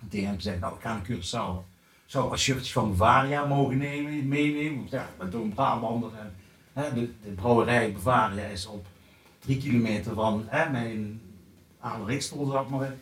[0.00, 1.74] En tegen hem gezegd, nou ik ga naar Curaçao.
[2.06, 4.76] Zou een shirtje van Bavaria mogen nemen, meenemen?
[4.76, 6.10] Want ja, toch een Brabander.
[6.18, 6.34] En,
[6.72, 8.86] hè, de, de brouwerij Bavaria is op
[9.38, 11.20] drie kilometer van hè, mijn
[11.78, 12.94] oude Rikstel, zeg maar.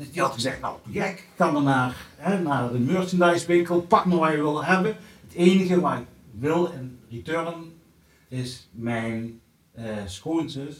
[0.00, 3.80] Dus die had gezegd, nou gek, ik ga maar naar, hè, naar de merchandise winkel,
[3.80, 4.96] pak maar wat je wil hebben.
[5.26, 7.80] Het enige wat ik wil in return
[8.28, 9.40] is mijn
[9.72, 10.76] eh, schoonzus,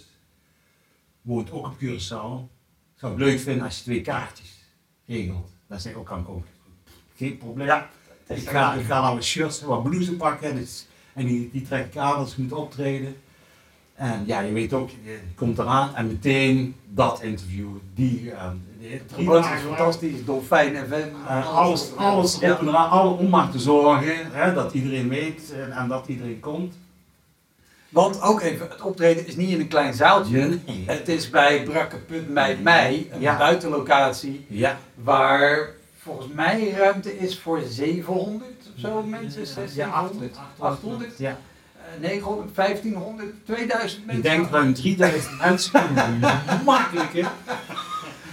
[1.22, 2.48] woont ook op Curaçao.
[2.94, 4.64] Ik zou het leuk vinden als je twee kaartjes
[5.06, 5.50] regelt.
[5.66, 6.46] Dat zeg ik ook kan komen.
[7.16, 7.66] Geen probleem.
[7.66, 7.90] Ja.
[8.26, 11.86] Ik ga, ik ga nou wat shirts, wat blouses pakken dus, en die, die trek
[11.86, 13.16] ik aan als ik moet optreden.
[13.94, 18.32] En ja, je weet ook, je komt eraan en meteen dat interview, die,
[19.24, 21.28] boot is fantastisch, Dolfijn FM.
[21.28, 22.52] Eh, alles, alles Ja.
[22.52, 26.06] op en eraan, alle om maar te zorgen hè, dat iedereen weet en, en dat
[26.06, 26.74] iedereen komt.
[27.88, 30.46] Want ook even, het optreden is niet in een klein zaaltje.
[30.66, 30.84] Nee.
[30.86, 33.36] Het is bij Brakke Put Mei Mei, een Ja.
[33.38, 35.68] buitenlocatie, Ja, waar
[36.02, 39.40] volgens mij ruimte is voor 700 of zo mensen.
[39.40, 40.36] ja, 600, 800.
[40.58, 41.36] 800, Ja.
[41.76, 44.22] eh, 900, 1500, 2000 Ik mensen.
[44.24, 45.80] denk ruim 3000 mensen.
[46.64, 47.22] Makkelijk hè?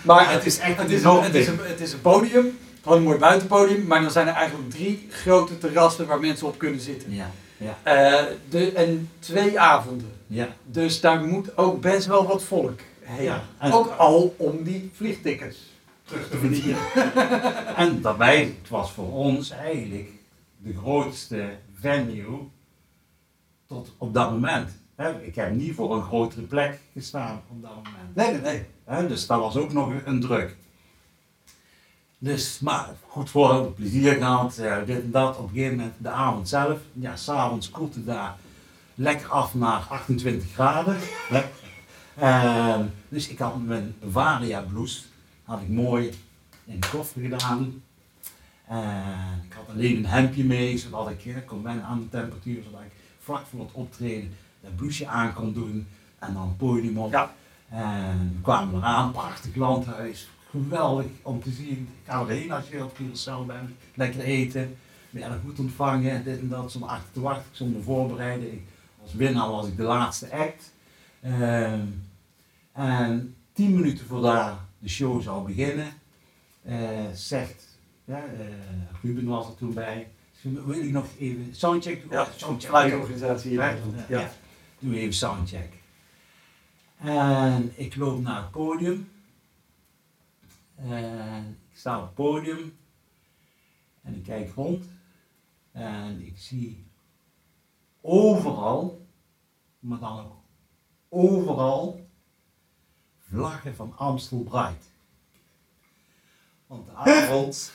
[0.08, 2.58] Maar Het is echt het een is, een, het, is een, het is een podium,
[2.82, 6.58] gewoon een mooi buitenpodium, maar dan zijn er eigenlijk drie grote terrassen waar mensen op
[6.58, 7.14] kunnen zitten.
[7.14, 10.12] Ja, ja, Eh, de, en twee avonden.
[10.28, 10.48] ja.
[10.66, 13.24] Dus daar moet ook best wel wat volk heen.
[13.24, 15.58] Ja, en- Ook al om die vliegtickets.
[16.06, 16.78] terug te verdienen.
[17.76, 20.10] en daarbij, het was voor ons eigenlijk
[20.58, 22.48] de grootste venue
[23.68, 24.72] tot op dat moment.
[24.98, 28.16] Ik heb niet voor een grotere plek gestaan op dat moment.
[28.16, 29.08] Nee, nee, nee.
[29.08, 30.56] Dus dat was ook nog een druk.
[32.18, 35.38] Dus, maar goed voor plezier gehad, eh, dit en dat.
[35.38, 38.36] Op een gegeven moment de avond zelf, ja, s'avonds koelt het daar
[38.96, 40.98] lekker af naar 28 graden.
[42.16, 45.02] Ehm, dus ik had mijn Varia blouse,
[45.44, 46.12] had ik mooi
[46.66, 47.84] in de koffer gedaan.
[48.68, 52.64] En ik had alleen een hemdje mee, zodat ik eh, kon wennen aan de temperatuur,
[52.64, 54.34] zodat ik vlak voor het optreden
[54.68, 55.88] dat blouseje aan kon doen
[56.20, 57.12] en dan het podium op.
[57.12, 57.34] Ja.
[57.70, 61.90] En we kwamen eraan, prachtig landhuis, geweldig om te zien.
[62.04, 64.78] Ik ga erheen als je op Curaçao bent, lekker eten,
[65.10, 68.54] werden goed ontvangen, dit en dat, zonder achter te wachten, zonder voorbereiden.
[68.54, 68.62] Ik,
[69.02, 70.74] als winnaar was ik de laatste act.
[71.22, 71.82] Ehm,
[72.74, 75.94] en tien minuten voordat de show zou beginnen,
[76.64, 76.78] eh,
[77.14, 78.46] zegt, ja, eh,
[79.02, 80.08] Ruben was er toen bij,
[80.42, 82.12] wil ik nog even soundcheck doen?
[82.12, 82.70] Ja, soundcheck.
[82.70, 83.52] Fluitorganisatie.
[83.52, 83.76] Ja,
[84.08, 84.32] Ja.
[84.80, 85.74] Doe even soundcheck.
[86.98, 89.12] En ik loop naar het podium.
[90.76, 92.78] En ik sta op het podium.
[94.02, 94.86] En ik kijk rond.
[95.72, 96.86] En ik zie
[98.02, 99.08] overal,
[99.80, 100.36] maar dan ook
[101.10, 102.08] overal,
[103.18, 104.92] vlaggen van Amstel Bright.
[106.68, 107.72] Want de avond,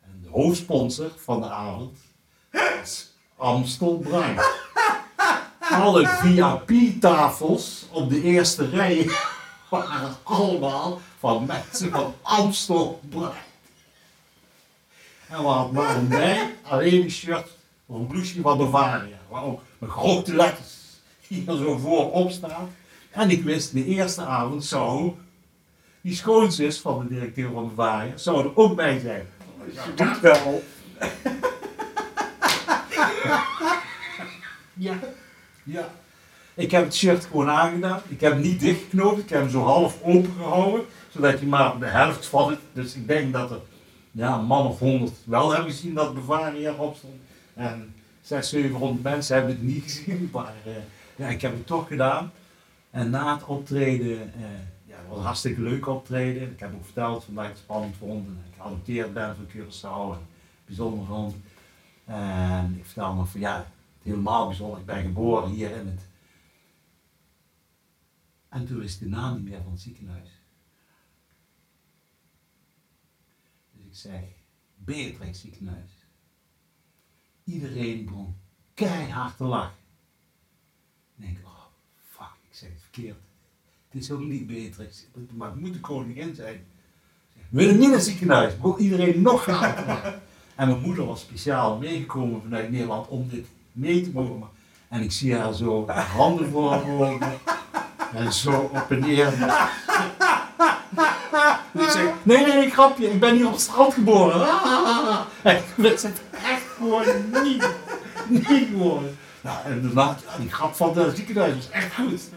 [0.00, 1.98] en de hoofdsponsor van de avond,
[2.82, 4.60] is Amstel Bright
[5.70, 9.10] alle VIP-tafels op de eerste rij
[9.70, 13.50] waren allemaal van mensen van Amstel Bright.
[15.28, 17.48] En we hadden maar mij alleen een shirt
[17.86, 20.74] of een van Bavaria, waar ook met grote letters
[21.26, 22.74] hier zo voorop staan.
[23.10, 25.12] En ik wist, de eerste avond zou
[26.00, 29.28] die schoonzus van de directeur van Bavaria, zou er ook bij zijn.
[29.64, 30.62] Je doet wel.
[34.74, 34.98] Ja.
[35.62, 35.88] Ja.
[36.54, 38.00] Ik heb het shirt gewoon aangedaan.
[38.08, 39.18] Ik heb hem niet dichtgeknoopt.
[39.18, 40.84] Ik heb hem zo half open gehouden.
[41.10, 42.58] Zodat je maar de helft van het.
[42.72, 43.60] Dus ik denk dat er
[44.10, 47.20] ja, een man of honderd wel hebben gezien dat Bavaria erop stond.
[47.54, 50.28] En 600, 700 mensen hebben het niet gezien.
[50.32, 50.72] Maar eh,
[51.16, 52.32] ja, ik heb het toch gedaan.
[52.90, 54.42] En na het optreden, eh,
[54.84, 56.42] ja, was hartstikke leuk optreden.
[56.42, 58.26] Ik heb ook verteld vandaag het spannend vond.
[58.26, 60.18] En ik geadopteerd ben van Curaçao.
[60.18, 60.26] En
[60.66, 61.34] bijzonder vond.
[62.04, 63.66] En ik vertel nog van ja,
[64.02, 64.78] helemaal bijzonder.
[64.78, 66.00] Ik ben geboren hier in het.
[68.48, 70.28] En toen ik de naam niet meer van het ziekenhuis.
[73.72, 74.22] Dus ik zeg,
[74.74, 75.90] Beatrix ziekenhuis.
[77.44, 78.36] Iedereen begon
[78.74, 79.76] keihard te lachen.
[81.16, 81.64] Ik denk, oh
[82.08, 83.18] fuck, ik zeg het verkeerd.
[83.88, 86.66] Het is ook niet Beatrix, maar het moet de koningin zijn.
[87.50, 90.22] Het ziekenhuis, begon iedereen nog harder te lachen.
[90.56, 94.48] En mijn moeder was speciaal meegekomen vanuit Nederland om dit mee te mogen.
[94.88, 97.38] En ik zie haar zo handen voor haar ogen
[98.14, 99.32] en zo op en neer.
[101.72, 104.48] Ik zeg, nee, nee, grapje, ik ben hier op het strand geboren.
[105.42, 107.04] En het echt gewoon
[107.42, 107.68] niet,
[108.26, 108.76] niet.
[109.40, 112.30] Nou, en daarna, ja, die grap van het ziekenhuis was echt goed.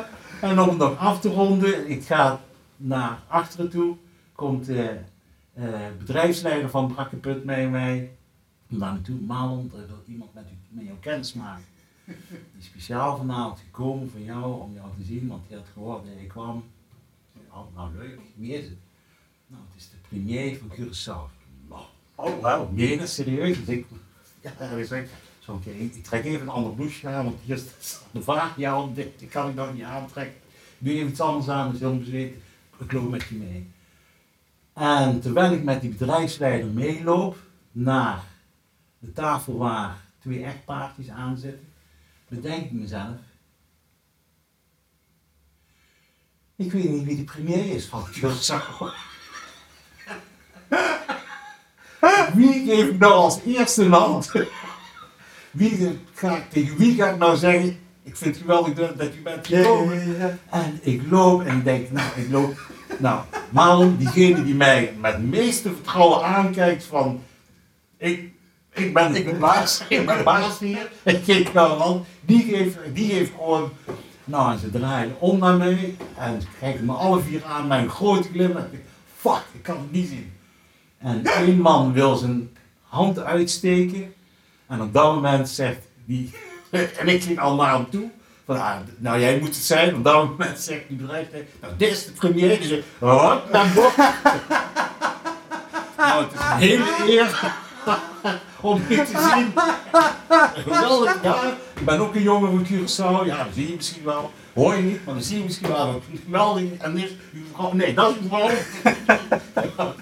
[0.40, 2.40] En om nog af te ronden, ik ga
[2.76, 3.96] naar achteren toe,
[4.34, 4.84] komt eh,
[5.98, 8.10] bedrijfsleider van Brakkeput mee mij.
[8.68, 11.64] Daar naartoe, Malon, er wil iemand met, u, met jou kennis maken.
[12.04, 12.16] Die
[12.58, 16.20] is speciaal vanavond gekomen voor jou, om jou te zien, want die had gehoord dat
[16.20, 16.64] je kwam.
[17.50, 18.78] Oh, nou leuk, wie is het?
[19.46, 21.30] Nou, het is de premier van Curaçao.
[21.68, 21.82] Nou,
[22.14, 23.64] oh, wauw, meen serieus?
[23.64, 23.86] Dus ik,
[24.40, 25.08] ja, ik zeg,
[25.38, 27.36] zo, oké, ik trek even een ander blouseje aan, want
[28.12, 30.40] de vraag, ja, dit, kan ik nog niet aantrekken.
[30.78, 32.42] Doe even iets anders aan, dus heel bezweten.
[32.78, 33.66] Ik loop met je mee.
[34.76, 37.36] En terwijl ik met die bedrijfsleider meeloop
[37.72, 38.24] naar
[38.98, 41.68] de tafel waar twee echtpaardjes aan zitten,
[42.28, 43.16] bedenk ik mezelf.
[46.56, 48.86] Ik weet niet wie de premier is van Curaçao.
[52.34, 54.32] Wie geef ik nou als eerste hand?
[55.50, 59.14] Wie ga ik, tegen wie ga ik nou zeggen, ik vind het geweldig dat, dat
[59.14, 60.40] u bent gekomen.
[60.50, 62.74] En ik loop en ik denk, nou, ik loop.
[62.98, 63.20] Nou,
[63.50, 67.22] Marlon, diegene die mij met meeste vertrouwen aankijkt van,
[67.96, 68.32] ik,
[68.72, 73.10] ik ben de baas, ik ben baas hier, ik geef nou een die geeft, die
[73.10, 73.70] geeft gewoon,
[74.24, 77.90] nou, en ze draaien om naar mij en ze kijken me alle vier aan een
[77.90, 78.64] grote glimlach.
[78.70, 78.84] Ik
[79.16, 80.32] Fuck, ik kan het niet zien.
[80.98, 84.14] En één man wil zijn hand uitsteken
[84.66, 86.30] en op dat moment zegt die,
[86.98, 88.10] en ik ging al naar hem toe.
[88.46, 89.94] Van, ah, nou, jij moet het zijn.
[89.94, 92.58] Op dat moment zegt die bedrijfsleider, nou, dit is de premier.
[92.58, 94.14] Die zegt, wat, naar boven.
[95.96, 97.54] nou, het is een hele eer
[98.60, 99.52] Om niet te zien.
[100.62, 101.42] Geweldig, ja.
[101.76, 103.26] Ik ben ook een jongen van Curaçao.
[103.26, 104.32] Ja, dat zie je misschien wel.
[104.54, 105.88] Hoor je niet, maar dan zie je misschien wel.
[106.12, 106.78] Een Geweldig.
[106.78, 107.08] En
[107.54, 107.72] vrouw.
[107.72, 108.50] Nee, dat is vrouw.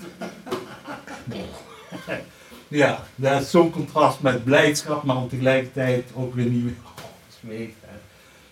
[2.69, 6.73] Ja, dat is zo'n contrast met blijdschap, maar tegelijkertijd ook weer nieuwe.
[6.85, 7.55] Oh,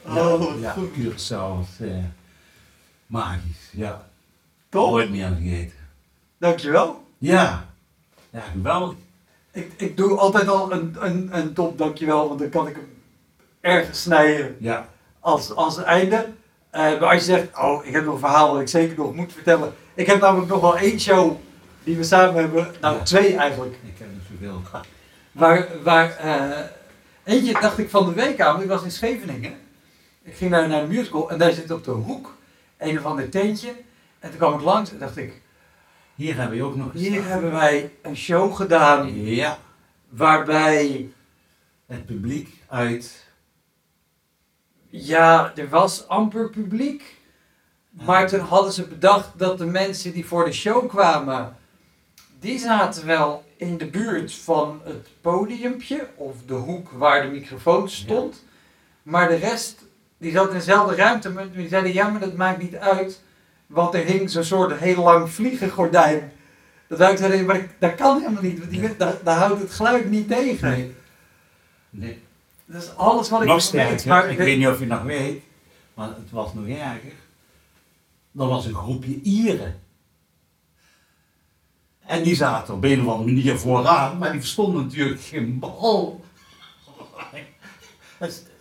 [0.07, 0.91] Oh, ja, goed.
[0.93, 2.05] Curaçao is eh,
[3.07, 3.69] magisch.
[3.73, 4.07] Ja,
[4.69, 5.77] Top, nooit meer vergeten.
[6.39, 7.05] dankjewel.
[7.19, 7.65] Ja,
[8.31, 8.97] ja, geweldig.
[9.53, 12.89] Ik, ik doe altijd al een, een, een top dankjewel, want dan kan ik hem
[13.61, 14.89] ergens snijden Ja,
[15.21, 16.29] als, als einde.
[16.71, 19.15] Eh, maar als je zegt, oh, ik heb nog een verhaal dat ik zeker nog
[19.15, 19.73] moet vertellen.
[19.95, 21.37] Ik heb namelijk nog wel één show
[21.85, 23.03] die we samen hebben, nou Ja.
[23.03, 23.75] twee eigenlijk.
[23.83, 24.61] ik heb niet zoveel.
[25.33, 26.59] Waar, waar eh,
[27.25, 29.55] eentje dacht ik van de week aan, want ik was in Scheveningen.
[30.23, 32.37] Ik ging daar naar een musical en daar zit op de hoek
[32.79, 33.75] een of ander tentje.
[34.19, 35.41] En toen kwam ik langs en dacht ik,
[36.15, 37.31] Hier hebben we ook nog hier gestaan.
[37.31, 39.59] hebben wij een show gedaan Ja,
[40.09, 41.11] waarbij,
[41.87, 43.27] het publiek uit.
[44.91, 47.21] ja, er was amper publiek.
[47.91, 51.57] Maar toen hadden ze bedacht dat de mensen die voor de show kwamen,
[52.41, 57.89] die zaten wel in de buurt van het podiumpje of de hoek waar de microfoon
[57.89, 58.45] stond.
[59.03, 59.82] Maar de rest,
[60.23, 63.21] die zat in dezelfde ruimte, maar die zeiden ja, maar dat maakt niet uit.
[63.67, 66.33] Want er hing zo'n soort heel lang vliegengordijn.
[66.87, 69.73] Dat wij ook zeiden, maar dat kan helemaal niet, want die, daar, daar houdt het
[69.73, 70.71] geluid niet tegen.
[70.71, 70.95] Nee.
[71.91, 72.23] Nee.
[72.65, 73.65] Dat is alles wat ik Nog weet.
[73.65, 75.43] sterker, Maar ik weet niet of je nog weet,
[75.95, 77.13] maar het was nog erger.
[78.39, 79.81] Er was een groepje Ieren.
[82.07, 86.25] En die zaten op een of andere manier vooraan, maar die verstonden natuurlijk geen bal.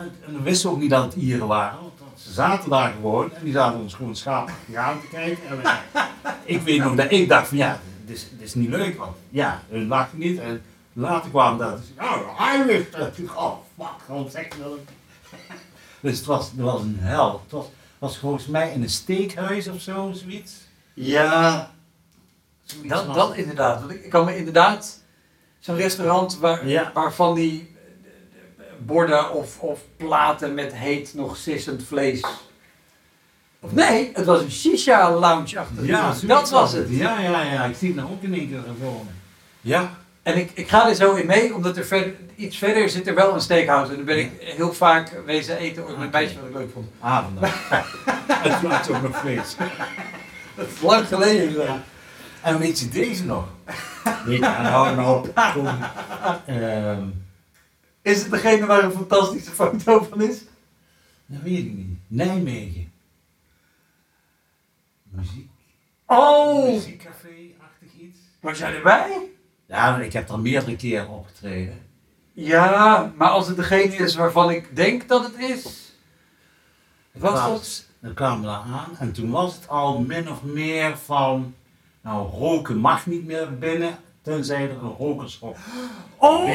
[0.00, 3.44] En, we wisten ook niet dat het Ieren waren, want ze zaten daar gewoon en
[3.44, 5.42] die zaten ons gewoon schaapachtig aan te kijken.
[5.62, 5.78] En
[6.54, 9.16] ik weet nog dat ik dacht van ja, dit is, dit is niet leuk, want
[9.28, 10.38] ja, hun lachten niet.
[10.38, 10.62] En
[10.92, 12.86] later kwam dat, oh, Irish.
[12.90, 14.78] En toen, Oh, fuck, gewoon zeg dat.
[16.00, 17.40] Dus het was, het was een hel.
[17.42, 17.66] Het was,
[17.98, 20.52] was volgens mij in een steekhuis of zo, zoiets.
[20.94, 21.70] Ja,
[22.64, 23.80] Zoiets dat, was dat inderdaad.
[23.80, 25.02] Want ik ik kan me inderdaad
[25.58, 26.90] zo'n restaurant waar, Ja.
[26.94, 27.76] waarvan die
[28.80, 32.24] borden of, of platen met heet nog sissend vlees.
[33.60, 35.84] Of nee, het was een shisha lounge achter.
[35.84, 36.86] Ja, dat was het.
[36.90, 37.64] Ja, ja, ja.
[37.64, 39.10] Ik zie het nou ook in één keer voor me.
[39.60, 39.98] Ja.
[40.22, 43.14] En ik, ik ga er zo in mee, omdat er verder, iets verder zit er
[43.14, 43.90] wel een steakhouse.
[43.90, 46.08] En daar ben ik heel vaak wezen eten ook met Oké.
[46.10, 46.88] meisjes wat ik leuk vond.
[47.00, 47.38] Avond.
[48.48, 49.56] Het maakt ook nog vlees.
[50.56, 51.52] Dat is lang geleden.
[51.52, 51.82] Ja.
[52.42, 53.44] En weet je deze nog?
[54.24, 55.66] Weet je, nou, nou, kom.
[56.46, 57.02] Ehm,
[58.02, 60.38] Is het degene waar een fantastische foto van is?
[61.26, 61.98] dat weet ik niet.
[62.06, 62.92] Nijmegen.
[65.02, 65.50] Muziek.
[66.06, 68.18] Oh, Muziekcafé-achtig iets.
[68.40, 69.30] was jij erbij?
[69.66, 71.82] Ja, ik heb er meerdere keren opgetreden.
[72.32, 75.92] Ja, maar als het degene is waarvan ik denk dat het is.
[77.12, 77.86] Was dat?
[78.00, 81.54] Dan kwamen we aan en toen was het al min of meer van,
[82.00, 85.56] nou roken mag niet meer binnen, tenzij er een rokershok.
[86.16, 86.48] Oh,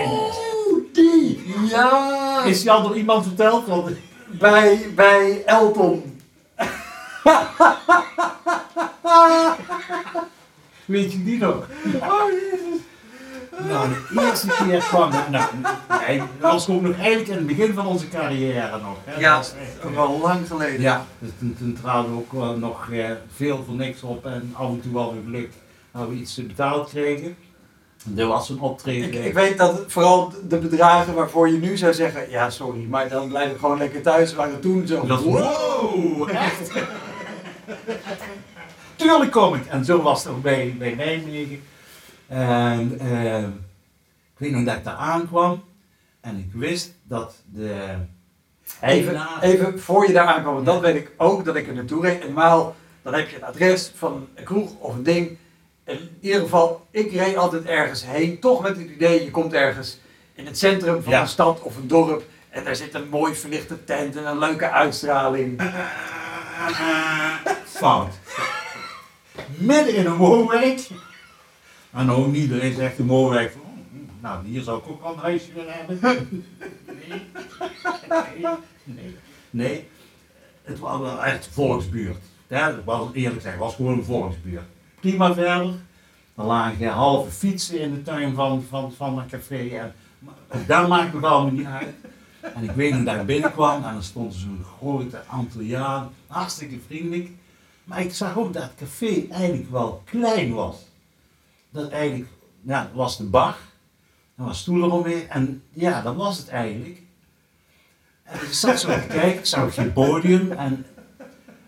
[1.69, 2.43] Ja!
[2.43, 3.67] Is al door iemand verteld?
[3.67, 3.89] Want
[4.25, 6.19] bij, bij Elton.
[10.85, 11.67] weet je die nog?
[12.01, 12.79] Oh, jezus.
[13.67, 15.45] Nou, de eerste keer kwam nou,
[16.07, 18.97] nee, dat was ook nog eigenlijk in het begin van onze carrière nog.
[19.03, 19.19] Hè.
[19.19, 20.81] Ja, Dat was echt, wel lang geleden.
[20.81, 24.53] Ja, dus toen, toen traden we ook wel nog eh, veel voor niks op en
[24.53, 25.51] af en toe wel weer geluk
[25.91, 27.35] dat we iets betaald kregen.
[28.15, 29.13] Er was een optreden.
[29.13, 33.09] Ik, ik weet dat vooral de bedragen waarvoor je nu zou zeggen, ja sorry, maar
[33.09, 35.05] dan blijf ik gewoon lekker thuis, waren toen zo.
[35.05, 36.71] Dat wow, echt?
[38.95, 39.65] Tuurlijk kom ik.
[39.65, 41.61] En zo was het ook bij, bij Nijmegen.
[42.27, 43.43] En eh,
[44.33, 45.63] ik weet nog dat ik daar aankwam
[46.21, 47.95] en ik wist dat de
[48.81, 52.01] Even, even voor je daar aankwam, want dat weet ik ook dat ik er naartoe
[52.01, 52.19] reed.
[52.19, 55.37] En normaal, dan heb je een adres van een kroeg of een ding.
[55.85, 59.99] In ieder geval, ik reed altijd ergens heen, toch met het idee, je komt ergens
[60.33, 61.21] in het centrum van Ja.
[61.21, 62.23] een stad of een dorp.
[62.49, 65.61] En daar zit een mooi verlichte tent en een leuke uitstraling.
[67.65, 68.13] Fout.
[69.57, 70.87] Midden in een woonwijk.
[71.91, 73.67] En ook niet, er is echt een woonwijk van, oh,
[74.21, 75.99] nou hier zou ik ook wel een huisje willen hebben.
[76.01, 76.27] Nee.
[78.09, 78.45] Nee.
[78.83, 79.15] Nee.
[79.49, 79.87] Nee.
[80.63, 82.17] Het was wel echt volksbuurt.
[82.47, 84.63] Ja, dat was eerlijk zeggen, het was gewoon een volksbuurt.
[85.05, 85.73] Prima verder.
[86.35, 89.67] Er lagen halve fietsen in de tuin van, van, van een café.
[89.67, 89.93] En,
[90.53, 91.95] ook daar maakt het allemaal niet uit.
[92.39, 97.29] En ik weet nog dat ik binnenkwam en er stond zo'n grote Antilliaan, hartstikke vriendelijk.
[97.83, 100.75] Maar ik zag ook dat het café eigenlijk wel klein was.
[101.69, 102.29] Dat eigenlijk
[102.61, 103.57] ja, dat was de bar.
[104.37, 105.29] Er was stoelen omheen.
[105.29, 107.01] En ja, dat was het eigenlijk.
[108.23, 110.51] En ik zat zo te kijken, ik zag geen podium.
[110.51, 110.85] En,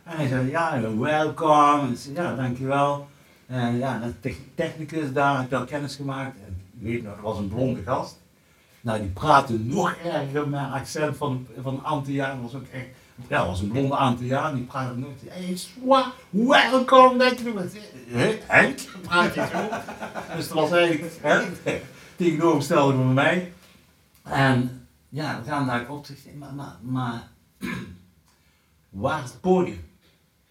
[0.03, 1.79] en hij zei, ja, welkom.
[1.79, 3.07] En zei, ja, dankjewel.
[3.47, 6.35] En ja, de technicus daar, ik had kennis gemaakt.
[6.45, 8.19] En ik weet nog, er was een blonde gast.
[8.81, 12.41] Nou, die praatte nog erger met accent van, van Antilliaan.
[12.41, 12.87] was ook echt,
[13.27, 14.55] ja, was een blonde Antilliaan.
[14.55, 18.39] Die praatte nog, hey, swa, welkom, denk je.
[18.47, 19.69] Henk, praat je zo.
[20.35, 21.41] Dus dat was eigenlijk hè,
[22.15, 23.53] tegenovergestelde van mij.
[24.23, 26.07] En ja, we gaan daar op.
[26.37, 27.27] Maar, maar, maar
[28.89, 29.85] waar is het podium?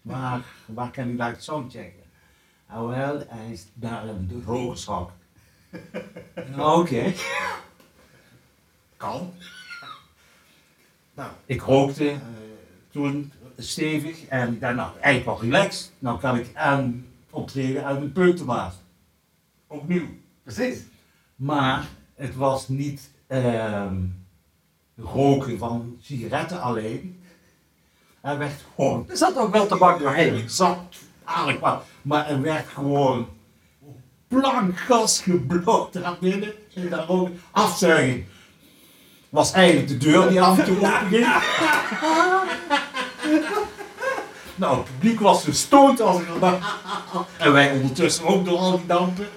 [0.01, 2.06] Waar, waar kan ik daar het soundchecken?
[2.69, 4.05] Nou wel, hij is daar
[4.45, 5.11] rogerschap.
[6.57, 7.13] Oké.
[8.97, 9.33] Kan.
[11.13, 12.19] Nou, ik rookte uh,
[12.91, 15.91] toen stevig en nou, eigenlijk wel relaxed.
[15.99, 18.75] Nou kan ik aan optreden uit een peutermaat.
[19.67, 20.07] Opnieuw.
[20.43, 20.83] Precies.
[21.35, 23.91] Maar het was niet uh,
[24.95, 27.21] roken van sigaretten alleen.
[28.21, 29.09] Er werd gewoon.
[29.09, 30.33] Er zat ook wel tabak doorheen.
[30.33, 30.95] Er zat
[31.59, 31.83] wat.
[32.01, 33.27] Maar er werd gewoon
[34.27, 36.53] plank gas geblokt naar binnen.
[36.73, 38.25] En daar ook afzuiging.
[39.29, 41.25] Was eigenlijk de deur die af en toe open ging.
[44.55, 46.59] nou, het publiek was gestoond als ik dat
[47.37, 49.27] En wij ondertussen ook door al die dampen.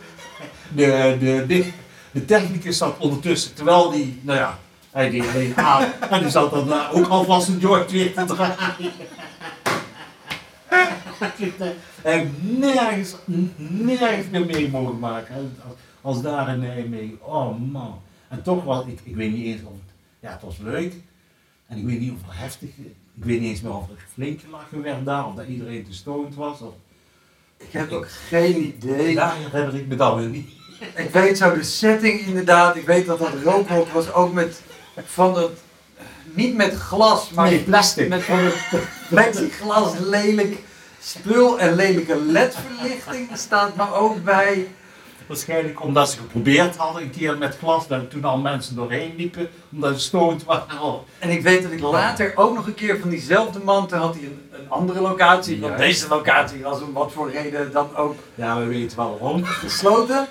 [0.68, 1.70] De, de, de,
[2.10, 4.58] de technicus zat ondertussen, terwijl die, nou ja,
[4.90, 5.92] hij deed alleen aan.
[6.10, 8.92] En die zat dan ook alvast een George weer te draaien.
[12.02, 13.14] En nergens,
[13.68, 15.34] nergens meer mee mogen maken.
[15.34, 17.24] Als, als daar in Nijmegen.
[17.24, 18.00] Oh man.
[18.28, 20.94] En toch was ik, ik weet niet eens of het, ja het was leuk.
[21.66, 22.68] En ik weet niet of het heftig,
[23.14, 25.26] ik weet niet eens meer of er flink gelachen werd daar.
[25.26, 26.60] Of dat iedereen te stoned was.
[26.60, 26.74] Of,
[27.56, 29.14] ik heb ook geen idee.
[29.14, 30.50] Daar herinner ik me dan weer niet.
[30.96, 32.76] Ik weet zo de setting inderdaad.
[32.76, 34.62] Ik weet dat dat rookhok was ook met
[35.04, 35.60] van het
[36.34, 38.08] niet met glas, maar nee, plastic.
[38.08, 40.58] Met van het plexiglas lelijk
[41.00, 44.68] spul en lelijke ledverlichting staat maar ook bij.
[45.26, 49.48] Waarschijnlijk omdat ze geprobeerd hadden een keer met glas, dat toen al mensen doorheen liepen,
[49.72, 51.00] omdat ze stoned waren.
[51.18, 54.14] En ik weet dat ik later ook nog een keer van diezelfde man, toen had
[54.14, 58.14] hij een, een andere locatie, want deze locatie was om wat voor reden dan ook.
[58.34, 59.44] Ja, we weten wel waarom.
[59.44, 60.26] Gesloten.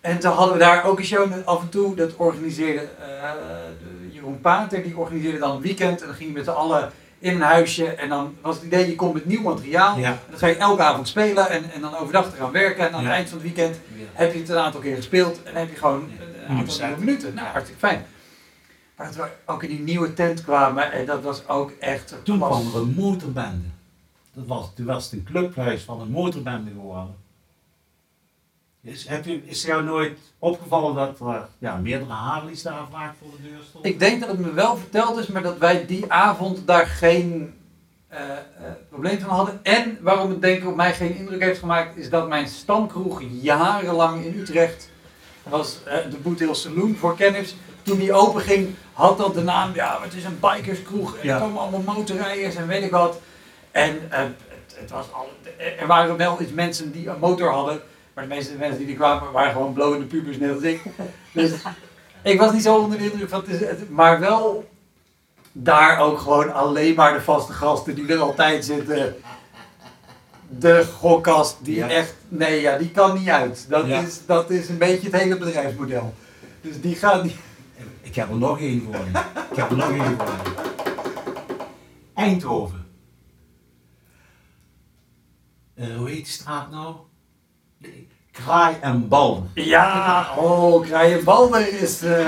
[0.00, 3.30] En toen hadden we daar ook een show af en toe, dat organiseerde uh,
[4.12, 6.92] Jeroen Pater, die organiseerde dan een weekend en dan ging je met z'n allen
[7.24, 9.98] in een huisje en dan was het idee, je komt met nieuw materiaal.
[9.98, 10.10] Ja.
[10.10, 12.88] En dan ga je elke avond spelen en, en dan overdag te gaan werken.
[12.88, 13.80] En aan het eind van het weekend
[14.12, 16.08] heb je het een aantal keer gespeeld en heb je gewoon
[16.48, 17.34] een aantal minuten.
[17.34, 18.06] Nou, hartstikke fijn.
[18.96, 22.14] Maar toen we ook in die nieuwe tent kwamen en dat was ook echt...
[22.22, 23.68] Toen kwam er een motorbende.
[24.32, 27.14] Dat was, toen was het een clubhuis van een motorbende geworden.
[28.84, 33.30] Is, heb je, is jou nooit opgevallen dat er ja, meerdere Harleys daar vaak voor
[33.36, 33.90] de deur stonden?
[33.90, 37.54] Ik denk dat het me wel verteld is, maar dat wij die avond daar geen
[38.12, 38.26] uh, uh,
[38.88, 39.60] probleem van hadden.
[39.62, 43.22] En waarom het denk ik op mij geen indruk heeft gemaakt, is dat mijn stamkroeg
[43.40, 44.90] jarenlang in Utrecht
[45.42, 47.56] was uh, de Boetil Saloon voor kennis.
[47.82, 51.16] Toen die open ging, had dat de naam, ja, het is een bikerskroeg.
[51.16, 51.34] En ja.
[51.34, 53.20] er komen allemaal motorrijders en weet ik wat.
[53.70, 54.42] En het,
[54.74, 55.28] het was al,
[55.78, 57.82] er waren wel eens mensen die een motor hadden.
[58.14, 60.82] Maar de meeste mensen die er kwamen waren gewoon blowende pubers, net als ik.
[61.32, 61.52] Dus
[62.22, 64.68] ik was niet zo onder de indruk van het, maar wel
[65.52, 69.14] daar ook gewoon alleen maar de vaste gasten die er altijd zitten.
[70.58, 71.88] De gokkast die Ja.
[71.88, 73.66] echt, nee ja, die kan niet uit.
[73.68, 74.00] Dat, Ja.
[74.00, 76.14] is, dat is een beetje het hele bedrijfsmodel.
[76.60, 77.36] Dus die gaat niet.
[78.00, 79.18] Ik heb er nog één voor je.
[79.50, 80.52] Ik heb er nog één voor je.
[82.14, 82.86] Eindhoven.
[85.74, 86.96] Eh, hoe heet die straat nou?
[88.32, 89.46] Kraai en Bal.
[89.54, 92.26] Ja, oh, Kraaien Balder is, eh,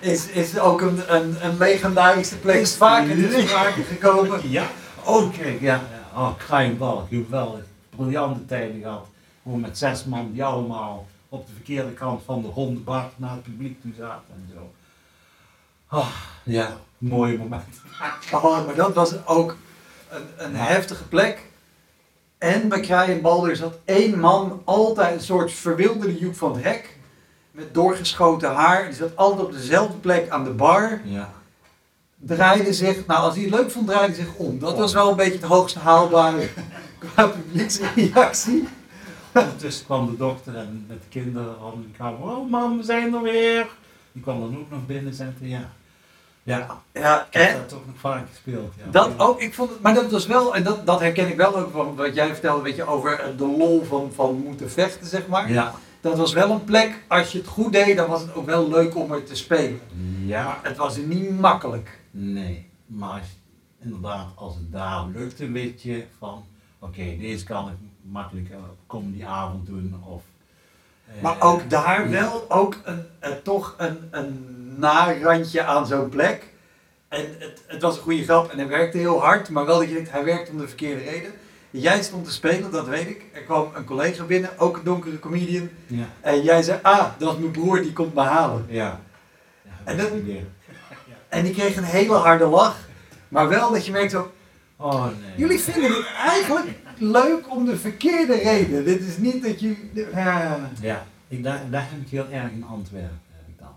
[0.00, 2.60] is, is ook een, een, een legendarische plek.
[2.60, 4.50] Is vaker te sprake gekomen.
[4.50, 4.66] Ja?
[5.04, 5.82] Oh, kijk, ja.
[6.14, 7.06] Oh, Kraai en Bal.
[7.08, 7.64] Geweldig.
[7.96, 9.06] Briljante tijden gehad.
[9.42, 13.30] Gewoon met zes man die allemaal op de verkeerde kant van de ronde bar naar
[13.30, 14.72] het publiek toe zaten en zo.
[15.86, 16.08] Ah,
[16.42, 17.80] ja, mooie moment.
[18.32, 19.56] Oh, maar dat was ook
[20.08, 21.47] een, een heftige plek.
[22.38, 26.96] En bij Balder zat één man altijd een soort verwilderde Joep van het Hek.
[27.50, 28.84] Met doorgeschoten haar.
[28.84, 31.00] Die zat altijd op dezelfde plek aan de bar.
[31.04, 31.32] Ja.
[32.16, 34.58] Draaide zich, nou als hij het leuk vond, draaide hij zich om.
[34.58, 36.48] Dat was wel een beetje het hoogste haalbare
[36.98, 38.68] qua publieksreactie.
[39.34, 42.20] Ondertussen kwam de dokter en met de kinderen hadden kamer.
[42.20, 43.66] Oh mam, we zijn er weer.
[44.12, 45.70] Die kwam dan ook nog binnen zetten, ja.
[46.48, 48.72] Ja, Ja, ik heb dat ook nog vaak gespeeld.
[48.76, 48.90] Ja.
[48.90, 51.56] dat ook, ik vond het, maar dat was wel, en dat, dat herken ik wel
[51.56, 55.26] ook van wat jij vertelde, weet je, over de lol van, van moeten vechten, zeg
[55.26, 55.52] maar.
[55.52, 58.46] Ja, dat was wel een plek, als je het goed deed, dan was het ook
[58.46, 59.80] wel leuk om er te spelen.
[60.24, 61.98] Ja, Maar het was niet makkelijk.
[62.10, 62.66] nee.
[62.86, 63.36] Maar als-
[63.82, 66.44] inderdaad, als het daar lukt, een beetje van,
[66.78, 69.94] oké, deze kan ik makkelijk op comedyavond doen.
[70.04, 70.37] Of, eh,
[71.20, 73.06] Maar ook daar wel ook een,
[73.42, 76.46] toch een, een narandje aan zo'n plek.
[77.08, 79.88] En het, het was een goede grap en hij werkte heel hard, maar wel dat
[79.88, 81.32] je denkt, hij werkte om de verkeerde reden.
[81.70, 83.24] Jij stond te spelen, dat weet ik.
[83.32, 85.68] Er kwam een collega binnen, ook een donkere comedian.
[85.86, 86.04] Ja.
[86.20, 88.66] En jij zei, ah, dat is mijn broer, die komt me halen.
[88.68, 89.00] Ja.
[89.62, 90.10] ja En dat.
[91.28, 92.76] En die kreeg een hele harde lach.
[93.28, 94.30] Maar wel dat je merkt zo,
[94.80, 95.12] Oh nee.
[95.36, 96.66] jullie vinden het eigenlijk
[97.00, 98.84] leuk om de verkeerde reden.
[98.84, 99.54] Dit is niet dat
[100.12, 103.76] eh, Ja, ik, daar, daar heb ik heel erg in Antwerpen, heb ik dat.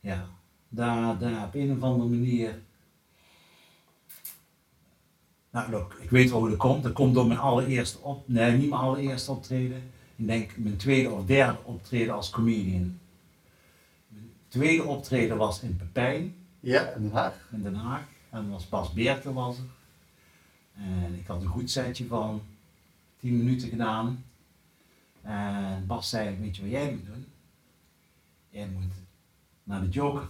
[0.00, 0.26] Ja,
[0.68, 2.58] daar, daar op een of andere manier.
[5.50, 6.82] Nou, look, ik weet wel hoe dat komt.
[6.82, 9.82] Dat komt door mijn allereerste op, nee, niet mijn allereerste optreden.
[10.16, 12.98] Ik denk mijn tweede of derde optreden als comedian.
[14.08, 17.48] Mijn tweede optreden was in Pepijn ja, in Den Haag.
[17.52, 18.02] in Den Haag.
[18.30, 19.64] En was Bas Beerten was er.
[20.74, 22.42] En ik had een goed setje van
[23.16, 24.24] 10 minuten gedaan.
[25.22, 27.26] En Bas zei, weet je wat jij moet doen?
[28.48, 28.92] Jij moet
[29.62, 30.28] naar de Joker.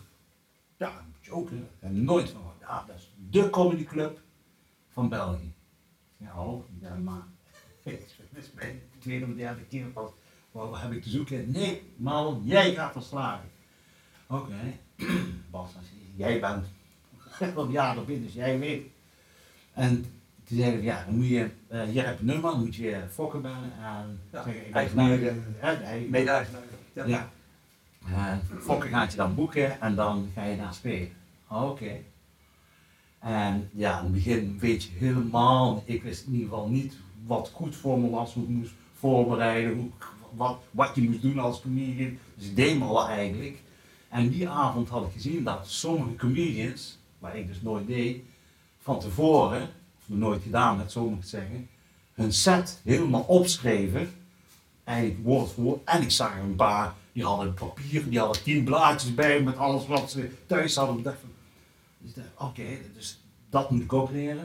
[0.77, 2.61] Ja, Joker, ik nooit van gehoord.
[2.61, 4.21] Ja, dat is de comedyclub
[4.89, 5.53] van België.
[6.17, 7.23] Ja, oh, ja, maar
[7.85, 10.11] dit is mijn tweede of derde keer pas.
[10.51, 11.51] Wat heb ik te zoeken?
[11.51, 13.51] Nee, Marlon, jij gaat er slagen.
[14.27, 14.79] Oké,
[15.51, 15.87] Bas, als
[16.17, 16.67] jij bent
[17.71, 18.87] ja, dat dus jij weet.
[19.73, 20.05] En
[20.53, 22.75] toen zei ik, ja, dan moet je, eh hier heb je een nummer, dan moet
[22.75, 24.73] je fokken bellen en Ja, zeggen, ik
[26.11, 26.25] ben.
[26.93, 27.31] Ja, ja.
[28.15, 31.13] En fokken gaat je dan boeken en dan ga je daar spelen.
[31.49, 31.97] Oké.
[33.19, 36.97] En ja, in het begin weet je helemaal, ik wist in ieder geval niet
[37.27, 39.91] wat goed voor me was, hoe ik moest voorbereiden, hoe,
[40.35, 42.19] wat, wat je moest doen als comedian.
[42.35, 43.63] Dus ik deed me al eigenlijk.
[44.09, 48.23] En die avond had ik gezien dat sommige comedians, waar ik dus nooit deed,
[48.79, 49.69] van tevoren,
[50.07, 51.69] nooit gedaan met zo moet ik zeggen,
[52.13, 54.11] hun set helemaal opschreven
[54.85, 55.81] eigenlijk woord voor woord.
[55.85, 59.87] En ik zag een paar, die hadden papier, die hadden tien blaadjes bij met alles
[59.87, 61.03] wat ze thuis hadden.
[61.03, 61.13] Dus
[62.01, 63.21] ik dacht, oké, dus
[63.51, 64.45] dat moet ik ook leren.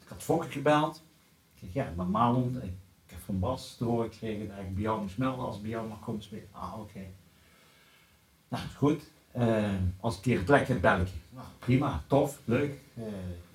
[0.00, 1.02] Ik had Fokker gebeld.
[1.54, 4.82] Ik zeg, ja, maar Marlon, ik heb van Bas te horen gekregen dat ik bij
[4.82, 6.48] jou moest melden als bij jou mag komen spelen.
[6.50, 7.00] Ah, oké.
[8.48, 9.02] Nou, goed.
[9.30, 11.14] Eh, als ik een keer plek heb, bel ik je.
[11.30, 12.78] Nou, prima, tof, leuk.
[12.94, 13.04] Eh,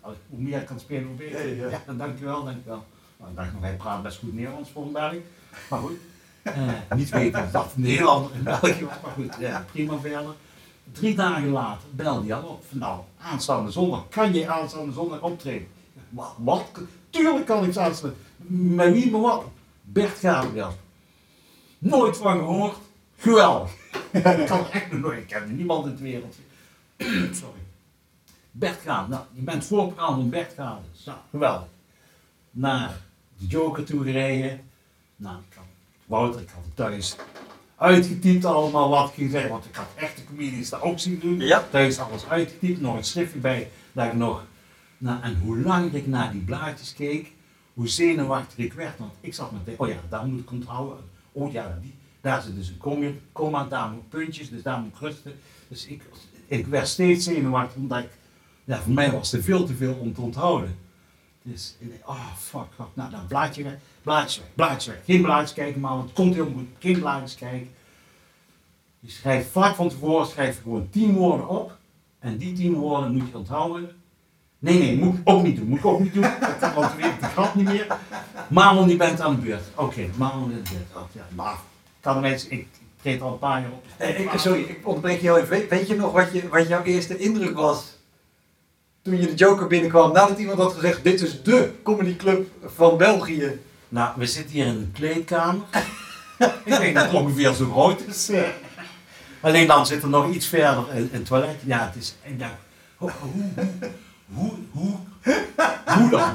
[0.10, 1.48] als ik hoe meer kan spelen, hoe beter.
[1.48, 1.70] Ja, ja.
[1.70, 2.86] Ja, dan dankjewel, dankjewel.
[3.18, 5.16] Nou, ik dacht nog, hij praat best goed Nederlands voor een Belg.
[5.70, 5.98] Maar goed,
[6.42, 9.02] eh, niet weten dat een Nederlander in België was.
[9.02, 10.34] Maar goed, ja, prima verder.
[10.92, 12.64] Drie dagen later belde hij al op.
[12.70, 15.68] van, Nou, aanstaande zondag, kan je aanstaande zondag optreden?
[16.10, 16.34] Wat?
[16.38, 16.66] wat?
[17.10, 18.16] Tuurlijk kan ik aanstaande.
[18.48, 19.44] Met wie, maar wat?
[19.82, 20.74] Bert Gabriel.
[21.78, 22.76] Nooit van gehoord.
[23.18, 23.72] Geweldig.
[24.12, 25.20] ik kan echt nog nooit.
[25.20, 26.36] Ik ken niemand in het wereld.
[27.40, 27.60] Sorry.
[28.52, 29.08] Bert Gabriel.
[29.08, 30.58] Nou, je bent voorprogramma van Bert.
[30.58, 30.78] Nou,
[31.30, 31.68] geweldig.
[32.52, 33.02] Naar
[33.38, 34.62] de Joker toe gereden.
[35.16, 35.66] Nou, ik had,
[36.06, 37.16] Wouter, ik had het thuis
[37.76, 39.50] uitgetypt allemaal wat gezegd.
[39.50, 41.40] Want ik had echte comedians daar ook zien doen.
[41.40, 41.64] Ja.
[41.70, 42.82] Thuis alles uitgetypt.
[42.82, 43.70] Nog een schriftje bij.
[43.92, 44.44] Dat ik nog...
[44.98, 47.32] Nou, en hoe langer ik naar die blaadjes keek,
[47.74, 48.98] hoe zenuwachtig ik werd.
[48.98, 50.98] Want ik zat met, oh ja, daar moet ik onthouden.
[51.32, 54.94] Oh ja, die, daar zit dus een komma, komma, daar moet puntjes, dus daar moet
[54.94, 55.40] ik rusten.
[55.68, 56.02] Dus ik,
[56.48, 58.10] ik werd steeds zenuwachtig, omdat ik,
[58.70, 60.78] ja, voor mij was er veel te veel om te onthouden.
[61.42, 63.74] Dus ik dacht, oh fuck, nou dan blaadje weg,
[64.04, 65.00] blaadje weg, blaadje weg.
[65.06, 67.70] Geen blaadjes kijken, maar want het komt heel goed, geen blaadjes kijken.
[69.00, 71.78] Je schrijft vaak van tevoren, schrijf gewoon tien woorden op.
[72.20, 73.96] En die tien woorden moet je onthouden.
[74.60, 75.68] Nee, nee, moet ik ook niet doen.
[75.68, 76.22] Moet ik ook niet doen.
[76.22, 77.98] Dat- ik de grap niet meer.
[78.50, 79.64] Marlon, je bent aan de beurt.
[79.76, 81.02] Oké, Marlon is aan.
[81.02, 81.58] Oh, ja, maar
[82.00, 82.68] kan mensen, ik
[83.02, 83.86] treed al een paar jaar op.
[83.98, 85.50] Eh, ik, sorry, ik onderbreek je heel even.
[85.50, 87.98] Weet, weet je nog wat, je, wat jouw eerste indruk was
[89.02, 90.12] toen je de Joker binnenkwam?
[90.12, 93.60] Nadat iemand had gezegd, dit is de comedyclub van België.
[93.90, 95.64] Nou, we zitten hier in een kleedkamer.
[96.66, 98.32] ik denk dat het ongeveer zo groot is.
[99.42, 101.56] Alleen dan zit er nog iets verder een, een toilet.
[101.66, 102.16] Ja, het is.
[102.38, 102.54] Dacht,
[102.98, 103.34] hoe, hoe,
[104.34, 104.96] hoe, hoe,
[105.86, 106.34] hoe dan?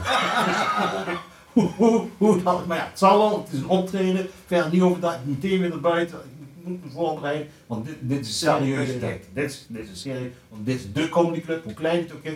[1.53, 2.63] hoe, hoe, hoe dan?
[2.67, 4.29] Maar ja, het zal wel, het is een optreden.
[4.47, 6.19] Verder niet over dat, meteen weer naar buiten.
[6.59, 8.87] Ik moet me voorbereiden, want dit, dit is serieus.
[8.87, 8.99] Ja, ja.
[8.99, 12.23] Kijk, dit is, dit is serieus, want dit is de comedyclub, hoe klein het ook
[12.23, 12.33] is.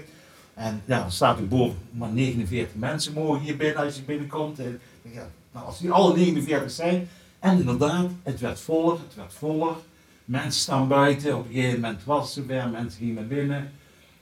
[0.58, 4.58] En ja, er staat ook boven, maar 49 mensen mogen hier binnen als je binnenkomt.
[4.58, 7.08] En, ja, nou, als die alle 49 zijn.
[7.38, 9.74] En inderdaad, het werd voller, het werd voller.
[10.24, 13.72] Mensen staan buiten, op een gegeven moment was het zover, mensen gingen naar binnen.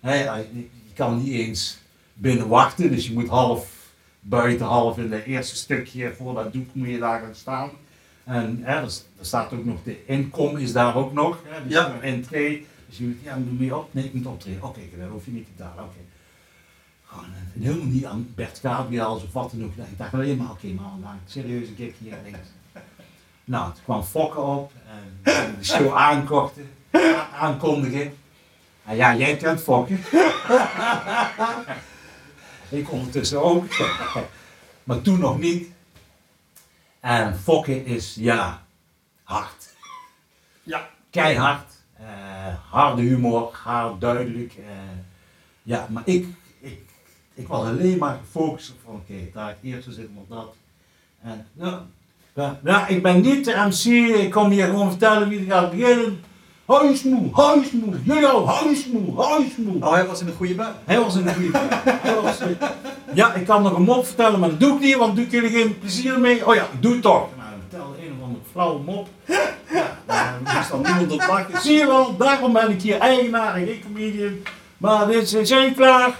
[0.00, 0.44] Je,
[0.94, 1.78] kan niet eens
[2.14, 3.90] binnen wachten, dus je moet half
[4.20, 7.70] buiten, half in het eerste stukje voor dat doek moet je daar gaan staan.
[8.24, 8.82] En hè, er,
[9.18, 11.42] er staat ook nog, de inkom is daar ook nog.
[11.44, 12.00] Hè, dus Ja.
[12.00, 12.66] in twee.
[12.88, 13.94] Dus je moet, ja, doe je op?
[13.94, 14.62] Nee, ik moet optreden.
[14.62, 15.84] Oké, dan hoef je niet te betalen.
[15.84, 15.96] Oké.
[17.06, 19.72] Gewoon eh, helemaal niet aan Bert Gabriel of wat dan ook.
[19.76, 22.38] Ik dacht alleen maar, oké, man, nou, serieus een gig hier en links.
[23.44, 24.72] Nou, toen kwam Fokke op
[25.22, 28.14] en de show aankochten, a- aankondigen.
[28.84, 29.94] En ja, jij kent Fokke.
[32.68, 33.64] ik ondertussen ook.
[34.84, 35.68] maar toen nog niet.
[37.00, 38.62] En Fokke is, ja,
[39.22, 39.74] hard.
[40.62, 40.88] Ja.
[41.10, 41.72] Keihard.
[41.96, 42.06] eh,
[42.70, 44.52] harde humor, hard, duidelijk.
[44.54, 44.64] eh,
[45.62, 46.26] ja, maar ik,
[47.36, 50.54] ik, was alleen maar gefocust op van, oké, daar het eerste zit maar dat.
[51.22, 51.76] En, nou,
[52.34, 53.84] ja, ja, ik ben niet de MC,
[54.20, 56.20] ik kom hier gewoon vertellen wie er gaat beginnen.
[56.66, 59.84] Huismoe, huismoe, jullie huismoe, huismoe.
[59.84, 60.72] Oh, hij was in een goede bui.
[60.84, 61.50] Hij was een goede
[62.22, 62.48] was, eh,
[63.14, 65.24] Ja, ik kan nog een mop vertellen, maar dat doe ik niet, want dan doe
[65.24, 66.46] ik jullie geen plezier mee.
[66.46, 67.28] Oh ja, ik doe het toch.
[67.36, 69.08] Nou, ik vertelde een of andere flauwe mop.
[69.72, 71.60] Ja, daar moest dan niemand op lachen.
[71.60, 74.32] Zie je wel, daarom ben ik hier eigenaar en geen comedian.
[74.76, 76.14] Maar dit is, zijn klaar.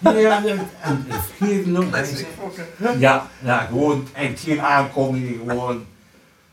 [0.00, 1.90] Ja, en, en vergeet het nog.
[1.90, 5.84] hij zei- Ja, ja, gewoon echt geen aankondiging, gewoon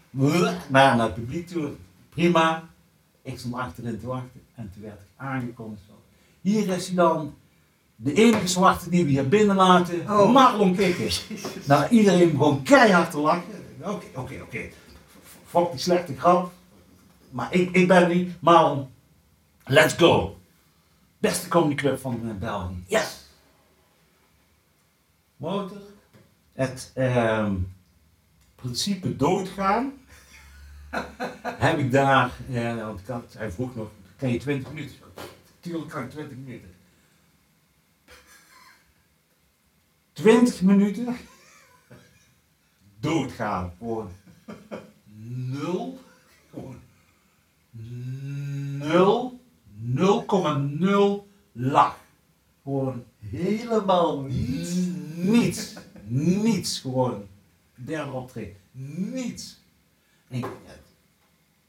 [0.10, 1.69] naar, naar het publiek toe.
[2.10, 2.64] Prima.
[3.22, 5.82] Ik stond achterin te wachten en toen werd ik aangekondigd.
[6.41, 7.34] Hier is hij dan,
[7.95, 10.32] de enige zwarte die we hier binnenlaten, Oh.
[10.34, 11.22] Marlon Kikker.
[11.68, 13.44] Nou, iedereen begon keihard te lachen.
[13.82, 14.60] Oké, oké, oké.
[15.49, 16.52] Fok die slechte grap.
[17.30, 18.88] Maar ik, ik ben niet, Marlon,
[19.65, 20.35] let's go.
[21.17, 22.83] Beste comedyclub van eh, België.
[22.87, 23.23] Yes!
[25.37, 25.81] Wouter,
[26.53, 27.55] het ehm,
[28.55, 29.93] principe doodgaan
[31.65, 34.95] heb ik daar, ja, want ik had, hij vroeg nog, kan je 20 minuten?
[35.59, 36.73] Tuurlijk kan ik 20 minuten.
[40.13, 41.17] 20 minuten
[42.99, 43.73] doodgaan.
[43.77, 44.11] Gewoon
[45.51, 45.99] nul,
[46.51, 46.79] gewoon
[48.77, 49.35] nul,
[49.94, 51.98] 0,0 lach.
[52.64, 54.90] Gewoon Helemaal niet.
[55.16, 55.74] niets.
[56.07, 57.28] Niets gewoon.
[57.76, 58.56] Derde optreden.
[58.72, 59.60] Niets.
[60.28, 60.45] Ik,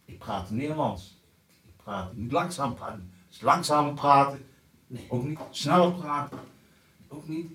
[0.04, 1.20] ik praat Nederlands.
[1.66, 3.10] Ik praat, moet langzaam praten.
[3.28, 4.44] Dus langzamer praten.
[4.86, 5.38] Nee, ook niet.
[5.50, 6.38] Sneller praten.
[7.08, 7.50] Ook niet.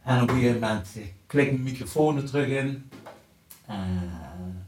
[0.09, 2.90] En op een gegeven moment eh, klik mijn microfoon er terug in.
[3.66, 4.66] En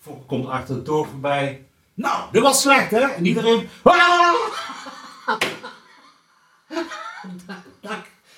[0.00, 1.64] Fokke komt achter de toog voorbij.
[1.94, 3.00] Nou, dit was slecht hè?
[3.00, 3.68] En iedereen.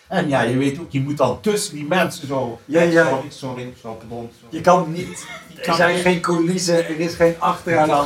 [0.08, 2.60] En ja, je weet ook, je moet dan tussen die mensen zo.
[2.64, 3.08] Ja, ja.
[3.08, 4.30] Sorry, sorry, zo, pardon.
[4.40, 4.56] sorry.
[4.56, 5.26] Je kan niet.
[5.64, 7.88] Er zijn geen coulissen, er is geen Je achteraan.
[7.88, 8.04] kan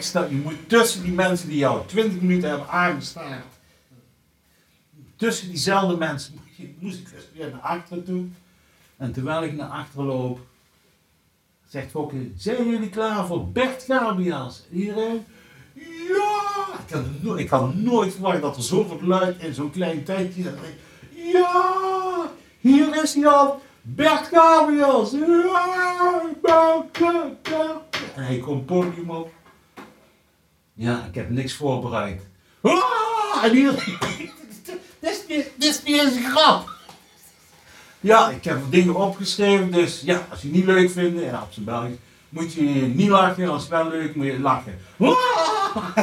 [0.00, 0.28] staan.
[0.30, 3.44] Je moet tussen die mensen die jou 20 minuten hebben aangestaard.
[5.16, 6.47] Tussen diezelfde mensen je-
[6.78, 8.26] moest ik dus weer naar achteren toe.
[8.96, 10.38] En terwijl ik naar achteren loop,
[11.66, 14.64] zegt Fokke, zijn jullie klaar voor Bert Gabriels?
[14.70, 15.24] En iedereen,
[16.08, 16.66] ja!
[16.86, 20.54] Ik had, no- ik nooit verwacht dat er zoveel geluid in zo'n klein tijdje.
[21.14, 22.30] Ja!
[22.60, 23.62] Hier is hij al!
[23.82, 25.10] Bert Gabriels!
[25.10, 26.22] Ja!
[28.14, 29.30] En hij komt podium op.
[30.74, 32.22] Ja, ik heb niks voorbereid.
[32.60, 33.44] Ah!
[33.44, 34.30] En iedereen,
[35.00, 36.76] dit is niet- dit is niet eens een grap.
[38.00, 41.52] Ja, ik heb dingen opgeschreven, dus ja, als je het niet leuk vindt, ja, op
[41.52, 41.96] zijn Belgisch,
[42.28, 42.60] moet je
[42.94, 44.78] niet lachen, als het wel leuk moet je lachen.
[44.96, 45.16] Wat,
[45.74, 45.94] wat,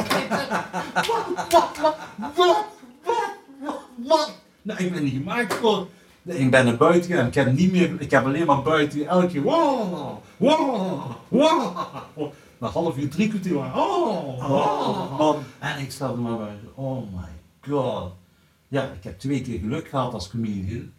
[1.50, 1.96] wat, wat,
[2.34, 2.64] wat,
[3.60, 4.32] wat, wat?
[4.62, 5.86] Nou, ik ben niet gemaakt voor.
[6.22, 9.06] Nee, Ik ben naar buiten gegaan, ik heb niet meer, ik heb alleen maar buiten
[9.08, 11.76] elke keer, wow, wow, wow.
[12.58, 15.18] Na half uur, drie kwartier, oh, Oh, oh.
[15.18, 15.42] man.
[15.58, 17.28] En ik stelde maar bij, oh my
[17.72, 18.12] god.
[18.68, 20.92] Ja, ik heb twee keer geluk gehad als comedian.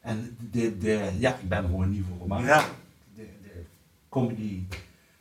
[0.00, 2.46] En de, de, ja, ik ben er gewoon niet voor gemaakt.
[2.46, 2.64] Ja.
[3.16, 3.64] De, de
[4.08, 4.62] comedy,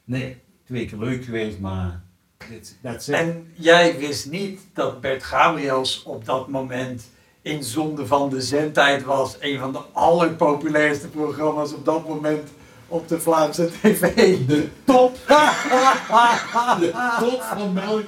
[0.03, 2.01] nee, twee keer leuk geweest, maar
[2.49, 2.77] dit.
[3.07, 7.09] En jij wist niet dat Bert Gabriels op dat moment
[7.41, 9.35] in Zonde van de Zendtijd was.
[9.39, 12.49] Een van de allerpopulairste programma's op dat moment
[12.87, 14.37] op de Vlaamse tv.
[14.47, 15.17] de top.
[16.79, 18.03] de top van melk.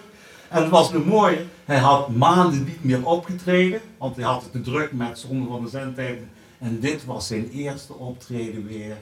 [0.50, 1.50] En het was nog mooi.
[1.66, 5.64] Hij had maanden niet meer opgetreden, want hij had het te druk met Zonde van
[5.64, 6.22] de Zendtijd.
[6.60, 8.98] En dit was zijn eerste optreden weer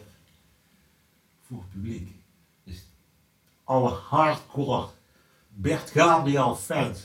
[1.48, 2.16] voor het publiek.
[2.64, 2.86] Dus
[3.64, 4.88] alle hardcore
[5.48, 7.00] Bert Gabriel fans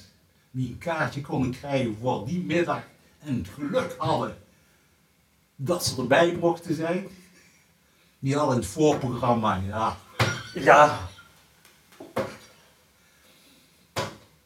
[0.50, 2.82] die een kaartje konden krijgen voor die middag
[3.18, 4.36] en het geluk hadden
[5.56, 7.06] dat ze erbij mochten zijn.
[8.18, 9.96] Die hadden het voorprogramma, ja.
[10.54, 11.05] Ja,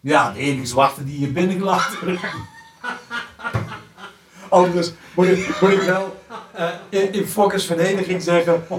[0.00, 2.18] Ja, de enige zwarte die je binnengelaten.
[4.48, 6.16] Anders moet ik, moet ik wel
[6.52, 8.76] eh, in, in Fokkers verdediging zeggen, eh,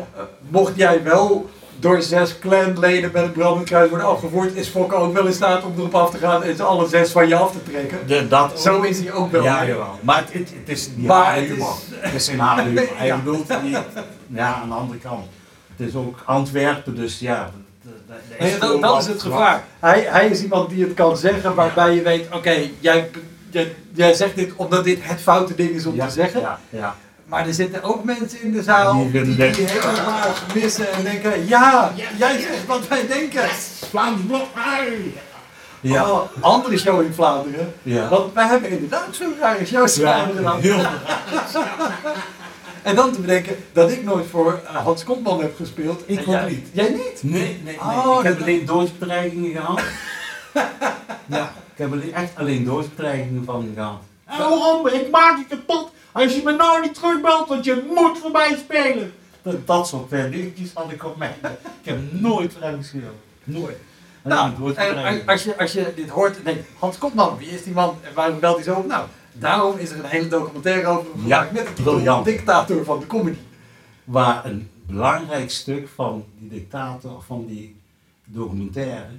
[0.49, 1.49] mocht jij wel
[1.79, 5.63] door zes clanleden met een brandend kruis worden afgevoerd, is Fokker ook wel in staat
[5.63, 8.07] om erop af te gaan en ze alle zes van je af te trekken.
[8.07, 9.43] De, dat Zo is hij ook wel.
[9.43, 9.99] Ja, jawel.
[10.01, 12.87] Maar het, het, het is niet Maar het is- Het is geen haar humor.
[12.93, 13.77] Hij bedoelt het niet.
[14.27, 15.25] Ja, aan de andere kant.
[15.75, 17.51] Het is ook Antwerpen, dus ja.
[18.59, 19.63] Dat- Nee, is het gevaar.
[19.79, 23.09] Hij, hij is iemand die het kan zeggen waarbij je weet, oké, jij,
[23.49, 26.41] jij, jij zegt dit omdat dit het foute ding is om Ja, te zeggen.
[26.41, 26.95] Ja, ja.
[27.25, 31.47] Maar er zitten ook mensen in de zaal Die die, die, helemaal missen en denken,
[31.47, 33.49] ja, jij zegt wat wij denken.
[33.89, 34.47] Vlaams blok!
[35.81, 36.09] Ja.
[36.11, 37.73] Oh, andere show in Vlaanderen.
[37.83, 38.07] Ja.
[38.09, 40.77] Want wij hebben inderdaad zo'n rare shows in Vlaanderen heel
[42.83, 46.03] En dan te bedenken dat ik nooit voor eh, Hans Kontman heb gespeeld.
[46.05, 46.67] Ik ook niet.
[46.71, 47.23] Jij niet?
[47.23, 47.79] Nee, nee, nee.
[47.79, 49.81] Oh, ik heb dat- alleen doodsbedreigingen gehad.
[51.37, 53.99] ja, ik heb alleen, echt alleen doodsbedreigingen van gehad.
[54.25, 54.87] En waarom?
[54.87, 58.57] Ik maak je kapot als je me nou niet terugbelt, want je moet voor mij
[58.57, 59.13] spelen.
[59.41, 61.35] Dat, dat soort dingetjes had ik op mij.
[61.81, 63.15] Ik heb nooit voor hem gespeeld.
[63.43, 63.77] Nooit.
[64.23, 67.73] Nou, en, als, je, als je dit hoort en denkt, Hans Kontman, wie is die
[67.73, 68.87] man en waarom belt hij zo op?
[68.87, 72.25] Nou, daarom is er een hele documentaire over Ja, met de briljant.
[72.25, 73.37] dictator van de comedy.
[74.03, 77.75] Waar een belangrijk stuk van die dictator, van die
[78.25, 79.09] documentaire,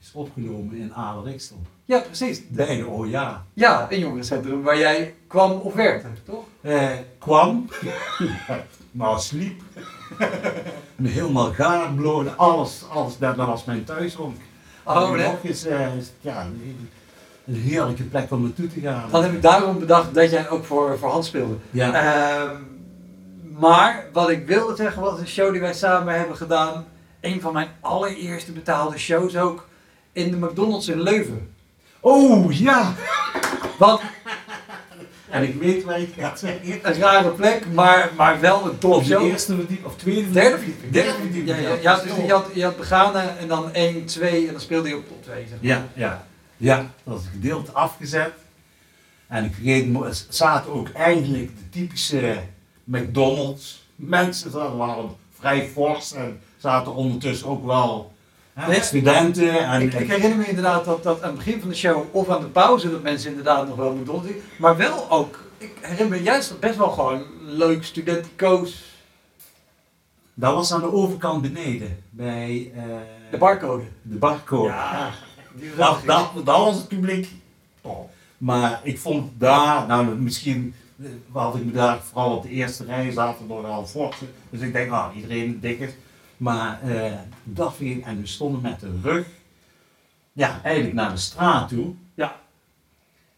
[0.00, 1.60] is opgenomen in Adelriksel.
[1.84, 2.42] Ja, precies.
[2.48, 3.44] De OJA.
[3.54, 6.44] Ja, een jongerencentrum waar jij kwam of werkte, toch?
[6.60, 7.68] Eh, kwam,
[8.90, 9.62] maar sliep.
[11.02, 11.90] Helemaal gaar
[12.36, 13.18] alles, alles.
[13.18, 14.36] Dat, was mijn thuishonk.
[14.84, 15.26] Oh, nee.
[15.26, 15.88] nog eens, eh,
[16.20, 16.48] ja,
[17.52, 19.08] een, heerlijke plek om naartoe te gaan.
[19.10, 21.54] Dan heb ik daarom bedacht dat jij ook voor, voor Hans speelde.
[21.70, 21.92] Ja.
[21.92, 22.56] Ehm,
[23.58, 26.84] maar wat ik wilde zeggen was een show die wij samen hebben gedaan.
[27.20, 29.68] Een van mijn allereerste betaalde shows ook.
[30.12, 31.54] In de McDonald's in Leuven.
[32.00, 32.94] Oh ja!
[33.78, 34.00] Want
[35.30, 36.80] En ik weet waar je het gaat zeggen.
[36.82, 40.56] een rare plek, maar, maar wel een top Op de eerste verdieping, of tweede Derde
[40.56, 40.92] verdieping.
[40.92, 41.48] Derde verdieping.
[41.48, 44.60] Ja, ja, ja, dus je had, je had beganen en dan 1, 2 en dan
[44.60, 45.36] speelde je op top 2.
[45.36, 45.70] Zeg maar.
[45.70, 46.26] Ja, ja.
[46.62, 48.32] Ja, dat was een gedeelte afgezet.
[49.26, 52.38] En ik vergeet, er zaten ook eigenlijk de typische
[52.84, 54.52] McDonald's mensen.
[54.52, 58.12] Dat waren vrij fors en zaten ondertussen ook wel
[58.52, 59.58] hè, studenten.
[59.66, 62.28] En, Ik, ik herinner me inderdaad dat, dat aan het begin van de show of
[62.28, 64.28] aan de pauze dat mensen inderdaad nog wel McDonald's.
[64.58, 68.84] Maar wel ook, ik herinner me juist dat best wel gewoon leuk studentico's.
[70.34, 72.82] dat was aan de overkant beneden, bij eh,
[73.30, 73.84] De barcode.
[74.02, 74.68] de barcode.
[74.68, 75.10] Ja,
[75.76, 77.28] Dat, ook- dat, dat was het publiek.
[77.80, 78.08] Oh.
[78.38, 82.84] Maar ik vond daar, nou misschien eh, had ik me daar vooral op de eerste
[82.84, 84.28] rij zaten nogal forsen.
[84.50, 85.90] Dus ik denk, nou iedereen dik is.
[86.36, 87.12] Maar eh,
[87.44, 89.26] dat ging en we stonden met de rug,
[90.32, 91.94] ja eigenlijk naar de straat toe.
[92.14, 92.36] Ja.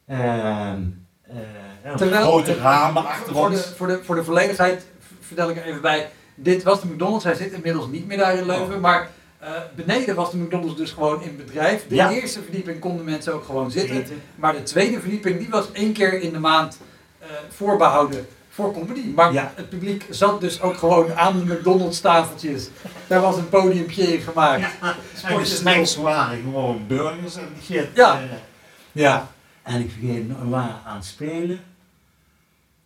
[0.05, 1.37] En, eh,
[1.85, 3.67] ja, Terwijl- grote ramen achter voor, de, ons.
[3.77, 4.87] voor, de, voor de volledigheid
[5.21, 6.11] vertel ik er even bij.
[6.35, 8.81] Dit was de McDonald's, hij zit inmiddels niet meer daar in Leuven.
[8.81, 9.11] Maar
[9.45, 11.87] eh, beneden was de McDonald's dus gewoon in bedrijf.
[11.89, 12.11] De Ja.
[12.11, 13.97] eerste verdieping konden mensen ook gewoon zitten.
[13.97, 14.23] Eten.
[14.35, 16.79] Maar de tweede verdieping die was één keer in de maand
[17.19, 19.07] eh, voorbehouden voor comedy.
[19.15, 19.53] Maar Ja.
[19.55, 22.69] het publiek zat dus ook gewoon aan de McDonald's tafeltjes.
[23.07, 24.63] Daar was een podiumpje in gemaakt.
[24.81, 27.89] En de Sportjes snacks waren gewoon burgers en shit.
[27.95, 28.21] Ja.
[28.21, 28.25] Eh,
[28.93, 29.29] ja.
[29.63, 31.61] En ik vergeet, we waren aan het spelen.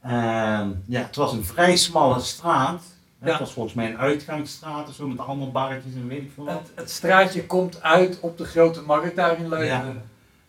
[0.01, 2.83] En ja, het was een vrij smalle straat.
[3.21, 3.29] Ja.
[3.29, 6.45] Het was volgens mij een uitgangsstraat of zo met allemaal barretjes en weet ik veel
[6.45, 6.55] wat.
[6.55, 10.03] Het, het straatje komt uit op de grote markt daar in Leuven.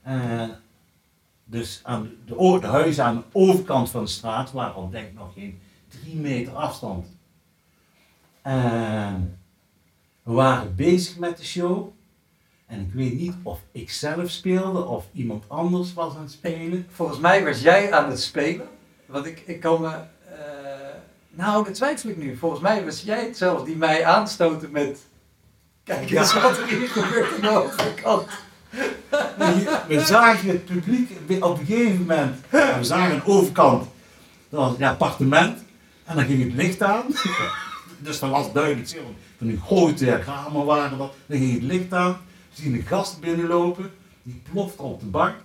[0.03, 0.41] Ja.
[0.41, 0.49] Eh,
[1.43, 5.13] dus aan de, de huizen aan de overkant van de straat waren al denk ik
[5.13, 7.07] nog geen drie meter afstand.
[8.41, 9.39] En
[10.23, 11.91] we waren bezig met de show.
[12.65, 16.85] En ik weet niet of ik zelf speelde of iemand anders was aan het spelen.
[16.89, 18.67] Volgens mij was jij aan het spelen.
[19.05, 19.97] Want ik, ik kan me.
[21.39, 22.37] Nou, dat twijfel ik nu.
[22.37, 24.99] Volgens mij was jij het zelfs die mij aanstoten met.
[25.83, 26.41] Kijk eens Ja.
[26.41, 28.27] wat er hier gebeurt aan de overkant.
[29.87, 31.11] We- zagen het publiek
[31.43, 32.35] op een gegeven moment.
[32.49, 33.87] We zagen een overkant.
[34.49, 35.57] Dat was een appartement.
[36.05, 37.03] En dan ging het licht aan.
[37.97, 39.01] Dus dat was duidelijk.
[39.37, 41.13] Van die grote ramen waren dat.
[41.25, 42.11] Dan ging het licht aan.
[42.55, 43.91] We zien een gast binnenlopen.
[44.23, 45.35] Die ploft op de bank.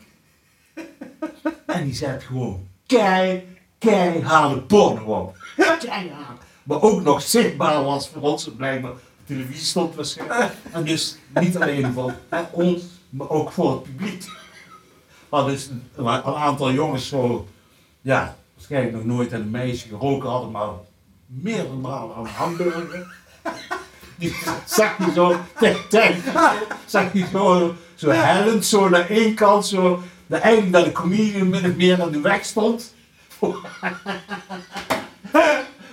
[1.66, 3.44] En die zet gewoon kei,
[3.84, 5.36] keiharde porno op.
[5.78, 6.42] Keihard.
[6.62, 8.50] Maar ook nog zichtbaar was voor ons.
[8.56, 10.52] Blijkbaar op televisie stond waarschijnlijk.
[10.72, 12.14] En dus niet alleen voor
[12.50, 14.24] ons, maar ook voor het publiek.
[15.28, 17.48] Maar dus een, aantal jongens zo,
[18.00, 20.68] ja, waarschijnlijk nog nooit aan een meisje geroken hadden, maar
[21.26, 23.06] meerdere malen aan hamburger.
[24.66, 26.16] zag je zo, tek, tek,
[26.86, 31.48] zag je zo, zo hellend, zo naar één kant, zo, dat eigenlijk dat de comedian
[31.48, 32.93] min of meer aan de weg stond.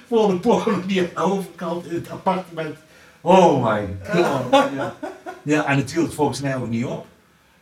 [0.07, 2.77] Voor de podium die aan de overkant in het appartement.
[3.21, 4.71] Oh my god.
[4.75, 4.95] Ja.
[5.41, 7.05] ja, en natuurlijk volgens mij ook niet op.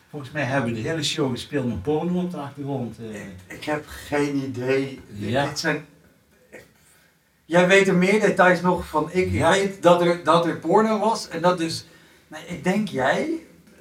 [0.09, 2.97] Volgens mij hebben we de hele show gespeeld met porno op de achtergrond.
[2.97, 3.55] eh.
[3.55, 5.01] Ik heb geen idee.
[5.13, 5.45] Ja.
[5.45, 5.85] Dit zijn...
[7.45, 9.31] Jij weet er meer details nog van ik.
[9.31, 9.51] Ja.
[9.51, 11.27] Weet dat er, dat er porno was.
[11.27, 11.87] En dat dus...
[12.27, 13.29] Nee, ik denk jij,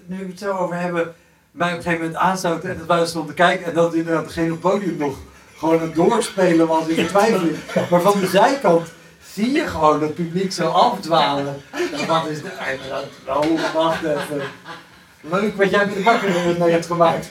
[0.06, 1.14] nu we het zo over hebben,
[1.50, 3.66] mij op een gegeven moment aanstoten en dat wij stonden te kijken.
[3.66, 5.18] En dat inderdaad degene op het podium nog
[5.58, 7.48] gewoon het doorspelen was in twijfel.
[7.90, 8.88] Maar van de zijkant
[9.32, 11.56] zie je gewoon het publiek zo afdwalen.
[11.70, 12.50] En wat is de...
[13.26, 14.42] Oh, wacht even.
[15.20, 17.30] Leuk wat jij met de bakker mee hebt gemaakt.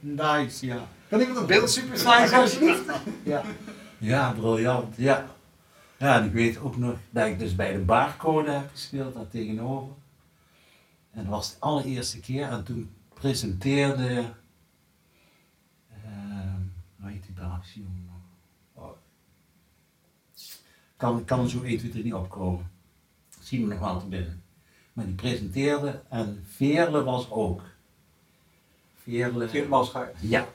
[0.00, 0.86] Nice, ja.
[1.08, 2.82] Kan iemand een beeld super slice alsjeblieft?
[3.22, 3.42] Ja.
[3.98, 5.26] Ja, briljant, ja.
[5.96, 9.28] Ja, en ik weet ook nog dat ik dus bij de barcode heb gespeeld, daar
[9.30, 9.88] tegenover.
[11.12, 14.24] En dat was de allereerste keer en toen presenteerde,
[17.74, 18.84] jongen nog?
[18.84, 18.96] Oh.
[20.96, 22.70] Kan, kan zo 1, 2, 3 niet opkomen.
[23.40, 24.42] Zien we nog wel te binnen.
[24.92, 27.62] Maar die presenteerde en Veerle was ook.
[29.02, 29.48] Veerle.
[29.48, 30.16] Geert Masgaard.
[30.20, 30.46] Ja.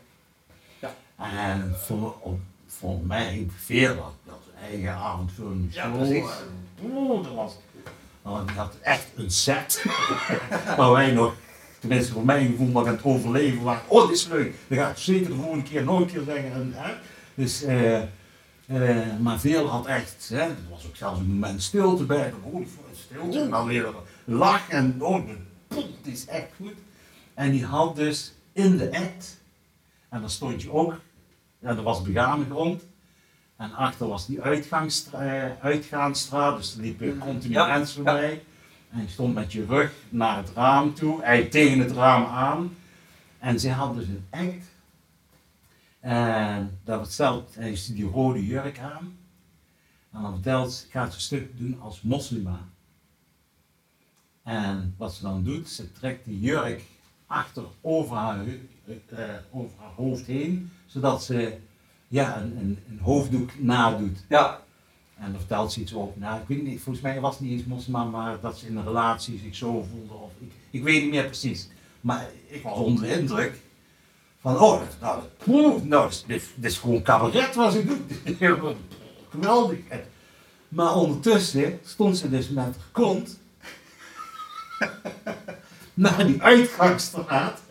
[0.80, 0.94] Ja.
[1.16, 5.96] En voor, op, voor mij, veel dat, dat eigen avondvullende Ja, show.
[5.96, 6.30] precies.
[6.82, 7.58] En, oh, dat was,
[8.22, 9.86] oh, die had echt een set.
[10.78, 11.36] waar wij nog,
[11.80, 13.82] tenminste voor mijn gevoel, nog aan het overleven waren.
[13.88, 14.56] Oh, dit is leuk.
[14.68, 16.54] Dat ga ik zeker de volgende keer nooit meer zeggen.
[16.54, 16.94] En, hè?
[17.34, 18.02] Dus, eh,
[18.66, 22.34] eh, maar veel had echt, hè, er was ook zelfs een moment stilte bij.
[22.44, 23.40] Oh, stilte.
[23.40, 25.28] En dan weer een lach en oh,
[25.68, 26.76] het is echt goed.
[27.34, 29.38] En die had dus in de act,
[30.10, 31.00] en daar stond je ook,
[31.60, 32.84] ja, er was begane grond.
[33.58, 38.44] En achter was die uitgangstra eh, uitgaansstraat, dus er liepen continu mensen voorbij.
[38.90, 42.76] En je stond met je rug naar het raam toe, eigenlijk tegen het raam aan.
[43.40, 44.66] En ze had dus een act.
[46.00, 49.18] En dat vertelt, hij heeft die rode jurk aan.
[50.12, 52.60] En dan vertelt gaat ze een stuk doen als moslima.
[54.44, 56.84] En wat ze dan doet, ze trekt die jurk
[57.26, 58.46] achter over haar,
[59.06, 61.58] eh, over haar hoofd heen, zodat ze
[62.08, 64.26] ja, een, een, een hoofddoek nadoet.
[64.30, 64.62] Ja,
[65.20, 67.52] En dan vertelt ze iets over, nou ik weet niet, volgens mij was het niet
[67.52, 70.14] eens moslima, maar dat ze in een relatie zich zo voelde.
[70.14, 71.70] Of, ik, ik weet niet meer precies.
[72.02, 73.60] Maar ik was onder de indruk
[74.42, 78.38] van, oh, nou, poeh, nou dit, dit, is gewoon cabaret wat ze doet.
[79.30, 79.80] Geweldig.
[80.68, 83.16] Maar ondertussen stond ze dus met haar
[85.94, 87.62] naar die uitgangsstraat.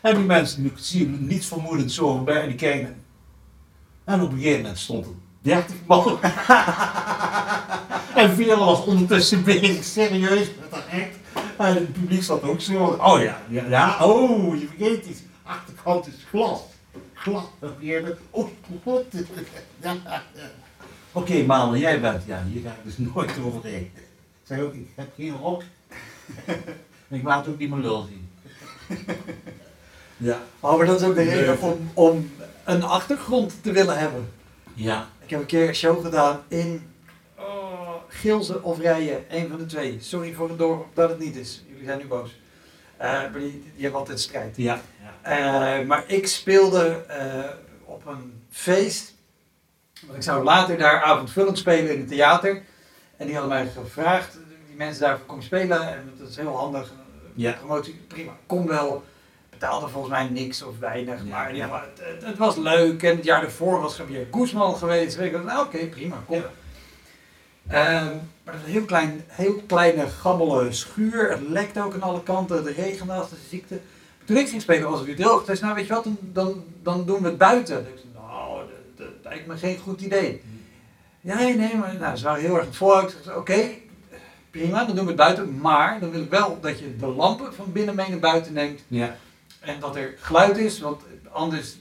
[0.00, 3.02] En die mensen die zien niets vermoedend zo voorbij en die kijken.
[4.04, 5.12] En op een gegeven moment stond er
[5.42, 6.18] 30 man.
[8.14, 11.16] en Veerle was ondertussen bezig, serieus met haar act.
[11.56, 12.84] En het publiek zat ook zo.
[12.84, 15.20] Oh ja, ja, ja, oh, je vergeet iets.
[15.42, 16.60] Achterkant is glas.
[17.14, 17.44] Glas.
[17.58, 18.48] En Veerle, oh,
[18.82, 19.04] wat?
[19.80, 20.22] Ja, ja.
[21.12, 23.90] Oké, maar jij bent, ja, hier ga ik dus nooit overheen.
[23.94, 25.62] Ik zei ook, ik heb geen rok.
[26.44, 26.64] En
[27.18, 28.28] ik laat ook niet mijn lul zien.
[30.22, 30.38] Ja.
[30.60, 32.30] oh, maar dat is ook de reden om, om
[32.64, 34.28] een achtergrond te willen hebben.
[34.74, 35.08] Ja.
[35.30, 36.92] Ik heb een keer een show gedaan in
[37.38, 39.96] oh, Gilze of Rijen, een van de twee.
[40.00, 41.64] Sorry voor het dorp dat het niet is.
[41.68, 42.40] Jullie zijn nu boos.
[42.96, 44.56] Eh, maar die, die hebben altijd strijd.
[44.56, 44.80] Ja.
[45.22, 45.78] ja.
[45.80, 47.50] Eh, maar ik speelde eh,
[47.84, 49.14] op een feest.
[50.02, 52.62] Want ik zou later daar avondvullend spelen in het theater.
[53.16, 55.88] En die hadden mij gevraagd, die mensen daarvoor kom spelen.
[55.88, 56.92] En dat is heel handig.
[57.34, 57.52] Ja.
[57.52, 58.36] Promotie, prima.
[58.46, 59.04] Kom wel.
[59.60, 61.20] Betaalde volgens mij niks of weinig.
[61.24, 61.84] Ja, maar ja.
[61.94, 63.02] het, het, het was leuk.
[63.02, 65.16] En het jaar daarvoor was Javier Koesman geweest.
[65.16, 65.44] Weet ik.
[65.44, 66.16] Nou oké, prima.
[66.26, 66.36] Kom.
[66.36, 66.46] Ja.
[67.68, 71.30] Ehm, maar dat is een heel, klein, heel kleine, gammele schuur.
[71.30, 72.64] Het lekt ook aan alle kanten.
[72.64, 73.80] De regen als de ziekte.
[74.24, 75.44] Toen ik ging spelen was het weer droog.
[75.44, 77.78] Toen zei nou weet je wat, dan, dan, dan doen we het buiten.
[77.78, 78.60] Ik zei, nou,
[78.96, 80.42] dat, dat lijkt me geen goed idee.
[81.20, 83.02] Ja, nee, nee, maar nou, ze waren heel erg voor.
[83.02, 83.70] Ik zei, oké,
[84.50, 85.58] prima, dan doen we het buiten.
[85.58, 88.80] Maar dan wil ik wel dat je de lampen van binnen mee naar buiten neemt.
[88.88, 89.16] Ja.
[89.60, 91.76] En dat er geluid is, want anders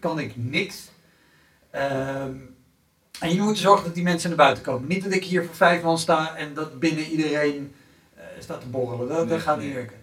[0.00, 0.90] kan ik niks.
[1.70, 2.32] Ehm,
[3.20, 4.88] en je moet zorgen dat die mensen naar buiten komen.
[4.88, 7.74] Niet dat ik hier voor vijf man sta en dat binnen iedereen
[8.14, 9.28] eh, staat te borrelen.
[9.28, 9.66] Dat, gaat nee.
[9.66, 9.96] niet werken.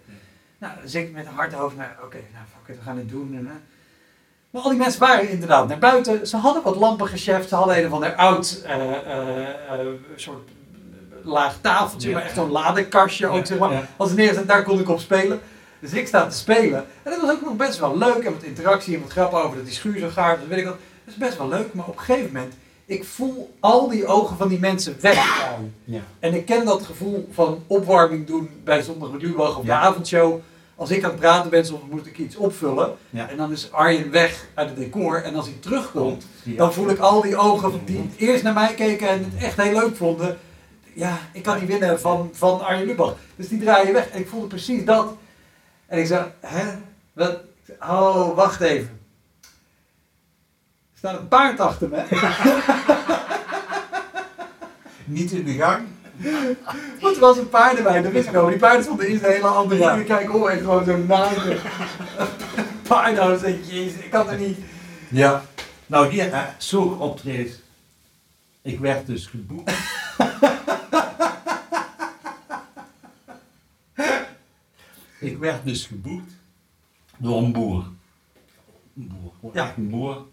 [0.58, 2.96] Nou, dan zit ik met een hard hoofd naar, oké, nou fuck it, we gaan
[2.96, 3.34] het doen.
[3.34, 3.50] En.
[4.50, 6.26] Maar al die mensen waren inderdaad naar buiten.
[6.26, 7.48] Ze hadden wat lampen gecheft.
[7.48, 9.86] Ze hadden een of ander oud eh, eh,
[10.16, 10.48] soort
[11.22, 12.14] laag tafeltje, Ja.
[12.14, 13.72] maar echt zo'n ladekastje ook, zeg maar.
[13.72, 13.86] Ja.
[13.96, 15.40] Als het neerzet, daar kon ik op spelen.
[15.82, 16.84] Dus ik sta te spelen.
[17.02, 18.24] En dat was ook nog best wel leuk.
[18.24, 20.64] En wat interactie en wat grappen over dat die schuur zo gaar was, weet ik
[20.64, 20.76] wat.
[21.04, 21.74] Dat is best wel leuk.
[21.74, 22.52] Maar op een gegeven moment
[22.86, 25.74] ik voel al die ogen van die mensen weggaan.
[25.84, 26.00] Ja.
[26.18, 29.62] En ik ken dat gevoel van opwarming doen bij Zondag met Lubach Ja.
[29.62, 30.40] de avondshow.
[30.76, 32.92] Als ik aan het praten ben, soms moet ik iets opvullen.
[33.10, 33.28] Ja.
[33.28, 35.22] En dan is Arjen weg uit het decor.
[35.22, 39.08] En als hij terugkomt, dan voel ik al die ogen die eerst naar mij keken
[39.08, 40.38] en het echt heel leuk vonden.
[40.94, 43.14] Ja, ik kan niet winnen van, van Arjen Lubach.
[43.36, 44.08] Dus die draaien weg.
[44.08, 45.12] En ik voelde precies dat.
[45.92, 46.64] En ik zei, hè?
[47.12, 47.40] Wat?
[47.80, 49.00] Oh, wacht even.
[50.92, 52.02] Er staat een paard achter me.
[55.04, 55.84] Niet in de gang.
[57.00, 58.46] Want er was een paard erbij, dat wist ik al.
[58.46, 59.94] Die paarden stonden eerst een hele andere Ja.
[59.94, 61.58] En kijk om en gewoon zo'n naaide
[62.88, 63.16] paard.
[63.16, 64.58] Dan zeg ik, jezus, ik kan er niet.
[65.08, 65.42] Ja.
[65.86, 67.60] Nou, hier, hè, zulke optredens.
[68.62, 69.72] Ik werd dus geboekt.
[75.22, 76.32] ik werd dus geboekt
[77.18, 77.84] door een boer.
[78.96, 79.74] Een boer, Ja.
[79.76, 80.26] een boer.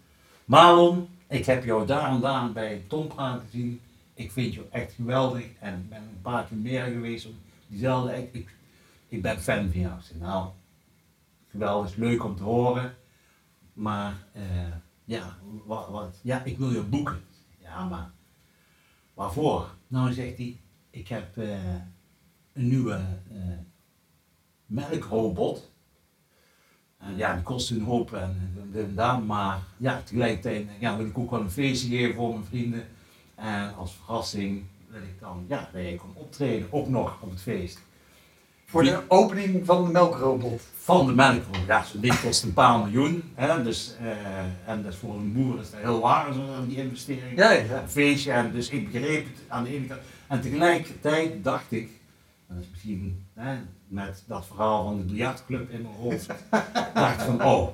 [0.44, 3.80] Marlon, ik heb jou daar en daar bij Tom Praat gezien.
[4.14, 7.28] Ik vind jou echt geweldig en ik ben een paar keer meer geweest
[7.66, 8.16] diezelfde.
[8.16, 8.54] Ik, ik,
[9.08, 10.00] ik ben fan van jou.
[10.18, 10.48] Nou,
[11.50, 12.94] geweldig, leuk om te horen.
[13.72, 14.42] Maar eh,
[15.04, 15.36] ja,
[15.66, 17.20] wat, wat, ja, ik wil je boeken.
[17.58, 18.10] Ja, maar
[19.14, 19.74] waarvoor?
[19.86, 20.60] Nou zegt hij,
[20.90, 21.74] ik heb eh,
[22.52, 22.94] een nieuwe
[23.30, 23.38] eh,
[24.70, 25.70] melkrobot.
[26.98, 31.18] En ja, die kost een hoop en en dat, maar ja, tegelijkertijd ja, wil ik
[31.18, 32.86] ook wel een feestje geven voor mijn vrienden.
[33.34, 37.42] En als verrassing wil ik dan, ja, dat jij kon optreden, ook nog op het
[37.42, 37.78] feest.
[38.66, 40.62] Voor de opening van de melkrobot.
[40.76, 41.66] Van de melkrobot.
[41.66, 43.22] Ja, zo'n ding kost een paar miljoen.
[43.34, 46.32] Hè, dus, eh, en dat is voor een boer is dat heel waar,
[46.66, 47.38] die investering.
[47.38, 47.82] Ja, ja.
[47.82, 48.32] Een feestje.
[48.32, 50.00] En dus ik begreep het aan de ene kant.
[50.28, 51.90] En tegelijkertijd dacht ik,
[52.58, 53.26] is misschien
[53.88, 56.26] met dat verhaal van de biljartclub in mijn hoofd,
[56.94, 57.68] dacht van, oh,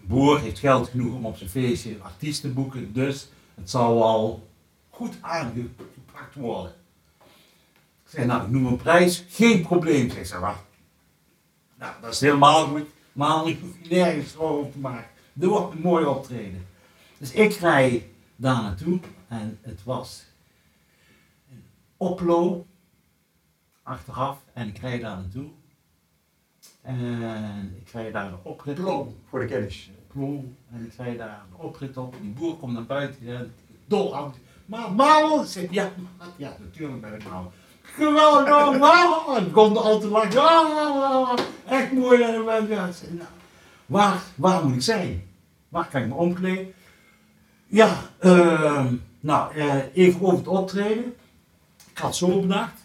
[0.00, 3.94] boer heeft geld genoeg om op zijn feestje een artiest te boeken, dus het zal
[3.94, 4.48] wel
[4.90, 6.72] goed aangepakt worden.
[8.04, 10.38] Ik zei, nou, ik noem een prijs, geen probleem, zei ze.
[10.38, 10.56] Maar,
[11.78, 15.10] nou, dat is helemaal goed, maar ik hoef je nergens over te maken.
[15.40, 16.66] Er wordt een mooi optreden.
[17.18, 20.24] Dus ik rij daar naartoe en het was
[21.50, 21.64] een
[21.96, 22.66] oplo
[23.90, 25.48] achteraf en ik rijd daar naartoe.
[26.82, 28.84] En ik rijd daar de oprit op.
[28.84, 29.90] Plom voor de kennis.
[30.06, 30.56] Plom.
[30.72, 32.14] En ik rijd daar de oprit op.
[32.20, 33.54] Die boer komt naar buiten en
[33.86, 34.34] dol aan.
[34.66, 35.90] Maar zeg ja,
[36.36, 37.50] ja, natuurlijk ben ik Marlon.
[37.82, 40.34] Geweldig, ik kon er al te lang.
[41.68, 42.22] Echt mooi.
[42.22, 43.28] En ja, nou,
[43.86, 45.28] waar, waar moet ik zijn?
[45.68, 46.72] Waar kan ik me omkleden?
[47.66, 51.14] Ja, ehm, nou, eh, even over het optreden.
[51.90, 52.79] Ik had zo bedacht.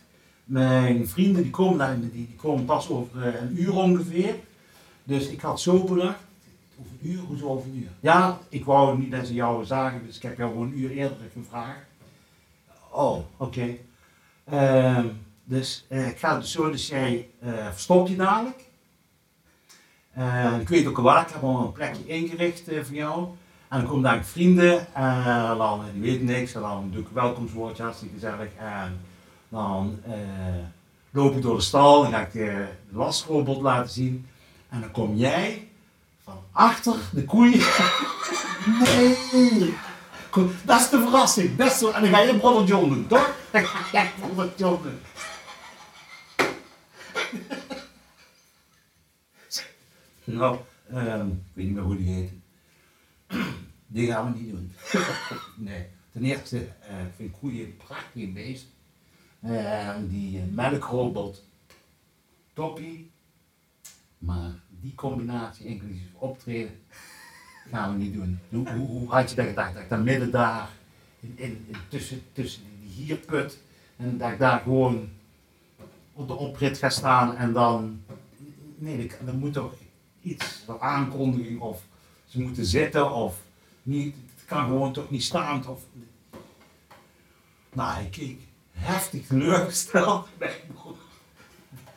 [0.46, 4.36] Mijn vrienden die komen, daar, die, die komen pas over eh, een uur ongeveer.
[5.04, 6.20] Dus ik had zo bedacht.
[6.80, 7.20] Over een uur?
[7.20, 7.90] Hoezo over een uur?
[8.00, 10.92] Ja, ik wou niet dat ze jou zagen, dus ik heb jou gewoon een uur
[10.92, 11.80] eerder gevraagd.
[12.92, 13.76] Oh, oké.
[14.44, 15.08] Ehm,
[15.44, 18.64] dus eh, ik ga dus zo, dus jij eh verstopt je dadelijk.
[20.60, 23.28] Ik weet ook al waar, ik heb al een plekje ingericht voor jou.
[23.68, 27.14] En dan komen daar vrienden, en dan, die weten niks, en dan doe ik een
[27.14, 28.50] welkomstwoordje, hartstikke gezellig.
[28.58, 29.00] En
[29.50, 30.14] dan eh,
[31.12, 34.28] loop ik door de stal, dan ga ik de, de lasrobot laten zien.
[34.70, 35.68] En dan kom jij
[36.24, 37.60] van achter de koeien.
[38.84, 39.74] nee!
[40.66, 41.94] Dat is de verrassing, best wel.
[41.94, 43.36] En dan ga je Brother John doen, toch?
[43.52, 45.00] Dan ga jij Brother John doen.
[50.24, 50.58] Nou,
[50.90, 52.32] ehm, ik weet niet meer hoe die heet.
[53.88, 54.74] Die gaan we niet doen.
[55.56, 55.88] nee.
[56.12, 58.66] Ten eerste eh, vind ik koeien een prachtig beest.
[59.46, 61.44] Eh, die eh, melkrobot,
[62.54, 63.12] toppie.
[64.18, 64.52] Maar
[64.82, 66.80] die combinatie, inclusief optreden,
[67.72, 68.40] gaan we niet doen.
[68.50, 69.74] Hoe, hoe, hoe had je dat gedacht?
[69.74, 70.70] Dat ik daar midden daar,
[71.20, 73.60] in, in, tussen, tussen die hierput,
[73.96, 75.10] en dat ik daar gewoon
[76.14, 78.02] op de oprit ga staan en dan,
[78.78, 79.74] nee, dan moet toch
[80.22, 81.84] iets, een aankondiging of
[82.26, 83.42] ze moeten zitten of
[83.84, 85.84] niet, het kan gewoon toch niet staan of,
[87.74, 88.40] nou, hij keek
[88.76, 90.28] heftig teleurgesteld.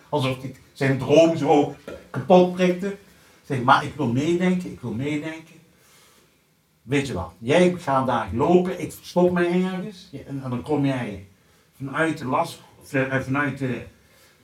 [0.09, 1.77] Alsof ik zijn droom zo
[2.11, 2.87] kapot prikte.
[2.87, 2.99] Ik
[3.43, 5.55] Zeg, maar ik wil meedenken, ik wil meedenken.
[6.83, 10.11] Weet je wat, jij gaat daar lopen, ik verstop me ergens.
[10.13, 11.27] En, en dan kom jij
[11.77, 12.61] vanuit de las,
[12.91, 13.75] eh, vanuit de,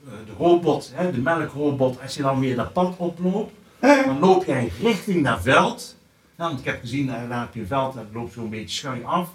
[0.05, 4.45] eh, de robot, hè, de melkrobot, als je dan weer dat pad oploopt, dan loop
[4.45, 5.97] jij richting dat veld.
[6.35, 9.05] Nou, want ik heb gezien, daar heb je een veld, dat loopt zo'n beetje schuin
[9.05, 9.29] af.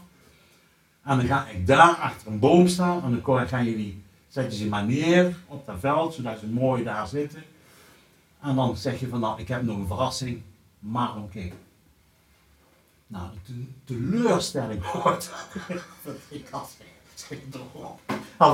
[1.02, 4.58] En dan ga ik daar achter een boom staan en dan gaan jullie, zet je
[4.58, 7.42] ze maar neer op dat veld, zodat ze mooi daar zitten.
[8.40, 10.42] En dan zeg je van nou, ik heb nog een verrassing,
[10.78, 11.50] maar oké.
[13.06, 15.30] Nou, de teleurstelling dat
[16.28, 16.76] ik had,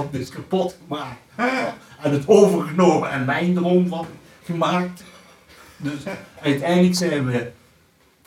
[0.03, 1.21] ik dus kapot gemaakt.
[2.03, 4.07] En het overgenomen en mijn droom van
[4.45, 5.05] gemaakt.
[5.77, 6.03] Dus
[6.41, 7.53] uiteindelijk zijn we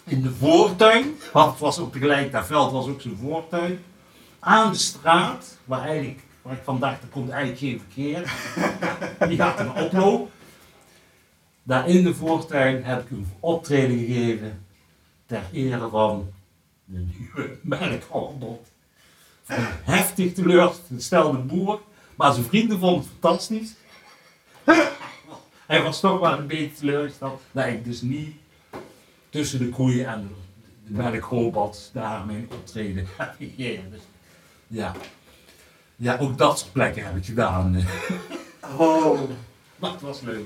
[0.04, 3.80] in de voortuin, want het was ook tegelijk, dat veld was ook zijn voortuin,
[4.50, 8.34] aan de straat, waar eigenlijk, waar ik van dacht, er komt eigenlijk geen verkeer.
[9.30, 10.32] Die gaat een oploop.
[11.64, 14.66] Daar in de voortuin heb ik een optreden gegeven
[15.26, 16.32] ter ere van
[16.86, 18.64] de nieuwe melkhandel.
[19.44, 21.82] Van heftig teleurgestelde boer,
[22.16, 23.74] maar zijn vrienden vonden het fantastisch.
[25.66, 28.36] Hij was toch wel een beetje teleurgesteld dat ik dus niet
[29.30, 30.30] tussen de koeien en
[30.86, 33.92] de melkrobot daar mijn optreden heb gegeven.
[33.92, 34.02] Dus,
[34.70, 34.94] ja.
[35.96, 37.76] ja, ook dat soort plekken heb ik gedaan.
[38.78, 39.20] Oh.
[39.80, 40.46] Dat was leuk.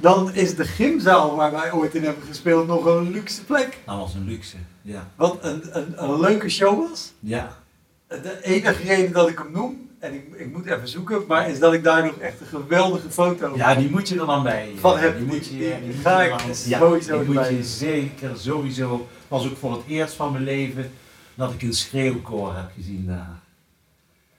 [0.00, 3.78] Dan is de gymzaal waar wij ooit in hebben gespeeld nog een luxe plek.
[3.86, 5.08] Dat was een luxe, ja.
[5.16, 7.12] Wat een, een, een leuke show was.
[7.20, 7.56] Ja,
[8.08, 11.58] De enige reden dat ik hem noem, en ik, ik moet even zoeken, maar is
[11.58, 14.72] dat ik daar nog echt een geweldige foto ja die moet je er dan bij.
[14.76, 18.92] Van heb- die moet je, die- ga ik dan- sowieso die moet je zeker, sowieso.
[18.92, 20.90] Het was ook voor het eerst van mijn leven
[21.34, 23.28] dat ik een schreeuwkoor heb gezien daar.
[23.28, 24.32] Weet je dat?
[24.32, 24.33] Die,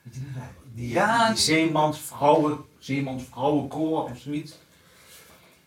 [0.74, 1.28] Ja.
[1.28, 4.54] die zeemansvrouwen, zeemansvrouwenkoor of zoiets.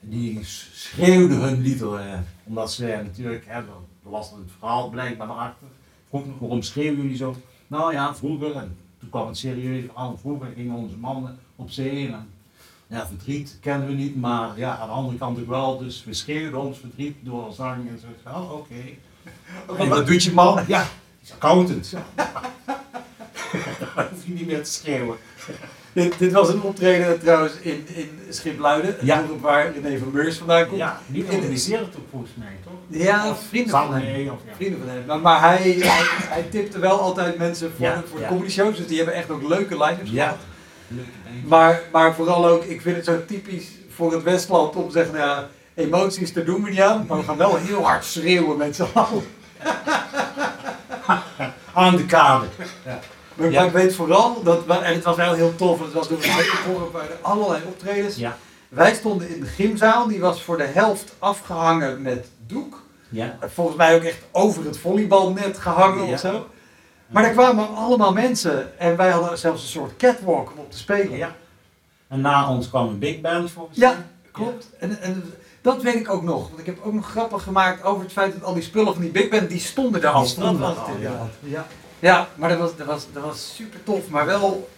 [0.01, 5.67] Die schreeuwden hun liederen, omdat ze natuurlijk, hè, dat was het verhaal blijkbaar erachter.
[6.09, 7.37] Vroeg nog, waarom schreeuwen jullie zo?
[7.67, 12.09] Nou ja, vroeger, en toen kwam het serieus aan, vroeger gingen onze mannen op zee
[12.09, 12.29] en
[12.87, 16.15] ja, verdriet kennen we niet, maar ja, aan de andere kant ook wel, dus we
[16.15, 18.31] schreeuwden ons verdriet door zang en zo.
[18.31, 18.75] Oh, oké.
[19.79, 20.65] En wat doet je man?
[20.67, 20.87] Ja,
[21.33, 21.95] accountant.
[23.79, 25.17] Dan hoef je niet meer te schreeuwen.
[25.93, 29.25] Dit, dit was een optreden trouwens in, in Schipluiden, Ja.
[29.41, 30.79] waar René van Beurs vandaan komt.
[30.79, 32.73] Ja, die organiseert het ook volgens mij, toch?
[32.89, 34.25] Ja, vrienden van hem.
[34.25, 34.33] ja.
[34.57, 35.05] Vrienden van hem.
[35.07, 38.29] Maar, maar hij, hij, hij tipte wel altijd mensen voor, Ja, voor de ja.
[38.31, 40.25] comedy shows, dus die hebben echt ook leuke line-ups Ja.
[40.25, 40.39] gehad.
[41.45, 45.15] Maar, maar vooral ook, ik vind het zo typisch voor het Westland om te zeggen,
[45.15, 48.57] nou ja, emoties, daar doen we niet aan, maar we gaan wel heel hard schreeuwen
[48.57, 49.25] met z'n allen.
[51.75, 52.47] Aan de kade.
[53.39, 53.65] Maar Ja.
[53.65, 56.19] ik weet vooral, dat, en het was wel heel tof, want het was door
[57.01, 58.17] er allerlei optredens.
[58.17, 58.37] Ja.
[58.69, 62.83] Wij stonden in de gymzaal, die was voor de helft afgehangen met doek.
[63.09, 63.39] Ja.
[63.55, 66.13] Volgens mij ook echt over het volleybalnet gehangen Ja.
[66.13, 66.47] of zo.
[67.07, 70.79] Maar er kwamen allemaal mensen en wij hadden zelfs een soort catwalk om op te
[70.79, 71.17] spelen.
[71.17, 71.35] ja.
[72.09, 73.99] En na ons kwam een big band volgens Ja, mij.
[74.33, 74.69] klopt.
[74.79, 75.33] En, en
[75.63, 76.49] dat weet ik ook nog.
[76.49, 79.03] Want ik heb ook nog grappen gemaakt over het feit dat al die spullen van
[79.03, 80.87] die big band, die stonden daar Die stonden al,
[81.43, 81.67] ja.
[82.01, 82.29] Ja.
[82.37, 84.09] Maar dat was, dat, was, dat was super tof.
[84.09, 84.69] Maar wel,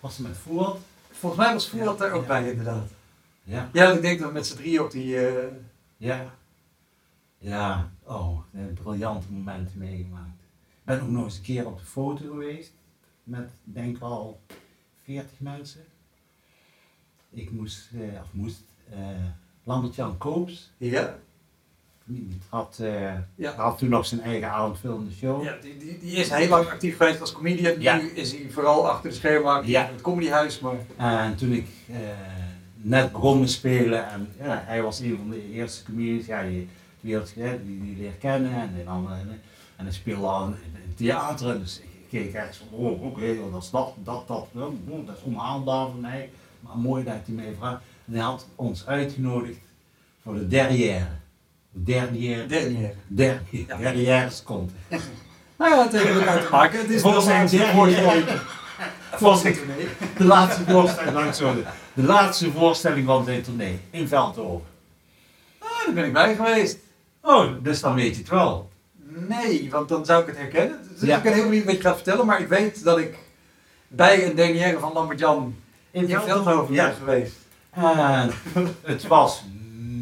[0.00, 0.78] Was het met Voort?
[1.10, 2.28] volgens mij was Voerat er ook Ja.
[2.28, 2.88] bij inderdaad.
[3.42, 3.68] Ja.
[3.72, 5.26] Ja, ik denk dat we met z'n drieën op die...
[5.28, 5.46] eh,
[5.96, 6.34] Ja.
[7.38, 7.90] Ja.
[8.02, 10.40] Oh, we hebben briljante momenten meegemaakt.
[10.68, 12.72] Ik ben ook nog eens een keer op de foto geweest.
[13.22, 14.40] Met, denk wel,
[15.02, 15.84] 40 mensen.
[17.30, 18.60] Ik moest, eh, of moest,
[18.90, 18.98] eh
[19.64, 21.18] Lambert-Jan Koops, ja.
[22.48, 23.52] Had, eh, Ja.
[23.56, 25.44] had toen nog zijn eigen avondfilmende show.
[25.44, 27.80] Ja, die, die, die is heel lang actief geweest als comedian.
[27.80, 27.96] Ja.
[27.96, 29.86] Nu is hij vooral achter de schermen actief Ja.
[29.86, 30.60] in het comedyhuis.
[30.60, 31.96] Maar En toen ik eh,
[32.76, 36.68] net begon met spelen, en ja, hij was een van de eerste comedians, ja, die,
[37.00, 37.18] die,
[37.64, 39.08] die, leer kennen en, dan,
[39.76, 40.54] en hij speelde al in,
[40.84, 41.58] in theater.
[41.58, 45.16] Dus ik keek echt zo, oh, oké, dat is dat, dat, dat, oh, oh, dat
[45.16, 46.30] is onhaalbaar voor mij.
[46.60, 47.82] Maar mooi dat hij mij vraagt.
[48.06, 49.58] En hij had ons uitgenodigd
[50.22, 51.22] voor de derrière.
[51.76, 52.46] De derrière.
[52.46, 52.94] Dernier.
[53.06, 53.40] Derrière.
[53.68, 53.76] Ja.
[53.76, 54.72] Derrière komt.
[55.58, 56.78] Nou ja, met elkaar te maken.
[56.80, 58.24] Het is Volgens mij een derde voorstelling.
[59.12, 59.88] Volgens Nee.
[60.16, 61.64] de laatste voorstelling,
[61.94, 64.66] de laatste voorstelling van zijn tournee in Veldhoven.
[65.58, 66.78] Ah, daar ben ik bij geweest.
[67.22, 68.70] Oh, dus dan weet je het wel.
[69.28, 70.78] Nee, want dan zou ik het herkennen.
[70.98, 71.16] Dus Ja.
[71.16, 73.18] Ik weet helemaal niet wat je gaat vertellen, maar ik weet dat ik
[73.88, 75.54] bij een dernière van Lambert-Jan
[75.90, 76.86] in Veldhoven Ja.
[76.86, 77.34] ben geweest.
[77.70, 78.30] En
[78.82, 79.44] het was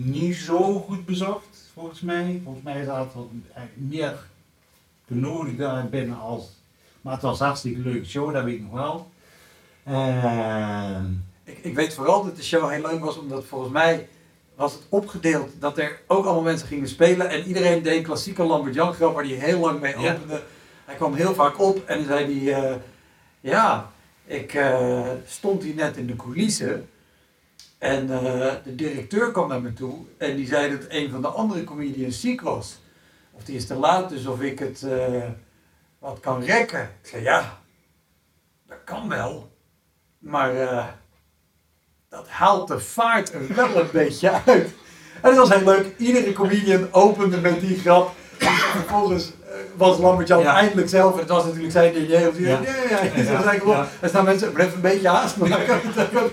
[0.05, 2.41] niet zo goed bezocht, volgens mij.
[2.45, 4.19] Volgens mij zaten er eigenlijk meer
[5.07, 6.51] genodigd daar binnen als...
[7.01, 9.11] Maar het was een hartstikke leuke show, dat weet ik nog wel.
[9.85, 11.25] En...
[11.45, 14.09] Ik, ik weet vooral dat de show heel leuk was, omdat volgens mij
[14.55, 17.29] was het opgedeeld dat er ook allemaal mensen gingen spelen.
[17.29, 20.13] En iedereen deed een klassieke Lambert-Jan grap waar hij heel lang mee Ja.
[20.15, 20.43] opende.
[20.85, 22.77] Hij kwam heel vaak op en zei hij, eh,
[23.41, 23.91] ja,
[24.25, 26.89] ik eh, stond hier net in de coulissen.
[27.83, 31.29] En eh, de directeur kwam naar me toe en die zei dat een van de
[31.29, 32.79] andere comedians ziek was.
[33.33, 35.23] Of die is te laat, dus of ik het eh,
[35.99, 36.83] wat kan rekken.
[37.03, 37.59] Ik zei, ja,
[38.69, 39.51] dat kan wel.
[40.19, 40.87] Maar eh,
[42.09, 44.71] dat haalt de vaart er wel een beetje uit.
[45.23, 45.95] En dat was heel leuk.
[45.97, 48.15] Iedere comedian opende met die grap.
[48.39, 49.33] En vervolgens
[49.77, 50.57] was Lambert-Jan Ja.
[50.57, 51.13] eindelijk zelf.
[51.13, 52.21] En het was natuurlijk zijn idee.
[52.21, 53.03] Ja, ja, ja.
[53.03, 53.53] ja.
[53.53, 53.89] Ja.
[54.01, 55.81] Er staan mensen, blijf een beetje haast maken.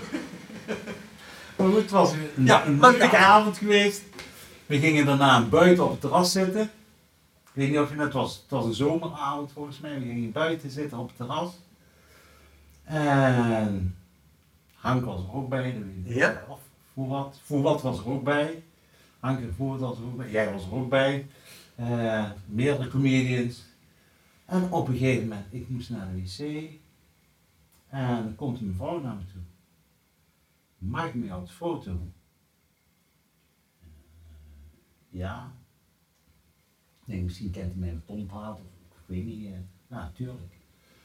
[1.60, 4.02] Het was een, Ja, een leuke avond geweest.
[4.66, 6.62] We gingen daarna buiten op het terras zitten.
[6.62, 10.00] Ik weet niet of je net was, het was een zomeravond volgens mij.
[10.00, 11.52] We gingen buiten zitten op het terras.
[12.84, 13.96] En
[14.74, 15.82] Hank was er ook bij.
[16.04, 16.44] Ja.
[16.48, 16.58] Of
[16.94, 17.40] voor wat.
[17.44, 18.62] Voor wat was er ook bij.
[19.20, 20.30] Hank en Voort was er ook bij.
[20.30, 21.26] Jij was er ook bij.
[21.74, 23.62] Eh, meerdere comedians.
[24.46, 26.70] En op een gegeven moment, ik moest naar de wc.
[27.88, 29.42] En dan komt een mevrouw naar me toe.
[30.80, 31.90] Maak ik me uit foto?
[31.90, 33.88] Eh,
[35.08, 35.52] ja.
[37.04, 39.46] Nee, misschien kent hij mij praat of ik weet niet.
[39.46, 39.52] eh.
[39.86, 40.52] nou, natuurlijk.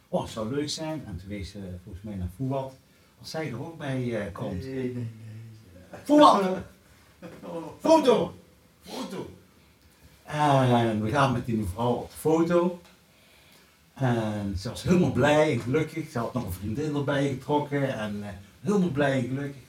[0.07, 1.05] Oh, het zou leuk zijn.
[1.05, 2.77] En toen wees ze volgens mij naar Voetbal.
[3.19, 4.61] Als zij er ook bij eh, komt.
[4.63, 5.09] Nee, nee, nee.
[6.03, 6.57] Voetbal!
[7.79, 8.35] Foto!
[8.81, 9.29] Foto!
[10.23, 12.81] En we gaan met die mevrouw op de foto.
[13.93, 16.09] En ze was helemaal blij en gelukkig.
[16.11, 18.23] Ze had nog een vriendin erbij getrokken en
[18.61, 19.61] helemaal blij en gelukkig.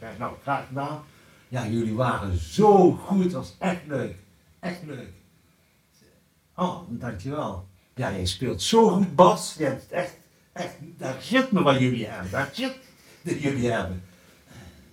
[0.00, 1.02] Wij, nou, graag gedaan.
[1.48, 4.16] Ja, jullie waren zo goed, dat was echt leuk.
[4.60, 5.10] Echt leuk.
[6.54, 7.68] Oh, dankjewel.
[7.94, 9.54] Ja, jij speelt zo goed bas.
[9.58, 10.16] Je hebt echt,
[10.52, 12.30] echt, daar zit me wat jullie hebben.
[12.30, 12.76] Daar zit
[13.22, 14.02] dat jullie hebben.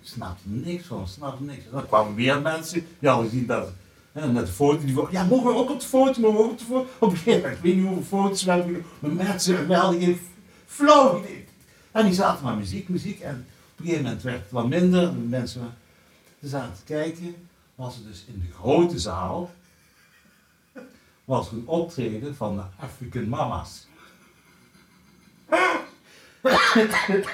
[0.01, 1.63] Snapte er niks van, snapte niks.
[1.71, 3.71] Dan kwamen weer mensen, ja, we zien dat.
[4.11, 6.51] En met de foto, die ja, mogen we ook op de foto, mogen we ook
[6.51, 6.87] op de foto?
[6.99, 10.01] Op een gegeven moment, ik weet niet hoeveel foto's we hebben, maar mensen, we hadden
[10.01, 10.19] geen
[10.65, 11.23] flow.
[11.91, 13.19] En die zaten maar muziek, muziek.
[13.19, 13.47] En
[13.85, 15.11] een gegeven moment werd het wat minder.
[15.11, 15.73] De mensen
[16.41, 17.47] zaten te kijken.
[17.75, 19.51] Was het dus in de grote zaal.
[21.25, 23.87] Was er een optreden van de African Mamas.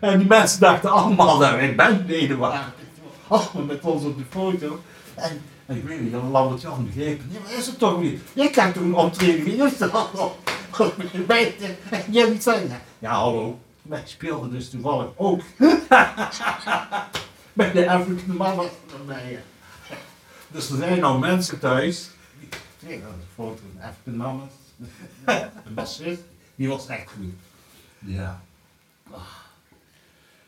[0.00, 2.72] En die mensen dachten allemaal dat wij bandleden waren.
[3.28, 4.80] Allemaal met ons op de foto.
[5.14, 7.28] En, en ik weet niet, dan Lambert Jan begrepen.
[7.30, 8.20] Nee, maar is het toch niet?
[8.32, 10.38] Je kan toch een optreden dat al?
[11.26, 11.54] Bij
[12.10, 12.80] jij niet zeggen.
[12.98, 13.58] Ja, hallo.
[13.82, 15.40] Wij speelden dus toevallig ook.
[17.52, 18.68] Bij de African
[18.98, 19.42] erbij.
[20.48, 22.10] Dus er zijn nou mensen thuis.
[22.80, 23.02] Dat is een
[23.34, 24.52] foto van African Mamas.
[25.64, 26.22] De bassist,
[26.54, 27.34] die was echt goed.
[27.98, 28.40] Ja.
[29.10, 29.20] Ah.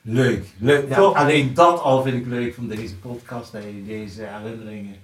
[0.03, 0.89] Leuk, leuk.
[0.89, 4.97] Ja, alleen dat al vind ik leuk van deze podcast, dat je deze herinneringen,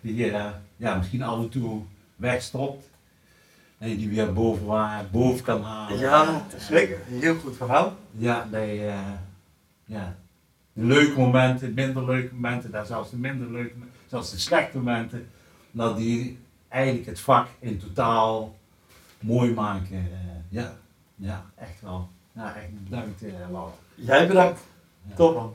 [0.00, 0.46] die je eh,
[0.76, 1.82] ja, misschien af en toe
[2.16, 2.89] wegstopt.
[3.80, 5.98] En je die weer boven, waar, boven kan halen.
[5.98, 6.98] Ja, zeker.
[7.04, 7.96] Heel goed verhaal.
[8.12, 9.12] Ja, je, eh,
[9.84, 10.16] ja,
[10.72, 13.74] de leuke momenten, minder leuke momenten, daar zelfs de minder leuke,
[14.06, 15.28] zelfs de slechte momenten,
[15.70, 16.38] dat die
[16.68, 18.56] eigenlijk het vak in totaal
[19.20, 19.96] mooi maken.
[19.96, 20.08] eh,
[20.48, 20.72] ja,
[21.16, 22.08] ja, echt wel.
[22.32, 23.72] Ja, echt bedankt, eh Laura.
[23.94, 24.60] Jij bedankt.
[25.08, 25.14] Ja.
[25.14, 25.54] Top man.